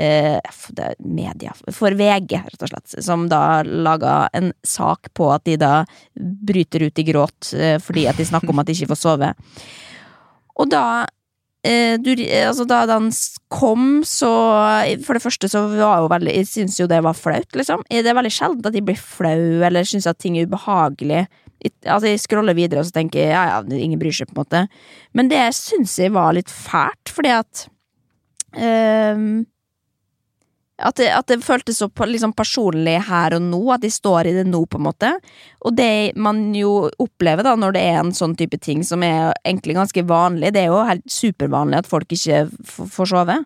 Eh, 0.00 0.38
f- 0.48 0.70
det, 0.72 0.84
er 0.92 1.00
media 1.02 1.50
For 1.74 1.90
VG, 1.98 2.36
rett 2.46 2.62
og 2.62 2.70
slett, 2.70 2.92
som 3.02 3.24
da 3.28 3.60
laga 3.66 4.28
en 4.38 4.52
sak 4.64 5.10
på 5.18 5.26
at 5.34 5.42
de 5.50 5.56
da 5.60 5.80
bryter 6.14 6.86
ut 6.86 7.02
i 7.02 7.04
gråt 7.10 7.50
eh, 7.58 7.74
fordi 7.82 8.06
at 8.08 8.16
de 8.16 8.24
snakker 8.30 8.54
om 8.54 8.62
at 8.62 8.70
de 8.70 8.76
ikke 8.78 8.92
får 8.94 9.00
sove. 9.02 9.32
Og 10.62 10.70
da 10.70 10.84
du, 11.62 12.10
eh, 12.24 12.46
altså 12.48 12.64
da 12.66 12.86
den 12.88 13.10
kom, 13.52 14.00
så 14.06 14.30
For 15.04 15.12
det 15.12 15.22
første 15.22 15.48
så 15.52 15.66
var 15.74 15.98
jo 16.00 16.08
veldig 16.08 16.32
Jeg 16.38 16.46
syns 16.48 16.78
jo 16.80 16.86
det 16.88 17.02
var 17.04 17.12
flaut, 17.18 17.50
liksom. 17.52 17.82
Det 17.90 18.06
er 18.06 18.16
veldig 18.16 18.32
sjelden 18.32 18.64
at 18.70 18.74
jeg 18.78 18.86
blir 18.86 18.96
flau 18.96 19.60
eller 19.68 19.84
syns 19.84 20.06
at 20.08 20.18
ting 20.18 20.38
er 20.38 20.46
ubehagelig. 20.48 21.26
Jeg- 21.60 21.72
Altså 21.84 22.06
Jeg 22.08 22.20
scroller 22.20 22.54
videre 22.56 22.80
og 22.80 22.86
så 22.86 22.92
tenker 22.96 23.20
jeg, 23.20 23.28
ja, 23.36 23.60
ja, 23.60 23.76
ingen 23.76 23.98
bryr 24.00 24.12
seg, 24.16 24.28
på 24.32 24.38
en 24.38 24.44
måte. 24.44 24.68
Men 25.12 25.28
det 25.28 25.42
syns 25.54 25.98
jeg 25.98 26.12
var 26.12 26.32
litt 26.32 26.48
fælt, 26.48 27.12
fordi 27.12 27.28
at 27.28 27.66
ehm, 28.56 29.44
at 30.80 30.96
det, 31.00 31.08
at 31.12 31.28
det 31.30 31.40
føltes 31.44 31.80
så 31.80 31.88
liksom 32.06 32.32
personlig 32.36 32.96
her 33.08 33.34
og 33.36 33.42
nå, 33.44 33.60
at 33.74 33.82
de 33.84 33.90
står 33.92 34.30
i 34.30 34.34
det 34.38 34.46
nå, 34.48 34.62
på 34.66 34.80
en 34.80 34.86
måte. 34.88 35.12
Og 35.66 35.74
det 35.76 36.12
man 36.16 36.42
jo 36.56 36.88
opplever 37.02 37.46
da, 37.46 37.54
når 37.58 37.76
det 37.76 37.82
er 37.88 37.98
en 38.00 38.12
sånn 38.16 38.36
type 38.38 38.58
ting 38.62 38.84
som 38.86 39.04
er 39.06 39.34
egentlig 39.44 39.76
ganske 39.78 40.04
vanlig, 40.08 40.52
det 40.54 40.64
er 40.64 40.70
jo 40.72 40.84
helt 40.88 41.06
supervanlig 41.10 41.82
at 41.82 41.90
folk 41.90 42.12
ikke 42.16 42.44
får 42.70 43.12
sove, 43.12 43.40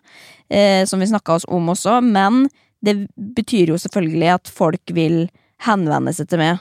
eh, 0.49 0.83
som 0.87 1.03
vi 1.03 1.09
snakka 1.11 1.39
oss 1.39 1.49
om 1.51 1.73
også, 1.73 1.99
men 2.05 2.45
det 2.85 2.97
betyr 3.15 3.73
jo 3.73 3.81
selvfølgelig 3.81 4.31
at 4.35 4.51
folk 4.51 4.95
vil 4.95 5.25
henvende 5.65 6.13
seg 6.13 6.29
til 6.29 6.41
meg 6.41 6.59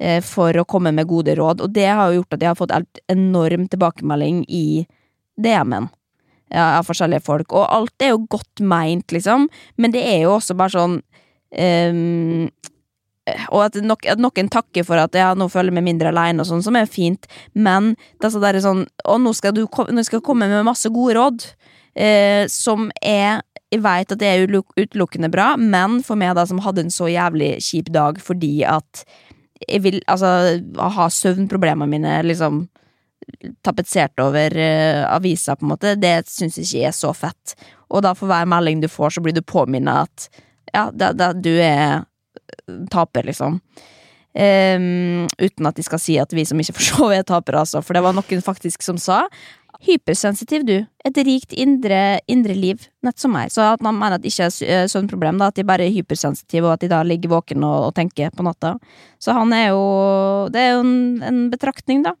eh, 0.00 0.22
for 0.24 0.56
å 0.56 0.66
komme 0.68 0.94
med 0.94 1.10
gode 1.10 1.36
råd, 1.38 1.62
og 1.64 1.74
det 1.76 1.90
har 1.90 2.08
jo 2.08 2.22
gjort 2.22 2.38
at 2.38 2.44
jeg 2.44 2.52
har 2.52 2.58
fått 2.58 2.74
helt 2.74 3.04
enorm 3.12 3.68
tilbakemelding 3.70 4.42
i 4.48 4.66
DM-en 5.38 5.90
ja, 6.50 6.78
av 6.78 6.88
forskjellige 6.88 7.24
folk, 7.26 7.52
og 7.52 7.68
alt 7.68 8.04
er 8.04 8.14
jo 8.14 8.24
godt 8.30 8.64
meint, 8.64 9.12
liksom, 9.14 9.48
men 9.76 9.94
det 9.94 10.04
er 10.06 10.24
jo 10.26 10.34
også 10.38 10.56
bare 10.58 10.74
sånn 10.76 10.98
um, 10.98 12.48
og 13.52 13.64
at, 13.66 13.78
nok, 13.84 14.06
at 14.08 14.20
noen 14.20 14.50
takker 14.52 14.86
for 14.86 15.00
at 15.00 15.16
ja, 15.16 15.32
nå 15.36 15.48
føler 15.52 15.72
jeg 15.72 15.78
meg 15.78 15.88
mindre 15.90 16.12
alene, 16.12 16.42
og 16.42 16.48
sånn, 16.48 16.64
som 16.64 16.78
er 16.78 16.88
fint, 16.90 17.28
men 17.52 17.92
det 18.22 18.30
er 18.30 18.46
der 18.46 18.60
sånn 18.64 18.86
Og 19.08 19.20
nå 19.22 19.34
skal 19.36 19.54
du 19.56 19.64
nå 19.66 20.04
skal 20.06 20.24
komme 20.24 20.48
med 20.50 20.66
masse 20.66 20.88
gode 20.92 21.18
råd, 21.18 21.44
eh, 21.98 22.46
som 22.48 22.88
er 23.02 23.42
Jeg 23.68 23.82
veit 23.84 24.12
at 24.14 24.20
det 24.22 24.28
er 24.28 24.46
utelukkende 24.48 25.28
bra, 25.32 25.50
men 25.60 26.00
for 26.04 26.16
meg, 26.16 26.34
da, 26.38 26.46
som 26.48 26.62
hadde 26.64 26.86
en 26.86 26.94
så 26.94 27.10
jævlig 27.12 27.58
kjip 27.60 27.92
dag 27.92 28.20
fordi 28.24 28.62
at 28.64 29.04
jeg 29.66 29.82
vil 29.82 29.98
altså 30.06 30.62
ha 30.78 31.08
søvnproblemene 31.10 31.90
mine 31.90 32.12
liksom 32.24 32.68
tapetsert 33.66 34.20
over 34.22 34.54
uh, 34.56 35.04
avisa, 35.12 35.56
på 35.56 35.66
en 35.66 35.72
måte, 35.74 35.94
det 36.00 36.16
syns 36.30 36.58
jeg 36.58 36.68
ikke 36.68 36.90
er 36.90 36.96
så 36.96 37.12
fett. 37.16 37.54
Og 37.88 38.04
da 38.04 38.14
for 38.16 38.30
hver 38.30 38.48
melding 38.48 38.82
du 38.82 38.88
får, 38.90 39.16
så 39.16 39.24
blir 39.24 39.36
du 39.36 39.44
påminnet 39.44 40.08
at 40.08 40.44
ja, 40.74 40.88
da, 40.92 41.12
da, 41.16 41.32
du 41.32 41.54
er 41.62 42.04
taper, 42.92 43.28
liksom. 43.28 43.60
Um, 44.38 45.24
uten 45.40 45.66
at 45.66 45.78
de 45.78 45.82
skal 45.82 46.00
si 46.02 46.18
at 46.20 46.34
vi 46.36 46.44
som 46.46 46.60
ikke 46.60 46.76
får 46.76 46.88
sove, 46.90 47.16
er 47.16 47.26
tapere, 47.26 47.64
altså. 47.64 47.82
For 47.84 47.96
det 47.96 48.04
var 48.04 48.16
noen 48.16 48.44
faktisk 48.44 48.84
som 48.86 49.00
sa 49.00 49.24
Hypersensitiv, 49.86 50.64
du. 50.66 50.76
Et 51.06 51.18
rikt 51.22 51.52
indre, 51.54 52.18
indre 52.26 52.54
liv, 52.58 52.88
nett 53.06 53.18
som 53.20 53.30
meg. 53.30 53.52
Så 53.54 53.62
at 53.62 53.82
man 53.84 53.94
mener 53.94 54.16
at 54.16 54.24
det 54.24 54.32
ikke 54.32 54.48
er 54.48 54.50
sø- 54.54 54.66
eh, 54.66 54.86
søvnproblem, 54.90 55.38
da, 55.38 55.52
at 55.52 55.54
de 55.54 55.64
bare 55.64 55.86
er 55.86 55.94
hypersensitive, 55.94 56.66
og 56.66 56.72
at 56.72 56.80
de 56.82 56.88
da 56.90 57.04
ligger 57.06 57.30
våken 57.30 57.62
og, 57.62 57.86
og 57.86 57.94
tenker 57.94 58.34
på 58.34 58.42
natta. 58.42 58.74
Så 59.22 59.36
han 59.36 59.52
er 59.54 59.68
jo 59.70 60.48
Det 60.50 60.60
er 60.60 60.72
jo 60.74 60.80
en, 60.82 61.22
en 61.22 61.40
betraktning, 61.52 62.02
da. 62.02 62.14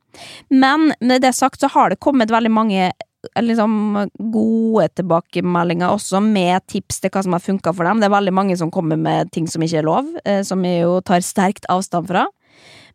Men 0.50 0.92
med 1.00 1.22
det 1.22 1.34
sagt 1.34 1.60
så 1.60 1.68
har 1.74 1.90
det 1.90 1.98
kommet 2.00 2.30
veldig 2.30 2.50
mange 2.54 2.92
eh, 2.92 3.42
liksom 3.42 4.06
gode 4.30 4.88
tilbakemeldinger 4.94 5.90
også, 5.90 6.22
med 6.22 6.62
tips 6.70 7.00
til 7.02 7.10
hva 7.10 7.24
som 7.26 7.34
har 7.34 7.42
funka 7.42 7.74
for 7.74 7.84
dem. 7.84 7.98
Det 7.98 8.06
er 8.06 8.16
veldig 8.20 8.34
mange 8.38 8.56
som 8.56 8.70
kommer 8.70 8.96
med 8.96 9.32
ting 9.34 9.50
som 9.50 9.62
ikke 9.66 9.82
er 9.82 9.88
lov, 9.90 10.06
eh, 10.24 10.44
som 10.46 10.62
jeg 10.62 10.84
jo 10.86 11.00
tar 11.02 11.26
sterkt 11.26 11.66
avstand 11.68 12.06
fra. 12.06 12.28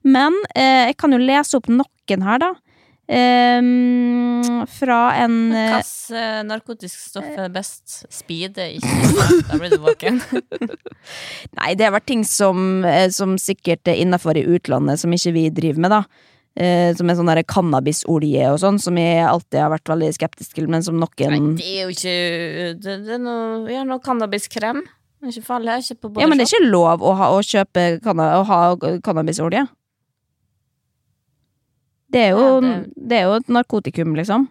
Men 0.03 0.35
eh, 0.55 0.87
jeg 0.87 0.97
kan 0.99 1.11
jo 1.11 1.19
lese 1.19 1.59
opp 1.59 1.67
noen 1.67 2.23
her, 2.23 2.39
da. 2.39 2.53
Ehm, 3.11 4.63
fra 4.71 4.99
en 5.19 5.33
Hvilket 5.51 6.13
uh, 6.15 6.43
narkotisk 6.47 7.01
stoff 7.09 7.25
er 7.27 7.49
best? 7.51 8.05
Speed 8.07 8.59
er 8.63 8.77
ikke 8.77 9.23
Da 9.49 9.59
blir 9.59 9.73
du 9.75 9.81
våken. 9.83 10.21
Nei, 11.59 11.73
det 11.75 11.89
har 11.89 11.95
vært 11.97 12.07
ting 12.07 12.23
som, 12.27 12.85
eh, 12.87 13.09
som 13.11 13.35
sikkert 13.41 13.91
er 13.91 13.99
innafor 13.99 14.39
i 14.39 14.45
utlandet, 14.55 15.01
som 15.03 15.11
ikke 15.11 15.35
vi 15.35 15.49
driver 15.51 15.83
med, 15.83 15.97
da. 15.97 16.31
Uh, 16.53 16.93
som 16.95 17.09
er 17.09 17.17
sånn 17.17 17.31
der 17.31 17.43
cannabisolje 17.49 18.49
og 18.53 18.59
sånn, 18.61 18.77
som 18.79 18.97
jeg 19.01 19.23
alltid 19.25 19.57
har 19.57 19.71
vært 19.73 19.89
veldig 19.89 20.11
skeptisk 20.13 20.53
til, 20.53 20.67
men 20.69 20.85
som 20.85 20.99
Nei, 21.01 21.09
noen 21.33 21.55
det 21.57 21.71
er 21.71 21.79
jo 21.81 21.93
ikke 21.95 22.17
Det, 22.77 22.97
det 23.07 23.15
er 23.17 23.23
noe, 23.23 23.63
vi 23.65 23.79
har 23.79 23.87
noe 23.89 24.03
cannabiskrem. 24.05 24.83
Det 25.23 25.31
er 25.31 25.37
ikke 25.39 25.49
farlig. 25.49 25.79
Ikke 25.81 26.21
Ja, 26.21 26.27
men 26.29 26.37
det 26.39 26.45
er 26.45 26.53
ikke 26.53 26.69
lov 26.69 27.03
å, 27.03 27.15
ha, 27.19 27.31
å 27.33 27.41
kjøpe 27.43 27.97
canna, 28.05 28.35
å 28.39 28.45
ha 28.47 28.59
cannabisolje. 29.03 29.65
Det 32.13 32.21
er 32.27 32.35
jo, 32.35 32.43
Ja, 32.43 32.59
det- 32.61 32.93
det 33.09 33.17
er 33.19 33.23
jo 33.27 33.33
et 33.41 33.47
narkotikum, 33.49 34.13
liksom. 34.15 34.47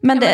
Men 0.00 0.20
det 0.20 0.28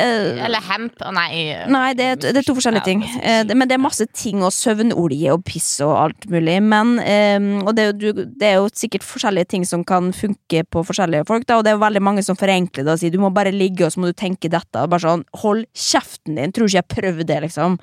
Eller 0.45 0.61
hemp. 0.61 0.93
Nei. 1.15 1.57
Nei, 1.73 1.95
det 1.97 2.21
det 2.21 2.37
er 2.37 2.43
to 2.43 2.55
forskjellige 2.55 2.85
ting. 2.85 3.03
er 3.23 3.45
Eh, 3.49 3.55
Men 3.55 3.69
det 3.69 3.75
er 3.79 3.83
masse 3.83 4.07
ting, 4.13 4.43
og 4.43 4.53
søvnolje 4.53 5.33
og 5.33 5.45
piss 5.45 5.81
og 5.81 5.97
alt 5.97 6.27
mulig. 6.29 6.63
Men, 6.63 6.99
eh, 6.99 7.65
og 7.65 7.75
det 7.75 7.87
er, 7.87 7.93
jo, 7.99 8.13
det 8.13 8.43
er 8.43 8.55
jo 8.57 8.69
sikkert 8.69 9.03
forskjellige 9.03 9.49
ting 9.49 9.65
som 9.65 9.83
kan 9.85 10.13
funke 10.13 10.65
på 10.69 10.85
forskjellige 10.85 11.27
folk, 11.27 11.47
da, 11.47 11.57
og 11.57 11.65
det 11.65 11.73
er 11.73 11.77
jo 11.79 11.85
veldig 11.87 12.03
mange 12.03 12.23
som 12.23 12.37
forenkler 12.37 12.85
det 12.85 12.93
og 12.93 12.99
sier 12.99 13.11
du 13.11 13.19
må 13.19 13.33
bare 13.33 13.53
ligge, 13.53 13.87
og 13.87 13.93
så 13.93 14.01
må 14.01 14.07
du 14.07 14.13
tenke 14.13 14.51
dette. 14.51 14.87
Bare 14.89 15.01
sånn, 15.01 15.25
hold 15.35 15.65
kjeften 15.75 16.37
din, 16.37 16.53
tror 16.53 16.69
ikke 16.69 16.83
jeg 16.83 16.89
prøvde 16.89 17.27
det, 17.27 17.43
liksom. 17.49 17.79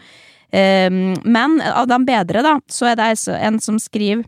Eh, 0.54 0.90
men 1.26 1.62
av 1.62 1.88
de 1.88 1.98
bedre, 2.06 2.44
da, 2.44 2.60
så 2.70 2.92
er 2.92 2.96
det 2.96 3.10
altså 3.18 3.34
en 3.42 3.60
som 3.60 3.78
skriver, 3.80 4.24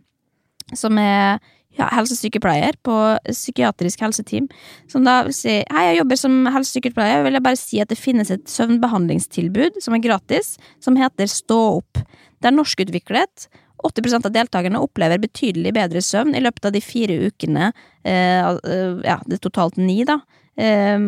som 0.74 0.98
er 0.98 1.40
helsesykepleier 1.78 2.78
på 2.86 2.98
psykiatrisk 3.30 4.04
helseteam, 4.06 4.50
som 4.92 5.06
da 5.08 5.22
vil 5.28 5.36
si 5.38 5.56
Hei, 5.74 5.86
jeg 5.90 6.00
jobber 6.02 6.20
som 6.20 6.38
helsesykepleier, 6.54 7.24
vil 7.26 7.38
jeg 7.38 7.46
bare 7.46 7.60
si 7.60 7.82
at 7.84 7.92
det 7.92 8.00
finnes 8.00 8.32
et 8.34 8.46
søvnbehandlingstilbud 8.52 9.82
som 9.84 9.98
er 9.98 10.04
gratis, 10.04 10.56
som 10.84 11.00
heter 11.00 11.30
Stå 11.32 11.60
opp. 11.80 12.02
Det 12.44 12.52
er 12.52 12.56
norskutviklet. 12.56 13.48
80% 13.84 14.28
av 14.28 14.32
deltakerne 14.32 14.80
opplever 14.80 15.20
betydelig 15.20 15.74
bedre 15.76 16.02
søvn 16.04 16.36
i 16.38 16.44
løpet 16.44 16.70
av 16.70 16.76
de 16.76 16.82
fire 16.84 17.18
ukene, 17.28 17.72
eh, 18.04 18.40
eh, 18.40 19.02
ja, 19.04 19.18
det 19.28 19.40
er 19.40 19.44
totalt 19.44 19.78
ni, 19.78 20.04
da. 20.08 20.22
Eh, 20.56 21.00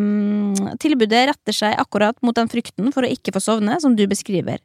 tilbudet 0.81 1.27
retter 1.29 1.55
seg 1.55 1.77
akkurat 1.79 2.17
mot 2.25 2.35
den 2.35 2.51
frykten 2.51 2.91
for 2.91 3.05
å 3.05 3.11
ikke 3.11 3.35
få 3.35 3.43
sovne, 3.43 3.79
som 3.79 3.95
du 3.95 4.05
beskriver. 4.11 4.59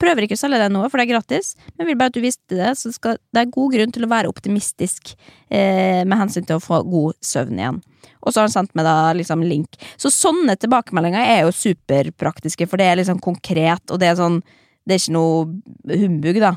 Prøver 0.00 0.24
ikke 0.24 0.38
å 0.38 0.40
selge 0.40 0.60
deg 0.62 0.72
noe, 0.72 0.88
for 0.88 1.00
det 1.00 1.06
er 1.06 1.12
gratis, 1.12 1.52
men 1.76 1.90
vil 1.90 1.98
bare 2.00 2.12
at 2.12 2.16
du 2.16 2.22
visste 2.24 2.56
det, 2.56 2.70
så 2.80 2.92
skal, 2.94 3.18
det 3.34 3.42
er 3.42 3.50
god 3.52 3.74
grunn 3.74 3.92
til 3.92 4.06
å 4.06 4.10
være 4.10 4.30
optimistisk 4.32 5.12
eh, 5.52 6.00
med 6.08 6.16
hensyn 6.22 6.46
til 6.48 6.56
å 6.56 6.64
få 6.64 6.80
god 6.88 7.18
søvn 7.24 7.60
igjen. 7.60 7.82
Og 8.20 8.32
så 8.32 8.40
har 8.40 8.48
han 8.48 8.54
sendt 8.54 8.72
meg 8.76 8.88
da 8.88 9.12
liksom 9.16 9.44
link. 9.44 9.76
Så 10.00 10.12
sånne 10.12 10.56
tilbakemeldinger 10.60 11.20
er 11.20 11.44
jo 11.44 11.54
superpraktiske, 11.56 12.68
for 12.68 12.80
det 12.80 12.88
er 12.88 13.00
liksom 13.00 13.20
konkret, 13.24 13.84
og 13.90 14.00
det 14.00 14.10
er 14.10 14.18
sånn 14.20 14.40
Det 14.88 14.96
er 14.96 15.00
ikke 15.02 15.12
noe 15.12 15.98
humbug, 16.00 16.38
da. 16.40 16.54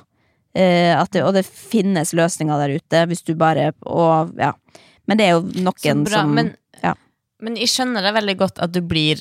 Eh, 0.55 0.93
at 0.95 1.11
det, 1.11 1.25
og 1.27 1.33
det 1.35 1.43
finnes 1.43 2.13
løsninger 2.15 2.61
der 2.61 2.77
ute, 2.79 3.05
hvis 3.09 3.25
du 3.27 3.33
bare 3.35 3.73
Og 3.83 4.31
ja. 4.39 4.53
Men 5.09 5.19
det 5.19 5.25
er 5.25 5.33
jo 5.35 5.65
noen 5.65 6.05
bra, 6.07 6.21
som 6.23 6.31
men. 6.37 6.53
Men 7.43 7.57
jeg 7.59 7.69
skjønner 7.71 8.05
det 8.05 8.13
veldig 8.15 8.35
godt 8.39 8.59
at 8.63 8.71
du 8.73 8.79
blir, 8.87 9.19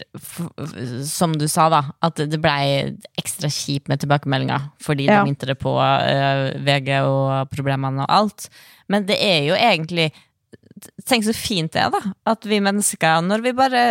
som 1.08 1.34
du 1.38 1.48
sa, 1.50 1.68
da, 1.72 1.80
at 2.06 2.20
det 2.30 2.38
blei 2.42 2.92
ekstra 3.20 3.50
kjipt 3.52 3.90
med 3.90 4.02
tilbakemeldinger 4.02 4.68
fordi 4.82 5.08
Ja. 5.10 5.20
de 5.20 5.30
minte 5.30 5.48
det 5.50 5.58
på 5.60 5.74
uh, 5.76 6.52
VG 6.62 6.92
og 7.02 7.50
problemene 7.52 8.06
og 8.06 8.12
alt. 8.22 8.48
Men 8.88 9.06
det 9.08 9.18
er 9.22 9.48
jo 9.50 9.58
egentlig 9.58 10.12
Tenk 11.06 11.22
så 11.22 11.30
fint 11.36 11.70
det 11.76 11.78
er, 11.78 11.92
da. 11.94 12.00
At 12.32 12.42
vi 12.48 12.56
mennesker, 12.58 13.20
når 13.22 13.42
vi 13.44 13.52
bare 13.54 13.82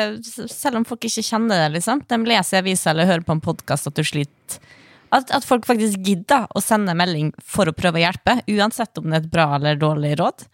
Selv 0.52 0.76
om 0.82 0.84
folk 0.84 1.06
ikke 1.08 1.24
kjenner 1.24 1.62
det, 1.64 1.78
liksom. 1.78 2.02
De 2.10 2.18
leser 2.28 2.58
i 2.58 2.60
avisa 2.60 2.92
eller 2.92 3.08
hører 3.08 3.24
på 3.24 3.38
en 3.38 3.44
podkast 3.44 3.88
at 3.88 3.96
du 3.96 4.04
sliter. 4.04 4.58
At, 5.16 5.32
at 5.32 5.46
folk 5.48 5.64
faktisk 5.68 6.02
gidder 6.04 6.50
å 6.52 6.60
sende 6.64 6.96
melding 6.98 7.30
for 7.40 7.68
å 7.70 7.76
prøve 7.76 8.00
å 8.00 8.04
hjelpe, 8.04 8.38
uansett 8.48 9.00
om 9.00 9.08
det 9.08 9.22
er 9.22 9.24
et 9.26 9.32
bra 9.32 9.46
eller 9.56 9.80
dårlig 9.80 10.18
råd. 10.20 10.46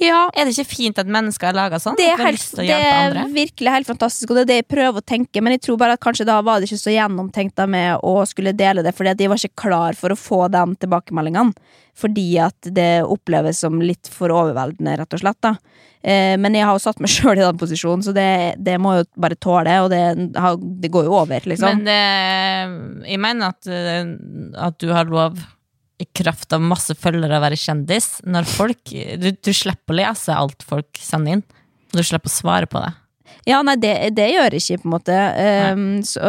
Ja, 0.00 0.28
Er 0.34 0.48
det 0.48 0.54
ikke 0.56 0.70
fint 0.76 0.98
at 1.02 1.10
mennesker 1.10 1.50
er 1.50 1.58
laga 1.58 1.80
sånn? 1.82 1.98
det 1.98 2.08
er, 2.12 2.22
helt, 2.24 2.46
det 2.56 2.70
er 2.70 3.18
virkelig 3.34 3.74
helt 3.74 3.90
fantastisk, 3.90 4.30
og 4.30 4.38
det 4.40 4.42
er 4.42 4.50
det 4.50 4.58
jeg 4.62 4.68
prøver 4.76 5.02
å 5.02 5.06
tenke, 5.06 5.42
men 5.42 5.56
jeg 5.56 5.64
tror 5.66 5.80
bare 5.80 5.98
at 5.98 6.04
kanskje 6.04 6.26
da 6.28 6.40
var 6.46 6.60
det 6.60 6.70
ikke 6.70 6.80
så 6.82 6.94
gjennomtenkt 6.94 7.56
da 7.60 7.66
med 7.70 8.00
å 8.06 8.14
skulle 8.28 8.54
dele 8.56 8.84
det, 8.86 8.94
fordi 8.96 9.12
at 9.14 9.20
de 9.20 9.28
var 9.30 9.40
ikke 9.40 9.62
klar 9.66 9.98
for 9.98 10.14
å 10.14 10.18
få 10.18 10.46
de 10.52 10.64
tilbakemeldingene. 10.80 11.54
Fordi 12.00 12.26
at 12.40 12.68
det 12.72 13.02
oppleves 13.04 13.58
som 13.60 13.80
litt 13.82 14.08
for 14.08 14.32
overveldende, 14.32 14.94
rett 15.00 15.16
og 15.16 15.20
slett. 15.20 15.40
da. 15.44 15.56
Eh, 16.00 16.36
men 16.40 16.54
jeg 16.56 16.64
har 16.64 16.72
jo 16.76 16.80
satt 16.80 17.00
meg 17.02 17.12
sjøl 17.16 17.36
i 17.36 17.44
den 17.44 17.60
posisjonen, 17.60 18.04
så 18.06 18.14
det, 18.16 18.28
det 18.62 18.78
må 18.80 18.96
jo 19.00 19.06
bare 19.20 19.36
tåle, 19.36 19.74
og 19.84 19.90
det, 19.92 20.02
det 20.80 20.92
går 20.92 21.08
jo 21.10 21.16
over, 21.20 21.44
liksom. 21.50 21.82
Men 21.82 21.88
det, 21.88 23.08
jeg 23.10 23.20
mener 23.20 23.52
at, 23.52 23.68
eh, 23.68 24.14
at 24.68 24.78
du 24.80 24.88
har 24.94 25.10
lov 25.10 25.36
i 26.00 26.06
kraft 26.16 26.52
av 26.56 26.64
masse 26.64 26.94
følgere 26.96 27.38
å 27.38 27.44
være 27.44 27.58
kjendis 27.60 28.18
når 28.24 28.48
folk 28.48 28.94
du, 29.20 29.30
du 29.36 29.52
slipper 29.56 29.94
å 29.94 30.00
lese 30.00 30.36
alt 30.36 30.64
folk 30.66 31.00
sender 31.00 31.38
inn. 31.38 31.44
Du 31.92 32.02
slipper 32.06 32.30
å 32.30 32.34
svare 32.34 32.68
på 32.70 32.80
det. 32.80 32.92
Ja, 33.48 33.60
nei, 33.64 33.74
det, 33.80 33.92
det 34.16 34.26
gjør 34.30 34.54
jeg 34.54 34.60
ikke, 34.60 34.82
på 34.82 34.88
en 34.88 34.92
måte. 34.92 35.16
Um, 35.72 35.84
så, 36.06 36.20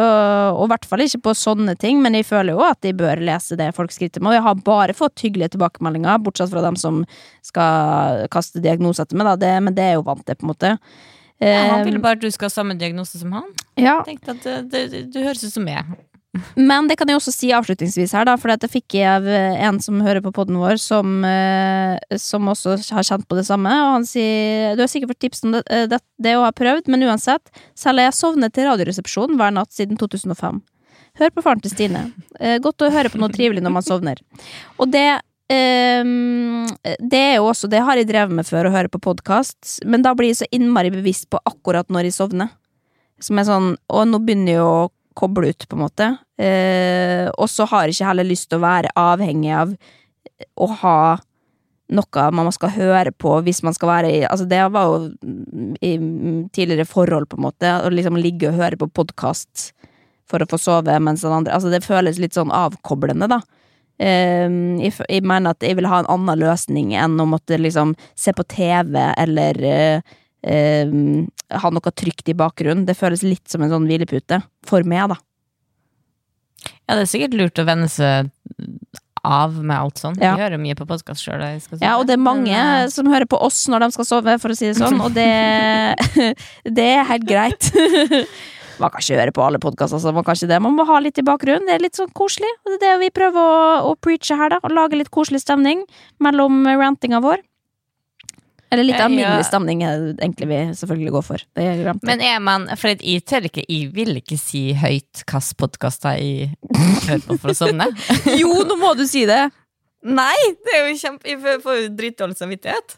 og 0.56 0.64
i 0.64 0.70
hvert 0.72 0.86
fall 0.88 1.02
ikke 1.04 1.20
på 1.26 1.34
sånne 1.36 1.74
ting, 1.78 2.00
men 2.02 2.16
jeg 2.16 2.26
føler 2.28 2.56
jo 2.56 2.62
at 2.64 2.86
jeg 2.86 2.96
bør 2.98 3.20
lese 3.22 3.58
det 3.58 3.68
folk 3.76 3.92
skriver 3.94 4.14
til 4.16 4.24
meg. 4.24 4.32
Og 4.32 4.38
jeg 4.38 4.44
har 4.46 4.62
bare 4.66 4.96
fått 4.96 5.24
hyggelige 5.24 5.52
tilbakemeldinger, 5.54 6.22
bortsett 6.24 6.52
fra 6.52 6.64
dem 6.64 6.78
som 6.80 7.02
skal 7.44 8.24
kaste 8.32 8.62
diagnose 8.64 9.04
etter 9.04 9.18
meg, 9.18 9.28
da. 9.28 9.36
Det, 9.44 9.52
men 9.66 9.76
det 9.76 9.90
er 9.90 9.98
jo 9.98 10.06
vant 10.08 10.24
til, 10.24 10.38
på 10.38 10.46
en 10.46 10.52
måte. 10.54 10.72
Ja, 11.42 11.58
han 11.72 11.84
ville 11.88 11.98
bare 12.02 12.16
at 12.16 12.22
du 12.22 12.30
skal 12.30 12.48
ha 12.48 12.54
samme 12.54 12.78
diagnose 12.78 13.18
som 13.18 13.32
han. 13.34 13.48
ja, 13.74 13.98
Jeg 14.06 14.12
tenkte 14.12 14.36
at 14.36 14.70
det, 14.70 14.82
det, 14.92 15.04
Du 15.12 15.18
høres 15.24 15.42
ut 15.42 15.50
som 15.50 15.66
meg. 15.66 15.90
Men 16.56 16.86
det 16.88 16.96
kan 16.96 17.10
jeg 17.10 17.18
også 17.18 17.32
si 17.34 17.50
avslutningsvis 17.52 18.14
her, 18.16 18.24
da, 18.24 18.38
for 18.40 18.48
det 18.56 18.70
fikk 18.72 18.96
jeg 18.96 19.04
av 19.04 19.26
eh, 19.28 19.58
en 19.66 19.80
som 19.84 20.00
hører 20.00 20.22
på 20.24 20.32
podden 20.32 20.56
vår, 20.60 20.78
som, 20.80 21.18
eh, 21.28 22.16
som 22.20 22.48
også 22.48 22.78
har 22.96 23.04
kjent 23.04 23.26
på 23.28 23.36
det 23.36 23.44
samme. 23.48 23.72
Og 23.84 23.96
han 23.98 24.06
sier 24.08 24.72
du 24.78 24.80
har 24.84 24.88
sikkert 24.88 25.12
fått 25.12 25.24
tips 25.26 25.44
om 25.44 25.58
det, 25.58 25.62
eh, 25.68 25.84
det, 25.92 26.00
det 26.24 26.36
å 26.38 26.46
ha 26.46 26.54
prøvd, 26.56 26.88
men 26.92 27.04
uansett, 27.04 27.52
selv 27.76 28.00
har 28.00 28.08
jeg 28.08 28.20
sovnet 28.22 28.56
til 28.56 28.70
Radioresepsjonen 28.70 29.36
hver 29.40 29.52
natt 29.58 29.76
siden 29.76 30.00
2005. 30.00 30.62
Hør 31.20 31.34
på 31.36 31.44
faren 31.44 31.60
til 31.60 31.74
Stine. 31.74 32.06
Godt 32.64 32.80
å 32.80 32.88
høre 32.88 33.10
på 33.12 33.18
noe 33.20 33.28
trivelig 33.28 33.60
når 33.60 33.74
man 33.74 33.84
sovner. 33.84 34.24
Og 34.80 34.88
det 34.92 35.20
Um, 35.52 36.62
det 37.10 37.18
er 37.18 37.34
jo 37.34 37.48
også, 37.50 37.68
det 37.68 37.82
har 37.84 37.98
jeg 37.98 38.06
drevet 38.08 38.32
med 38.32 38.46
før, 38.48 38.70
å 38.70 38.72
høre 38.72 38.88
på 38.88 39.02
podkast, 39.02 39.82
men 39.84 40.00
da 40.00 40.14
blir 40.16 40.30
jeg 40.30 40.38
så 40.38 40.46
innmari 40.54 40.88
bevisst 40.94 41.26
på 41.28 41.42
akkurat 41.44 41.90
når 41.92 42.08
jeg 42.08 42.16
sovner. 42.16 42.54
Som 43.20 43.36
er 43.36 43.44
sånn 43.44 43.66
Og 43.92 44.06
nå 44.08 44.22
begynner 44.24 44.54
jeg 44.54 44.62
å 44.64 44.88
koble 45.18 45.52
ut, 45.52 45.66
på 45.68 45.76
en 45.76 45.82
måte. 45.82 46.08
Eh, 46.40 47.28
og 47.36 47.50
så 47.50 47.66
har 47.70 47.86
jeg 47.86 47.96
ikke 47.96 48.08
heller 48.10 48.28
lyst 48.28 48.48
til 48.50 48.60
å 48.60 48.66
være 48.66 48.94
avhengig 48.98 49.52
av 49.56 49.76
å 50.58 50.68
ha 50.82 50.98
noe 51.92 52.26
man 52.34 52.48
skal 52.54 52.72
høre 52.72 53.12
på 53.12 53.34
hvis 53.44 53.62
man 53.66 53.74
skal 53.76 53.90
være 53.90 54.10
i 54.10 54.20
Altså, 54.24 54.46
det 54.48 54.60
var 54.72 54.88
jo 54.88 55.10
i 55.82 55.92
tidligere 56.54 56.88
forhold, 56.88 57.28
på 57.28 57.38
en 57.38 57.46
måte. 57.46 57.72
Å 57.82 57.90
liksom 57.92 58.18
ligge 58.20 58.50
og 58.50 58.60
høre 58.60 58.80
på 58.80 58.90
podkast 59.00 59.72
for 60.28 60.42
å 60.42 60.48
få 60.48 60.60
sove 60.60 60.96
mens 61.02 61.24
den 61.24 61.34
andre 61.34 61.56
Altså, 61.56 61.72
det 61.72 61.84
føles 61.84 62.20
litt 62.22 62.38
sånn 62.38 62.54
avkoblende, 62.54 63.28
da. 63.30 63.42
Eh, 64.02 64.48
jeg, 64.82 64.96
jeg 65.08 65.26
mener 65.28 65.52
at 65.52 65.66
jeg 65.66 65.76
vil 65.78 65.90
ha 65.90 66.02
en 66.02 66.10
annen 66.10 66.40
løsning 66.42 66.94
enn 66.96 67.20
å 67.20 67.28
måtte 67.28 67.60
liksom 67.60 67.94
se 68.18 68.34
på 68.34 68.46
TV 68.50 68.96
eller 69.20 69.62
eh, 69.68 70.16
eh, 70.42 70.94
ha 71.62 71.70
noe 71.72 71.94
trygt 71.94 72.30
i 72.32 72.36
bakgrunnen. 72.38 72.86
Det 72.88 72.98
føles 72.98 73.24
litt 73.26 73.46
som 73.50 73.64
en 73.64 73.72
sånn 73.72 73.88
hvilepute. 73.88 74.42
For 74.68 74.86
meg, 74.88 75.14
da. 75.14 75.20
Ja, 76.86 76.96
det 76.96 77.04
er 77.04 77.10
sikkert 77.10 77.38
lurt 77.38 77.62
å 77.62 77.66
venne 77.66 77.88
seg 77.90 78.30
av 79.22 79.54
med 79.62 79.76
alt 79.76 80.00
sånn. 80.02 80.16
Ja. 80.20 80.34
Vi 80.34 80.42
hører 80.42 80.60
mye 80.60 80.76
på 80.78 80.86
podkast 80.88 81.22
sjøl. 81.22 81.42
Ja, 81.78 81.94
og 81.98 82.08
det 82.08 82.16
er 82.16 82.22
mange 82.22 82.50
Men, 82.50 82.86
eh, 82.86 82.88
som 82.90 83.06
hører 83.10 83.28
på 83.30 83.38
oss 83.38 83.64
når 83.70 83.86
de 83.86 83.92
skal 83.94 84.08
sove, 84.08 84.34
for 84.42 84.54
å 84.54 84.56
si 84.58 84.66
det 84.66 84.80
sånn, 84.80 84.98
og 85.02 85.14
det, 85.14 85.28
det 86.78 86.88
er 86.96 87.06
helt 87.06 87.28
greit. 87.28 87.70
Man 88.82 88.90
kan 88.90 89.04
ikke 89.04 89.20
høre 89.20 89.34
på 89.36 89.42
alle 89.44 89.60
podkaster, 89.62 89.94
altså, 89.94 90.10
man 90.16 90.24
kan 90.26 90.34
ikke 90.34 90.48
det. 90.48 90.58
Man 90.64 90.74
må 90.74 90.82
ha 90.88 90.96
litt 90.98 91.18
i 91.20 91.22
bakgrunnen. 91.22 91.68
Det 91.68 91.74
er 91.76 91.82
litt 91.84 91.98
sånn 91.98 92.08
koselig. 92.18 92.48
Og 92.64 92.72
det 92.72 92.78
er 92.80 92.96
det 92.96 93.02
vi 93.04 93.10
prøver 93.14 93.38
å, 93.38 93.66
å 93.86 93.94
preache 94.00 94.34
her, 94.34 94.50
da. 94.50 94.58
Å 94.64 94.70
lage 94.72 94.98
litt 94.98 95.12
koselig 95.14 95.42
stemning 95.44 95.84
mellom 96.24 96.64
rantinga 96.66 97.20
vår. 97.22 97.44
Eller 98.72 98.86
litt 98.88 99.00
alminnelig 99.00 99.42
ja. 99.42 99.48
stamning 99.50 99.82
er 99.84 99.98
det 100.00 100.12
egentlig 100.24 100.48
vi 100.48 100.60
selvfølgelig 100.78 101.12
går 101.12 101.24
for. 101.26 101.42
Det. 101.58 101.94
Men 102.08 102.22
er 102.24 102.38
man 102.40 102.64
For 102.80 102.94
jeg 102.94 103.24
tør 103.28 103.48
ikke, 103.50 103.66
jeg 103.68 103.90
vil 103.92 104.16
ikke 104.22 104.38
si 104.40 104.70
høyt 104.78 105.24
hvilke 105.26 105.58
podkaster 105.60 106.16
jeg 106.16 106.54
hører 107.04 107.26
på 107.26 107.36
for 107.42 107.52
å 107.52 107.58
sovne. 107.58 107.90
jo, 108.40 108.54
nå 108.64 108.78
må 108.80 108.94
du 108.96 109.04
si 109.08 109.26
det! 109.28 109.44
Nei, 110.02 110.38
det 110.64 110.72
er 110.74 110.88
jo 110.88 110.96
kjempe 110.98 111.28
Jeg 111.30 111.38
får 111.62 111.76
jo 111.78 111.90
dritdårlig 112.00 112.38
samvittighet. 112.40 112.96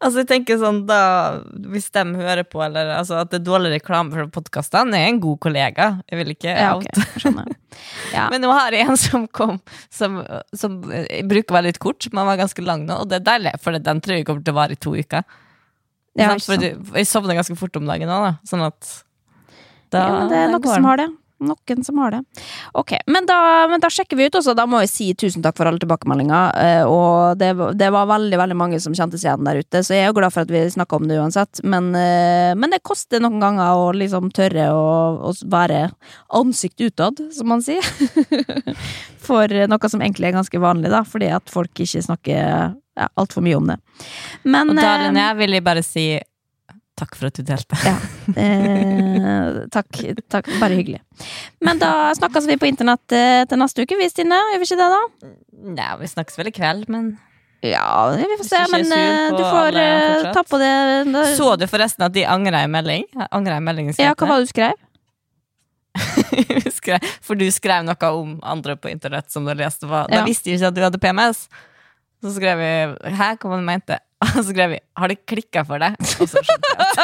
Altså, 0.00 0.22
jeg 0.22 0.28
tenker 0.30 0.56
sånn 0.56 0.78
da 0.88 0.98
Hvis 1.68 1.90
de 1.92 2.02
hører 2.16 2.46
på, 2.48 2.62
eller 2.64 2.88
altså, 2.96 3.18
at 3.20 3.32
det 3.32 3.42
er 3.42 3.44
dårlig 3.50 3.74
reklame 3.74 4.14
for 4.14 4.30
podkastene, 4.40 4.96
er 4.96 5.10
en 5.10 5.20
god 5.20 5.36
kollega. 5.44 5.90
Jeg 6.08 6.20
vil 6.22 6.32
ikke 6.32 6.54
Ja, 6.54 6.70
out. 6.74 6.86
ok, 6.88 7.18
skjønner. 7.20 7.50
Ja. 8.10 8.24
Men 8.32 8.42
nå 8.42 8.50
har 8.50 8.74
jeg 8.74 8.88
en 8.90 8.98
som 8.98 9.28
kom, 9.30 9.60
som, 9.94 10.18
som 10.58 10.80
jeg 10.90 11.22
bruker 11.30 11.54
veldig 11.54 11.70
litt 11.70 11.78
kort, 11.80 12.08
men 12.12 12.26
var 12.26 12.40
ganske 12.40 12.64
lang 12.66 12.82
nå, 12.88 12.96
og 13.04 13.08
det 13.08 13.20
er 13.20 13.26
deilig, 13.28 13.52
for 13.62 13.78
den 13.78 14.02
tror 14.02 14.18
jeg 14.18 14.26
kommer 14.28 14.42
til 14.44 14.52
å 14.52 14.58
vare 14.58 14.74
i 14.74 14.80
to 14.80 14.92
uker. 14.98 15.22
Ja, 16.18 16.32
sånn? 16.42 16.64
jeg 16.66 17.06
sovner 17.08 17.38
ganske 17.38 17.54
fort 17.56 17.78
om 17.78 17.86
dagen 17.88 18.10
nå, 18.10 18.18
da. 18.26 18.32
Sånn 18.50 18.64
at 18.66 18.90
da, 19.94 20.02
ja, 20.02 20.10
men 20.16 20.32
det 20.32 20.40
er 20.40 20.52
noen 20.52 20.68
som 20.74 20.88
har 20.90 21.00
det. 21.04 21.08
Noen 21.40 21.84
som 21.86 21.98
har 22.02 22.12
det. 22.12 22.20
Ok, 22.76 22.92
men 23.08 23.24
da, 23.28 23.66
men 23.70 23.80
da 23.80 23.88
sjekker 23.92 24.18
vi 24.18 24.26
ut 24.28 24.36
også. 24.36 24.52
Da 24.58 24.66
må 24.68 24.82
jeg 24.82 24.90
si 24.92 25.06
tusen 25.16 25.44
takk 25.44 25.56
for 25.56 25.70
alle 25.70 25.80
tilbakemeldinger. 25.80 26.52
eh, 26.60 26.82
Og 26.84 27.38
det, 27.40 27.54
det 27.80 27.88
var 27.94 28.10
veldig 28.10 28.36
veldig 28.42 28.56
mange 28.60 28.80
som 28.82 28.92
kjente 28.96 29.16
seg 29.16 29.30
igjen 29.30 29.48
der 29.48 29.62
ute, 29.62 29.82
så 29.86 29.96
jeg 29.96 30.04
er 30.04 30.10
jo 30.10 30.18
glad 30.18 30.34
for 30.34 30.44
at 30.44 30.52
vi 30.52 30.60
snakka 30.74 30.98
om 31.00 31.08
det 31.08 31.16
uansett. 31.20 31.62
Men, 31.64 31.90
eh, 31.96 32.52
men 32.54 32.74
det 32.74 32.82
koster 32.84 33.22
noen 33.24 33.40
ganger 33.40 33.72
å 33.80 33.88
liksom 33.96 34.28
tørre 34.36 34.68
å, 34.76 34.84
å 35.30 35.34
være 35.48 35.86
ansikt 36.36 36.84
utad, 36.84 37.24
som 37.32 37.48
man 37.50 37.64
sier. 37.64 37.84
For 39.30 39.52
noe 39.70 39.88
som 39.92 40.00
egentlig 40.02 40.30
er 40.30 40.36
ganske 40.38 40.60
vanlig, 40.60 40.90
da, 40.92 41.02
fordi 41.06 41.28
at 41.32 41.50
folk 41.52 41.82
ikke 41.84 42.02
snakker 42.02 42.38
ja, 42.40 43.06
altfor 43.20 43.44
mye 43.44 43.58
om 43.58 43.68
det. 43.70 43.76
Men 44.44 44.72
Og 44.72 44.78
da, 44.80 44.86
jeg 44.86 45.06
Linnea, 45.06 45.34
vil 45.38 45.54
jeg 45.56 45.64
bare 45.66 45.84
si 45.86 46.06
takk 47.00 47.16
for 47.18 47.30
at 47.30 47.38
du 47.40 47.42
delte. 47.48 47.78
ja. 47.86 47.96
Eh, 48.36 49.64
takk, 49.74 49.88
takk. 50.30 50.50
Bare 50.60 50.76
hyggelig. 50.78 51.00
Men 51.64 51.80
da 51.80 52.10
snakkes 52.16 52.46
vi 52.50 52.58
på 52.60 52.68
internett 52.70 53.16
eh, 53.16 53.42
til 53.50 53.60
neste 53.60 53.82
uke, 53.86 53.98
vi, 54.00 54.08
Stine. 54.12 54.38
Gjør 54.52 54.62
vi 54.62 54.68
ikke 54.68 54.78
det, 54.80 54.88
da? 54.94 55.32
Nei, 55.80 55.88
vi 56.02 56.10
snakkes 56.12 56.38
vel 56.40 56.52
i 56.52 56.54
kveld, 56.56 56.86
men 56.92 57.10
Ja, 57.66 57.88
vi 58.16 58.28
får 58.40 58.46
se. 58.48 58.60
Men 58.72 58.92
eh, 58.96 59.32
du 59.36 59.42
får 59.42 59.58
alle 59.72 59.86
eh, 59.88 60.28
ta 60.36 60.44
på 60.48 60.60
det 60.62 60.70
da, 61.12 61.24
Så 61.36 61.50
du 61.60 61.66
forresten 61.68 62.06
at 62.06 62.14
de 62.16 62.24
angra 62.24 62.62
en 62.64 62.72
melding? 62.72 63.04
Angra 63.30 63.58
en 63.60 63.66
melding 63.66 63.90
Ja, 63.98 64.14
hva 64.14 64.30
var 64.30 64.40
det 64.40 64.48
du 64.48 64.54
skrev? 64.54 64.78
skrev, 66.78 67.02
For 67.26 67.34
du 67.36 67.48
skrev 67.52 67.82
noe 67.84 68.12
om 68.14 68.36
andre 68.46 68.76
på 68.80 68.88
internett 68.92 69.30
som 69.32 69.44
du 69.44 69.52
leste. 69.58 69.88
Da 69.90 70.06
Ja. 70.08 70.22
visste 70.24 70.48
de 70.50 70.56
ikke 70.56 70.70
at 70.70 70.78
du 70.78 70.84
hadde 70.86 71.02
PMS. 71.02 71.48
Så 72.20 72.34
skrev 72.36 72.58
vi 72.60 72.70
'hæ, 73.10 73.36
hva 73.40 73.48
var 73.48 73.56
det 73.58 73.64
du 73.64 73.70
mente?' 73.72 73.98
Og 74.24 74.44
så 74.44 74.50
skrev 74.50 74.74
vi 74.74 74.80
'har 74.96 75.08
det 75.08 75.26
klikka 75.26 75.64
for 75.64 75.80
deg?' 75.80 75.96
Og 76.20 76.28
så 76.28 76.42
skjønte 76.44 76.68
jeg 76.68 76.78
at 76.84 76.96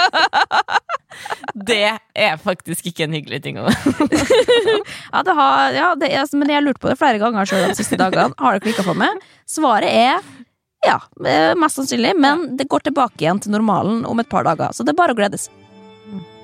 Det 1.67 1.99
er 2.13 2.37
faktisk 2.37 2.87
ikke 2.91 3.07
en 3.07 3.15
hyggelig 3.17 3.41
ting 3.47 3.57
å 3.57 3.65
Ja, 5.13 5.23
det 5.25 5.35
har, 5.39 5.73
ja 5.73 5.95
det 5.97 6.11
er, 6.13 6.27
men 6.37 6.53
jeg 6.53 6.59
har 6.61 6.67
lurt 6.67 6.81
på 6.81 6.91
det 6.93 6.99
flere 7.01 7.19
ganger 7.23 7.49
sjøl 7.49 7.71
de 7.71 7.79
siste 7.79 7.97
dagene. 7.97 8.37
Har 8.37 8.53
det 8.53 8.67
klikka 8.67 8.85
for 8.85 8.99
meg? 8.99 9.23
Svaret 9.49 9.89
er 9.89 10.21
ja, 10.85 11.01
eh, 11.25 11.55
mest 11.57 11.81
sannsynlig. 11.81 12.13
Men 12.21 12.57
det 12.57 12.69
går 12.69 12.81
tilbake 12.91 13.25
igjen 13.25 13.41
til 13.41 13.51
normalen 13.57 14.05
om 14.07 14.21
et 14.21 14.29
par 14.29 14.45
dager. 14.45 14.69
Så 14.77 14.85
det 14.85 14.93
er 14.93 15.01
bare 15.01 15.17
å 15.17 15.19
gledes. 15.19 15.49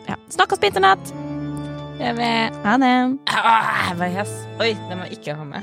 Ja. 0.09 0.17
Snakkes 0.33 0.59
på 0.59 0.67
internett! 0.73 1.13
Jeg 2.03 2.17
vet. 2.17 2.57
Ha 2.65 2.77
det. 2.83 3.19
Ah, 3.31 3.91
jeg 3.91 3.99
var 4.01 4.09
hes. 4.17 4.33
Oi, 4.59 4.73
det 4.89 4.97
må 4.99 5.03
jeg 5.07 5.13
ikke 5.21 5.37
ha 5.39 5.45
med. 5.47 5.63